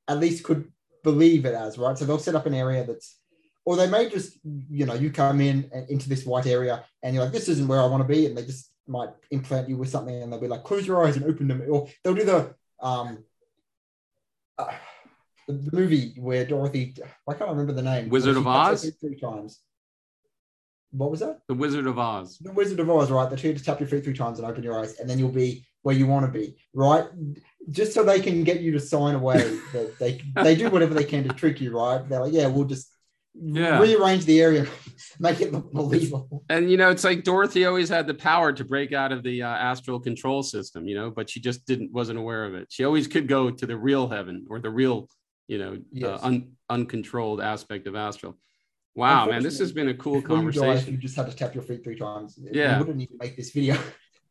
at 0.07 0.19
least 0.19 0.45
could 0.45 0.71
believe 1.03 1.47
it 1.47 1.55
as, 1.55 1.79
right? 1.79 1.97
So 1.97 2.05
they'll 2.05 2.19
set 2.19 2.35
up 2.35 2.45
an 2.45 2.55
area 2.55 2.85
that's, 2.85 3.19
or 3.65 3.77
they 3.77 3.89
may 3.89 4.11
just, 4.11 4.39
you 4.69 4.85
know, 4.85 4.93
you 4.93 5.11
come 5.11 5.41
in 5.41 5.71
and 5.73 5.89
into 5.89 6.07
this 6.07 6.27
white 6.27 6.47
area 6.47 6.85
and 7.03 7.15
you're 7.15 7.25
like, 7.25 7.33
this 7.33 7.49
isn't 7.49 7.67
where 7.67 7.81
I 7.81 7.87
want 7.87 8.03
to 8.03 8.09
be. 8.09 8.27
And 8.27 8.37
they 8.37 8.45
just 8.45 8.73
might 8.87 9.09
implant 9.31 9.71
you 9.71 9.79
with 9.79 9.89
something 9.89 10.23
and 10.23 10.31
they'll 10.31 10.41
be 10.41 10.49
like, 10.49 10.65
close 10.65 10.87
your 10.87 11.07
eyes 11.07 11.17
and 11.17 11.25
open 11.25 11.49
them. 11.49 11.63
Or 11.67 11.89
they'll 12.03 12.15
do 12.15 12.25
the, 12.25 12.55
um, 12.81 13.25
uh, 14.59 14.73
the, 15.47 15.53
the, 15.53 15.77
movie 15.77 16.15
where 16.17 16.45
Dorothy, 16.45 16.95
I 17.29 17.35
can't 17.35 17.51
remember 17.51 17.73
the 17.73 17.83
name. 17.83 18.09
Wizard 18.09 18.37
of 18.37 18.47
Oz? 18.47 18.91
Three 19.01 19.19
times. 19.19 19.61
What 20.91 21.11
was 21.11 21.21
that? 21.21 21.41
The 21.49 21.55
Wizard 21.55 21.87
of 21.87 21.99
Oz. 21.99 22.39
The 22.39 22.53
Wizard 22.53 22.79
of 22.81 22.89
Oz, 22.89 23.11
right? 23.11 23.29
The 23.29 23.37
two 23.37 23.53
to 23.53 23.63
tap 23.63 23.81
your 23.81 23.89
feet 23.89 24.05
three 24.05 24.15
times 24.15 24.39
and 24.39 24.49
open 24.49 24.63
your 24.63 24.79
eyes, 24.79 24.99
and 25.01 25.11
then 25.11 25.19
you'll 25.19 25.31
be 25.31 25.67
where 25.83 25.95
you 25.95 26.07
want 26.07 26.25
to 26.25 26.33
be, 26.33 26.57
right? 26.73 27.05
Just 27.71 27.93
so 27.93 28.05
they 28.05 28.21
can 28.21 28.45
get 28.45 28.61
you 28.61 28.73
to 28.73 28.81
sign 28.81 29.15
away 29.15 29.39
that 29.73 29.99
they 29.99 30.21
they 30.37 30.55
do 30.55 30.71
whatever 30.71 30.95
they 30.95 31.05
can 31.05 31.25
to 31.25 31.35
trick 31.35 31.61
you, 31.61 31.77
right? 31.77 32.09
They're 32.09 32.21
like, 32.21 32.33
yeah, 32.33 32.47
we'll 32.47 32.65
just 32.65 32.94
yeah. 33.35 33.79
rearrange 33.81 34.25
the 34.25 34.41
area, 34.41 34.67
make 35.19 35.41
it 35.41 35.53
look 35.53 35.73
believable. 35.73 36.45
And 36.49 36.71
you 36.71 36.77
know, 36.77 36.91
it's 36.91 37.05
like 37.05 37.25
Dorothy 37.25 37.65
always 37.65 37.89
had 37.89 38.07
the 38.07 38.15
power 38.15 38.53
to 38.53 38.65
break 38.65 38.93
out 38.93 39.13
of 39.13 39.23
the 39.23 39.43
uh, 39.43 39.49
astral 39.49 40.01
control 40.01 40.43
system, 40.43 40.87
you 40.87 40.95
know, 40.95 41.11
but 41.11 41.29
she 41.29 41.41
just 41.41 41.67
didn't 41.67 41.93
wasn't 41.93 42.19
aware 42.19 42.45
of 42.45 42.55
it. 42.55 42.69
She 42.71 42.85
always 42.85 43.07
could 43.07 43.29
go 43.29 43.51
to 43.51 43.67
the 43.67 43.77
real 43.77 44.09
heaven 44.09 44.47
or 44.49 44.61
the 44.61 44.71
real, 44.71 45.09
you 45.49 45.59
know, 45.59 45.73
uh, 45.73 45.79
yes. 45.93 46.23
uh, 46.23 46.27
un, 46.27 46.53
uncontrolled 46.71 47.41
aspect 47.41 47.87
of 47.87 47.97
astral. 47.97 48.39
Wow, 48.97 49.27
man, 49.27 49.43
this 49.43 49.59
has 49.59 49.73
been 49.73 49.89
a 49.89 49.95
cool 49.95 50.23
conversation. 50.23 50.87
You, 50.87 50.93
you 50.93 50.99
just 50.99 51.17
had 51.17 51.29
to 51.29 51.37
tap 51.37 51.53
your 51.53 51.65
feet 51.65 51.83
three 51.83 51.99
times. 51.99 52.39
Yeah, 52.41 52.79
you 52.79 52.85
wouldn't 52.85 53.03
even 53.03 53.19
make 53.19 53.37
this 53.37 53.51
video. 53.51 53.77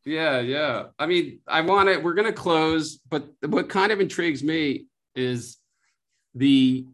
Yeah, 0.06 0.42
yeah. 0.42 0.88
I 1.00 1.06
mean, 1.06 1.40
I 1.48 1.62
want 1.62 1.88
it. 1.88 2.04
We're 2.04 2.14
going 2.14 2.28
to 2.28 2.34
close, 2.34 2.98
but 3.10 3.26
what 3.48 3.70
kind 3.70 3.90
of 3.90 4.02
intrigues 4.02 4.44
me 4.44 4.88
is 5.16 5.60
the 6.36 6.86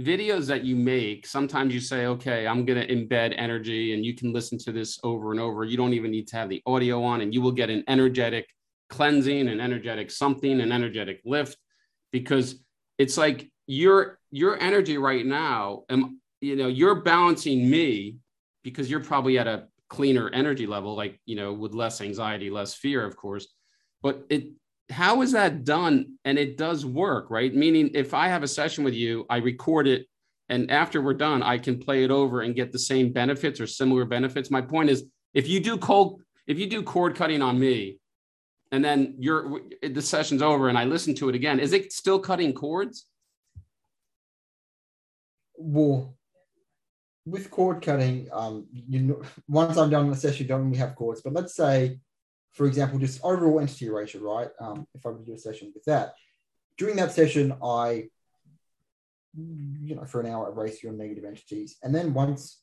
videos 0.00 0.46
that 0.46 0.64
you 0.64 0.76
make. 0.76 1.26
Sometimes 1.26 1.72
you 1.72 1.80
say, 1.80 2.06
okay, 2.06 2.46
I'm 2.46 2.64
going 2.64 2.80
to 2.80 2.94
embed 2.94 3.34
energy, 3.36 3.94
and 3.94 4.04
you 4.04 4.14
can 4.14 4.32
listen 4.32 4.58
to 4.58 4.72
this 4.72 4.98
over 5.04 5.30
and 5.30 5.40
over. 5.40 5.64
You 5.64 5.76
don't 5.76 5.94
even 5.94 6.10
need 6.10 6.28
to 6.28 6.36
have 6.36 6.48
the 6.48 6.62
audio 6.66 7.02
on, 7.02 7.20
and 7.20 7.32
you 7.32 7.40
will 7.40 7.52
get 7.52 7.70
an 7.70 7.84
energetic 7.88 8.46
cleansing, 8.90 9.48
an 9.48 9.60
energetic 9.60 10.10
something, 10.10 10.60
an 10.60 10.72
energetic 10.72 11.20
lift, 11.24 11.56
because 12.12 12.62
it's 12.98 13.16
like 13.16 13.50
your 13.66 14.18
your 14.30 14.60
energy 14.60 14.98
right 14.98 15.24
now. 15.24 15.84
And 15.88 16.16
you 16.40 16.56
know, 16.56 16.68
you're 16.68 17.02
balancing 17.02 17.68
me 17.70 18.16
because 18.62 18.90
you're 18.90 19.00
probably 19.00 19.38
at 19.38 19.46
a 19.46 19.68
cleaner 19.88 20.28
energy 20.30 20.66
level, 20.66 20.96
like, 20.96 21.20
you 21.24 21.36
know, 21.36 21.52
with 21.52 21.72
less 21.74 22.00
anxiety, 22.00 22.50
less 22.50 22.74
fear, 22.74 23.04
of 23.04 23.16
course. 23.16 23.46
But 24.02 24.24
it, 24.28 24.48
how 24.90 25.22
is 25.22 25.32
that 25.32 25.64
done? 25.64 26.18
And 26.24 26.38
it 26.38 26.56
does 26.56 26.84
work, 26.84 27.30
right? 27.30 27.54
Meaning, 27.54 27.90
if 27.94 28.14
I 28.14 28.28
have 28.28 28.42
a 28.42 28.48
session 28.48 28.84
with 28.84 28.94
you, 28.94 29.26
I 29.30 29.38
record 29.38 29.86
it, 29.86 30.06
and 30.48 30.70
after 30.70 31.00
we're 31.00 31.14
done, 31.14 31.42
I 31.42 31.58
can 31.58 31.78
play 31.78 32.04
it 32.04 32.10
over 32.10 32.42
and 32.42 32.54
get 32.54 32.70
the 32.70 32.78
same 32.78 33.12
benefits 33.12 33.60
or 33.60 33.66
similar 33.66 34.04
benefits. 34.04 34.50
My 34.50 34.60
point 34.60 34.90
is, 34.90 35.04
if 35.32 35.48
you 35.48 35.60
do 35.60 35.78
cold, 35.78 36.22
if 36.46 36.58
you 36.58 36.66
do 36.66 36.82
cord 36.82 37.16
cutting 37.16 37.40
on 37.40 37.58
me, 37.58 37.98
and 38.72 38.84
then 38.84 39.14
you're 39.18 39.60
the 39.82 40.02
session's 40.02 40.42
over 40.42 40.68
and 40.68 40.76
I 40.76 40.84
listen 40.84 41.14
to 41.16 41.28
it 41.28 41.34
again, 41.34 41.60
is 41.60 41.72
it 41.72 41.92
still 41.92 42.18
cutting 42.18 42.52
cords? 42.52 43.06
Well, 45.56 46.16
with 47.24 47.50
cord 47.50 47.82
cutting, 47.82 48.28
um, 48.32 48.66
you 48.72 49.00
know, 49.00 49.22
once 49.48 49.76
I'm 49.76 49.90
done 49.90 50.08
with 50.08 50.20
the 50.20 50.28
session, 50.28 50.46
don't 50.46 50.70
we 50.70 50.76
have 50.76 50.96
cords? 50.96 51.22
But 51.22 51.32
let's 51.32 51.54
say 51.54 52.00
for 52.54 52.66
example, 52.66 52.98
just 52.98 53.20
overall 53.22 53.60
entity 53.60 53.90
ratio, 53.90 54.22
right? 54.22 54.48
Um, 54.60 54.86
if 54.94 55.04
I 55.04 55.10
were 55.10 55.18
to 55.18 55.24
do 55.24 55.34
a 55.34 55.38
session 55.38 55.72
with 55.74 55.84
that, 55.84 56.14
during 56.78 56.96
that 56.96 57.12
session, 57.12 57.52
I, 57.62 58.08
you 59.36 59.96
know, 59.96 60.04
for 60.04 60.20
an 60.20 60.26
hour, 60.26 60.50
erase 60.50 60.82
your 60.82 60.92
negative 60.92 61.24
entities. 61.24 61.76
And 61.82 61.94
then 61.94 62.14
once 62.14 62.60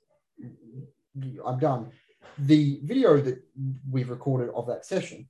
I'm 1.46 1.60
done, 1.60 1.92
the 2.38 2.80
video 2.84 3.20
that 3.20 3.44
we've 3.90 4.10
recorded 4.10 4.50
of 4.56 4.66
that 4.68 4.86
session 4.86 5.28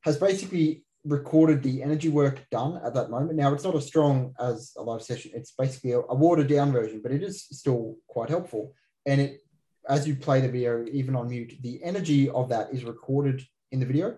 has 0.00 0.16
basically 0.16 0.84
recorded 1.04 1.62
the 1.62 1.82
energy 1.82 2.08
work 2.08 2.44
done 2.50 2.80
at 2.84 2.94
that 2.94 3.10
moment. 3.10 3.36
Now, 3.36 3.54
it's 3.54 3.64
not 3.64 3.76
as 3.76 3.86
strong 3.86 4.34
as 4.40 4.72
a 4.76 4.82
live 4.82 5.02
session. 5.02 5.30
It's 5.34 5.52
basically 5.52 5.92
a, 5.92 6.00
a 6.00 6.14
watered 6.14 6.48
down 6.48 6.72
version, 6.72 7.00
but 7.02 7.12
it 7.12 7.22
is 7.22 7.46
still 7.52 7.96
quite 8.08 8.28
helpful. 8.28 8.74
And 9.06 9.20
it, 9.20 9.40
as 9.88 10.06
you 10.06 10.16
play 10.16 10.40
the 10.40 10.48
video, 10.48 10.84
even 10.92 11.16
on 11.16 11.30
mute, 11.30 11.54
the 11.62 11.82
energy 11.82 12.28
of 12.28 12.48
that 12.48 12.72
is 12.72 12.84
recorded 12.84 13.42
in 13.72 13.80
the 13.80 13.86
video 13.86 14.16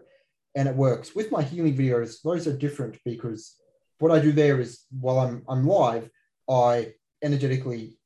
and 0.54 0.68
it 0.68 0.74
works. 0.74 1.14
With 1.14 1.30
my 1.30 1.42
healing 1.42 1.76
videos, 1.76 2.22
those 2.22 2.46
are 2.46 2.56
different 2.56 2.98
because 3.04 3.56
what 3.98 4.12
I 4.12 4.18
do 4.18 4.32
there 4.32 4.60
is 4.60 4.84
while 4.90 5.20
I'm, 5.20 5.42
I'm 5.48 5.66
live, 5.66 6.08
I 6.48 6.94
energetically 7.22 7.98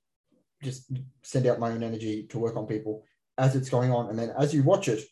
just 0.62 0.90
send 1.22 1.46
out 1.46 1.58
my 1.58 1.70
own 1.70 1.82
energy 1.82 2.26
to 2.28 2.38
work 2.38 2.56
on 2.56 2.66
people 2.66 3.04
as 3.38 3.56
it's 3.56 3.68
going 3.68 3.90
on. 3.90 4.08
And 4.10 4.18
then 4.18 4.32
as 4.38 4.54
you 4.54 4.62
watch 4.62 4.88
it, 4.88 5.04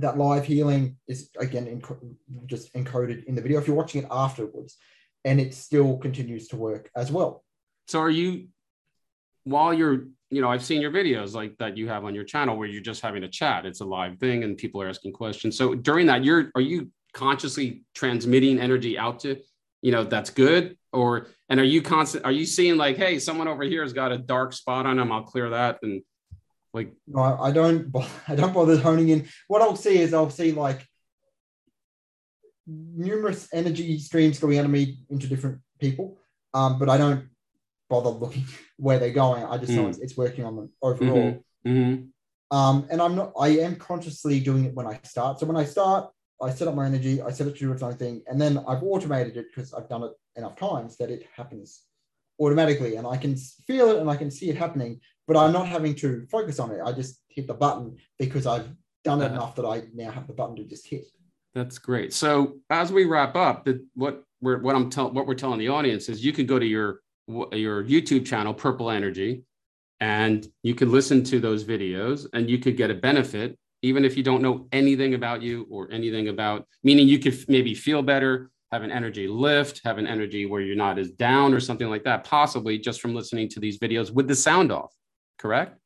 that 0.00 0.18
live 0.18 0.44
healing 0.44 0.96
is 1.08 1.30
again 1.38 1.66
enc- 1.66 2.16
just 2.46 2.72
encoded 2.74 3.24
in 3.24 3.34
the 3.34 3.42
video 3.42 3.58
if 3.58 3.66
you're 3.66 3.76
watching 3.76 4.02
it 4.02 4.08
afterwards 4.10 4.76
and 5.24 5.40
it 5.40 5.54
still 5.54 5.98
continues 5.98 6.48
to 6.48 6.56
work 6.56 6.90
as 6.96 7.12
well 7.12 7.44
so 7.86 8.00
are 8.00 8.10
you 8.10 8.48
while 9.44 9.74
you're 9.74 10.06
you 10.30 10.40
know 10.40 10.48
i've 10.48 10.64
seen 10.64 10.80
your 10.80 10.90
videos 10.90 11.34
like 11.34 11.56
that 11.58 11.76
you 11.76 11.88
have 11.88 12.04
on 12.04 12.14
your 12.14 12.24
channel 12.24 12.56
where 12.56 12.68
you're 12.68 12.82
just 12.82 13.02
having 13.02 13.24
a 13.24 13.28
chat 13.28 13.66
it's 13.66 13.80
a 13.80 13.84
live 13.84 14.18
thing 14.18 14.44
and 14.44 14.56
people 14.56 14.80
are 14.80 14.88
asking 14.88 15.12
questions 15.12 15.56
so 15.56 15.74
during 15.74 16.06
that 16.06 16.24
you're 16.24 16.50
are 16.54 16.60
you 16.60 16.90
consciously 17.12 17.82
transmitting 17.94 18.58
energy 18.58 18.98
out 18.98 19.20
to 19.20 19.36
you 19.82 19.90
know 19.90 20.04
that's 20.04 20.30
good 20.30 20.76
or 20.92 21.26
and 21.48 21.58
are 21.58 21.64
you 21.64 21.82
constant 21.82 22.24
are 22.24 22.32
you 22.32 22.46
seeing 22.46 22.76
like 22.76 22.96
hey 22.96 23.18
someone 23.18 23.48
over 23.48 23.64
here 23.64 23.82
has 23.82 23.92
got 23.92 24.12
a 24.12 24.18
dark 24.18 24.52
spot 24.52 24.86
on 24.86 24.96
them 24.96 25.10
i'll 25.10 25.22
clear 25.22 25.50
that 25.50 25.78
and 25.82 26.02
like 26.72 26.92
no, 27.06 27.20
I 27.20 27.50
don't. 27.50 27.94
I 28.28 28.34
don't 28.34 28.52
bother 28.52 28.78
honing 28.78 29.08
in. 29.08 29.28
What 29.48 29.62
I'll 29.62 29.76
see 29.76 29.98
is 29.98 30.14
I'll 30.14 30.30
see 30.30 30.52
like 30.52 30.86
numerous 32.66 33.48
energy 33.52 33.98
streams 33.98 34.38
going 34.38 34.58
out 34.58 34.64
of 34.64 34.70
me 34.70 34.98
into 35.08 35.26
different 35.26 35.60
people, 35.80 36.18
um, 36.54 36.78
but 36.78 36.88
I 36.88 36.96
don't 36.96 37.28
bother 37.90 38.08
looking 38.08 38.44
where 38.78 38.98
they're 38.98 39.10
going. 39.10 39.44
I 39.44 39.58
just 39.58 39.72
mm. 39.72 39.76
know 39.76 39.88
it's, 39.88 39.98
it's, 39.98 40.16
working 40.16 40.44
on 40.44 40.56
them 40.56 40.70
overall. 40.80 41.44
Mm-hmm. 41.66 41.68
Mm-hmm. 41.70 42.56
Um, 42.56 42.86
and 42.90 43.02
I'm 43.02 43.14
not. 43.14 43.32
I 43.38 43.48
am 43.48 43.76
consciously 43.76 44.40
doing 44.40 44.64
it 44.64 44.74
when 44.74 44.86
I 44.86 44.98
start. 45.04 45.38
So 45.38 45.46
when 45.46 45.58
I 45.58 45.64
start, 45.64 46.10
I 46.40 46.50
set 46.50 46.68
up 46.68 46.74
my 46.74 46.86
energy. 46.86 47.20
I 47.20 47.30
set 47.30 47.46
it 47.46 47.56
to 47.56 47.60
do 47.60 47.72
its 47.72 47.82
own 47.82 47.96
thing, 47.96 48.22
and 48.26 48.40
then 48.40 48.64
I've 48.66 48.82
automated 48.82 49.36
it 49.36 49.46
because 49.54 49.74
I've 49.74 49.88
done 49.88 50.04
it 50.04 50.12
enough 50.36 50.56
times 50.56 50.96
that 50.96 51.10
it 51.10 51.26
happens 51.36 51.82
automatically, 52.40 52.96
and 52.96 53.06
I 53.06 53.18
can 53.18 53.36
feel 53.36 53.90
it 53.90 53.98
and 53.98 54.08
I 54.08 54.16
can 54.16 54.30
see 54.30 54.48
it 54.48 54.56
happening 54.56 55.00
but 55.30 55.38
I'm 55.38 55.52
not 55.52 55.68
having 55.68 55.94
to 55.94 56.26
focus 56.28 56.58
on 56.58 56.72
it. 56.72 56.80
I 56.84 56.90
just 56.90 57.22
hit 57.28 57.46
the 57.46 57.54
button 57.54 57.98
because 58.18 58.48
I've 58.48 58.68
done 59.04 59.22
it 59.22 59.30
uh, 59.30 59.34
enough 59.34 59.54
that 59.54 59.64
I 59.64 59.84
now 59.94 60.10
have 60.10 60.26
the 60.26 60.32
button 60.32 60.56
to 60.56 60.64
just 60.64 60.88
hit. 60.88 61.04
That's 61.54 61.78
great. 61.78 62.12
So 62.12 62.56
as 62.68 62.92
we 62.92 63.04
wrap 63.04 63.36
up, 63.36 63.64
the, 63.64 63.86
what 63.94 64.24
we're 64.40 64.60
what 64.60 64.74
I'm 64.74 64.90
telling 64.90 65.14
what 65.14 65.28
we're 65.28 65.34
telling 65.34 65.60
the 65.60 65.68
audience 65.68 66.08
is 66.08 66.24
you 66.24 66.32
can 66.32 66.46
go 66.46 66.58
to 66.58 66.66
your 66.66 67.02
your 67.52 67.84
YouTube 67.84 68.26
channel, 68.26 68.54
Purple 68.54 68.90
Energy, 68.90 69.42
and 70.00 70.46
you 70.62 70.74
can 70.74 70.90
listen 70.90 71.22
to 71.24 71.40
those 71.40 71.64
videos, 71.64 72.26
and 72.32 72.48
you 72.48 72.58
could 72.58 72.76
get 72.76 72.90
a 72.90 72.94
benefit 72.94 73.58
even 73.82 74.04
if 74.04 74.14
you 74.14 74.22
don't 74.22 74.42
know 74.42 74.68
anything 74.72 75.14
about 75.14 75.40
you 75.40 75.66
or 75.70 75.90
anything 75.90 76.28
about. 76.28 76.66
Meaning 76.84 77.08
you 77.08 77.18
could 77.18 77.42
maybe 77.48 77.74
feel 77.74 78.02
better, 78.02 78.50
have 78.72 78.82
an 78.82 78.90
energy 78.90 79.26
lift, 79.26 79.80
have 79.84 79.96
an 79.96 80.06
energy 80.06 80.44
where 80.44 80.60
you're 80.60 80.76
not 80.76 80.98
as 80.98 81.10
down 81.12 81.54
or 81.54 81.60
something 81.60 81.88
like 81.88 82.04
that, 82.04 82.24
possibly 82.24 82.78
just 82.78 83.00
from 83.00 83.14
listening 83.14 83.48
to 83.48 83.60
these 83.60 83.78
videos 83.78 84.12
with 84.12 84.28
the 84.28 84.36
sound 84.36 84.70
off 84.70 84.92
correct? 85.40 85.78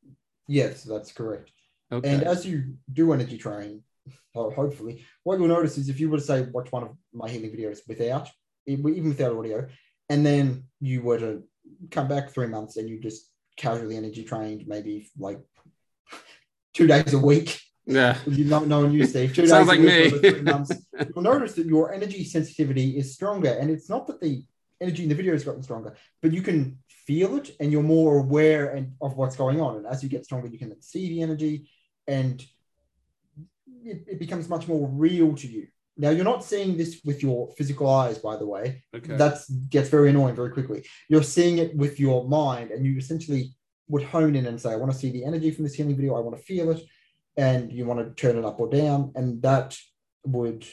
Yes, 0.47 0.83
that's 0.83 1.11
correct. 1.11 1.51
Okay. 1.91 2.09
And 2.09 2.23
as 2.23 2.45
you 2.45 2.75
do 2.91 3.13
energy 3.13 3.37
training, 3.37 3.81
hopefully, 4.33 5.05
what 5.23 5.39
you'll 5.39 5.47
notice 5.47 5.77
is 5.77 5.89
if 5.89 5.99
you 5.99 6.09
were 6.09 6.17
to 6.17 6.23
say 6.23 6.41
watch 6.41 6.71
one 6.71 6.83
of 6.83 6.89
my 7.13 7.29
healing 7.29 7.51
videos 7.51 7.79
without, 7.87 8.29
even 8.67 9.09
without 9.09 9.35
audio, 9.35 9.67
and 10.09 10.25
then 10.25 10.63
you 10.79 11.01
were 11.01 11.19
to 11.19 11.43
come 11.91 12.07
back 12.07 12.29
three 12.29 12.47
months 12.47 12.77
and 12.77 12.89
you 12.89 12.99
just 12.99 13.31
casually 13.57 13.97
energy 13.97 14.23
trained, 14.23 14.67
maybe 14.67 15.09
like 15.17 15.39
two 16.73 16.87
days 16.87 17.13
a 17.13 17.19
week. 17.19 17.59
Yeah. 17.85 18.17
You 18.25 18.45
not 18.45 18.67
knowing 18.67 18.91
you, 18.91 19.05
Steve. 19.05 19.35
Two 19.35 19.45
Sounds 19.47 19.69
days 19.69 20.11
like 20.11 20.31
me. 20.33 20.41
months, 20.41 20.71
you'll 20.93 21.23
notice 21.23 21.53
that 21.53 21.67
your 21.67 21.93
energy 21.93 22.23
sensitivity 22.23 22.97
is 22.97 23.13
stronger. 23.13 23.49
And 23.49 23.69
it's 23.69 23.89
not 23.89 24.07
that 24.07 24.19
the 24.19 24.43
energy 24.81 25.03
in 25.03 25.09
the 25.09 25.15
video 25.15 25.33
has 25.33 25.43
gotten 25.43 25.63
stronger, 25.63 25.95
but 26.21 26.33
you 26.33 26.41
can 26.41 26.79
feel 26.89 27.37
it 27.37 27.55
and 27.59 27.71
you're 27.71 27.83
more 27.83 28.19
aware 28.19 28.73
and, 28.73 28.93
of 29.01 29.15
what's 29.15 29.35
going 29.35 29.61
on. 29.61 29.77
And 29.77 29.85
as 29.85 30.03
you 30.03 30.09
get 30.09 30.25
stronger, 30.25 30.47
you 30.47 30.59
can 30.59 30.81
see 30.81 31.09
the 31.09 31.21
energy 31.21 31.69
and 32.07 32.43
it, 33.83 34.05
it, 34.07 34.19
becomes 34.19 34.49
much 34.49 34.67
more 34.67 34.87
real 34.87 35.35
to 35.35 35.47
you. 35.47 35.67
Now 35.97 36.09
you're 36.09 36.25
not 36.25 36.43
seeing 36.43 36.75
this 36.75 37.01
with 37.05 37.23
your 37.23 37.51
physical 37.57 37.89
eyes, 37.89 38.17
by 38.17 38.35
the 38.35 38.45
way. 38.45 38.83
Okay. 38.93 39.15
That 39.15 39.37
gets 39.69 39.89
very 39.89 40.09
annoying 40.09 40.35
very 40.35 40.51
quickly. 40.51 40.85
You're 41.09 41.23
seeing 41.23 41.57
it 41.59 41.75
with 41.75 41.99
your 41.99 42.27
mind, 42.27 42.71
and 42.71 42.85
you 42.85 42.97
essentially 42.97 43.55
would 43.87 44.03
hone 44.03 44.35
in 44.35 44.45
and 44.45 44.59
say, 44.59 44.73
I 44.73 44.75
want 44.77 44.91
to 44.91 44.97
see 44.97 45.11
the 45.11 45.23
energy 45.23 45.51
from 45.51 45.63
this 45.63 45.75
healing 45.75 45.95
video, 45.95 46.15
I 46.15 46.19
want 46.19 46.35
to 46.35 46.43
feel 46.43 46.71
it, 46.71 46.81
and 47.37 47.71
you 47.71 47.85
want 47.85 47.99
to 47.99 48.13
turn 48.21 48.37
it 48.37 48.45
up 48.45 48.59
or 48.59 48.69
down, 48.69 49.11
and 49.15 49.41
that 49.43 49.77
would, 50.25 50.65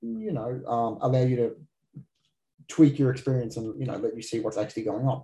you 0.00 0.32
know, 0.32 0.60
um, 0.66 0.98
allow 1.00 1.22
you 1.22 1.36
to 1.36 1.56
tweak 2.68 2.98
your 2.98 3.10
experience 3.10 3.56
and 3.56 3.78
you 3.78 3.86
know 3.86 3.96
let 3.96 4.16
you 4.16 4.22
see 4.22 4.40
what's 4.40 4.56
actually 4.56 4.84
going 4.84 5.06
on. 5.06 5.22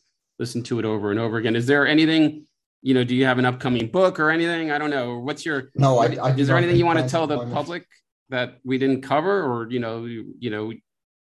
listen 0.42 0.62
to 0.64 0.80
it 0.80 0.84
over 0.84 1.12
and 1.12 1.20
over 1.20 1.36
again. 1.36 1.54
Is 1.54 1.66
there 1.66 1.86
anything, 1.86 2.46
you 2.82 2.94
know, 2.94 3.04
do 3.04 3.14
you 3.14 3.24
have 3.26 3.38
an 3.38 3.46
upcoming 3.46 3.86
book 3.86 4.18
or 4.18 4.28
anything? 4.30 4.72
I 4.72 4.78
don't 4.78 4.90
know. 4.90 5.20
What's 5.20 5.46
your 5.46 5.70
no, 5.76 6.00
I, 6.00 6.06
I 6.16 6.34
is 6.34 6.48
there 6.48 6.56
anything 6.56 6.76
you 6.76 6.84
want 6.84 6.98
to 6.98 7.08
tell 7.08 7.28
the 7.28 7.38
public 7.58 7.86
that 8.30 8.58
we 8.64 8.76
didn't 8.76 9.02
cover 9.02 9.34
or 9.44 9.70
you 9.70 9.78
know, 9.78 10.04
you, 10.04 10.34
you 10.40 10.50
know, 10.50 10.72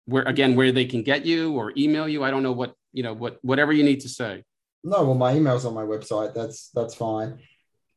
where 0.06 0.24
again 0.24 0.56
where 0.56 0.72
they 0.72 0.86
can 0.86 1.04
get 1.04 1.24
you 1.24 1.54
or 1.54 1.72
email 1.78 2.08
you? 2.10 2.24
I 2.24 2.32
don't 2.32 2.42
know 2.42 2.52
what, 2.52 2.74
you 2.94 3.04
know, 3.04 3.14
what 3.14 3.38
whatever 3.44 3.72
you 3.72 3.84
need 3.84 4.00
to 4.02 4.10
say. 4.10 4.44
No, 4.84 5.04
well, 5.04 5.14
my 5.14 5.36
email's 5.36 5.66
on 5.66 5.76
my 5.76 5.84
website. 5.84 6.34
That's 6.34 6.70
that's 6.74 6.96
fine. 6.96 7.40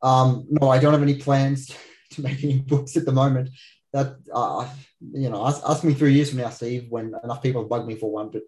Um, 0.02 0.46
no, 0.50 0.68
I 0.68 0.78
don't 0.78 0.92
have 0.92 1.02
any 1.02 1.16
plans 1.16 1.74
to 2.12 2.20
make 2.20 2.44
any 2.44 2.58
books 2.58 2.98
at 2.98 3.06
the 3.06 3.12
moment. 3.12 3.48
That 3.94 4.16
uh, 4.30 4.68
you 5.00 5.30
know, 5.30 5.46
ask, 5.46 5.62
ask 5.66 5.84
me 5.84 5.94
three 5.94 6.12
years 6.12 6.28
from 6.28 6.40
now, 6.40 6.50
Steve, 6.50 6.86
when 6.90 7.14
enough 7.24 7.42
people 7.42 7.64
bug 7.64 7.86
me 7.86 7.94
for 7.94 8.10
one. 8.10 8.28
But 8.28 8.42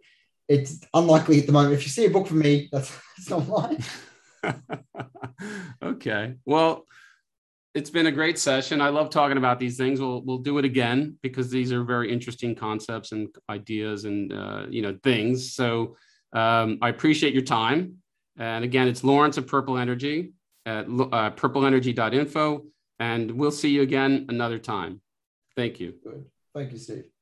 it's 0.48 0.80
unlikely 0.94 1.40
at 1.40 1.46
the 1.46 1.52
moment. 1.52 1.74
If 1.74 1.82
you 1.84 1.90
see 1.90 2.06
a 2.06 2.10
book 2.10 2.26
from 2.26 2.38
me, 2.38 2.68
that's, 2.70 2.96
that's 3.16 3.30
not 3.30 3.48
mine. 3.48 3.84
okay. 5.82 6.34
Well, 6.44 6.84
it's 7.74 7.90
been 7.90 8.06
a 8.06 8.12
great 8.12 8.38
session. 8.38 8.80
I 8.80 8.88
love 8.88 9.10
talking 9.10 9.36
about 9.36 9.58
these 9.58 9.76
things. 9.76 10.00
We'll 10.00 10.22
we'll 10.22 10.38
do 10.38 10.56
it 10.58 10.64
again 10.64 11.18
because 11.22 11.50
these 11.50 11.72
are 11.72 11.84
very 11.84 12.10
interesting 12.10 12.54
concepts 12.54 13.12
and 13.12 13.28
ideas 13.50 14.06
and 14.06 14.32
uh, 14.32 14.66
you 14.70 14.80
know 14.80 14.98
things. 15.02 15.52
So 15.52 15.96
um, 16.32 16.78
I 16.80 16.88
appreciate 16.88 17.34
your 17.34 17.42
time. 17.42 17.96
And 18.38 18.64
again, 18.64 18.88
it's 18.88 19.04
Lawrence 19.04 19.36
of 19.36 19.46
Purple 19.46 19.78
Energy 19.78 20.32
at 20.64 20.86
uh, 20.86 21.30
purpleenergy.info. 21.30 22.64
And 22.98 23.30
we'll 23.32 23.50
see 23.50 23.70
you 23.70 23.82
again 23.82 24.26
another 24.28 24.58
time. 24.58 25.00
Thank 25.54 25.80
you. 25.80 25.94
Good. 26.02 26.26
Thank 26.54 26.72
you, 26.72 26.78
Steve. 26.78 27.15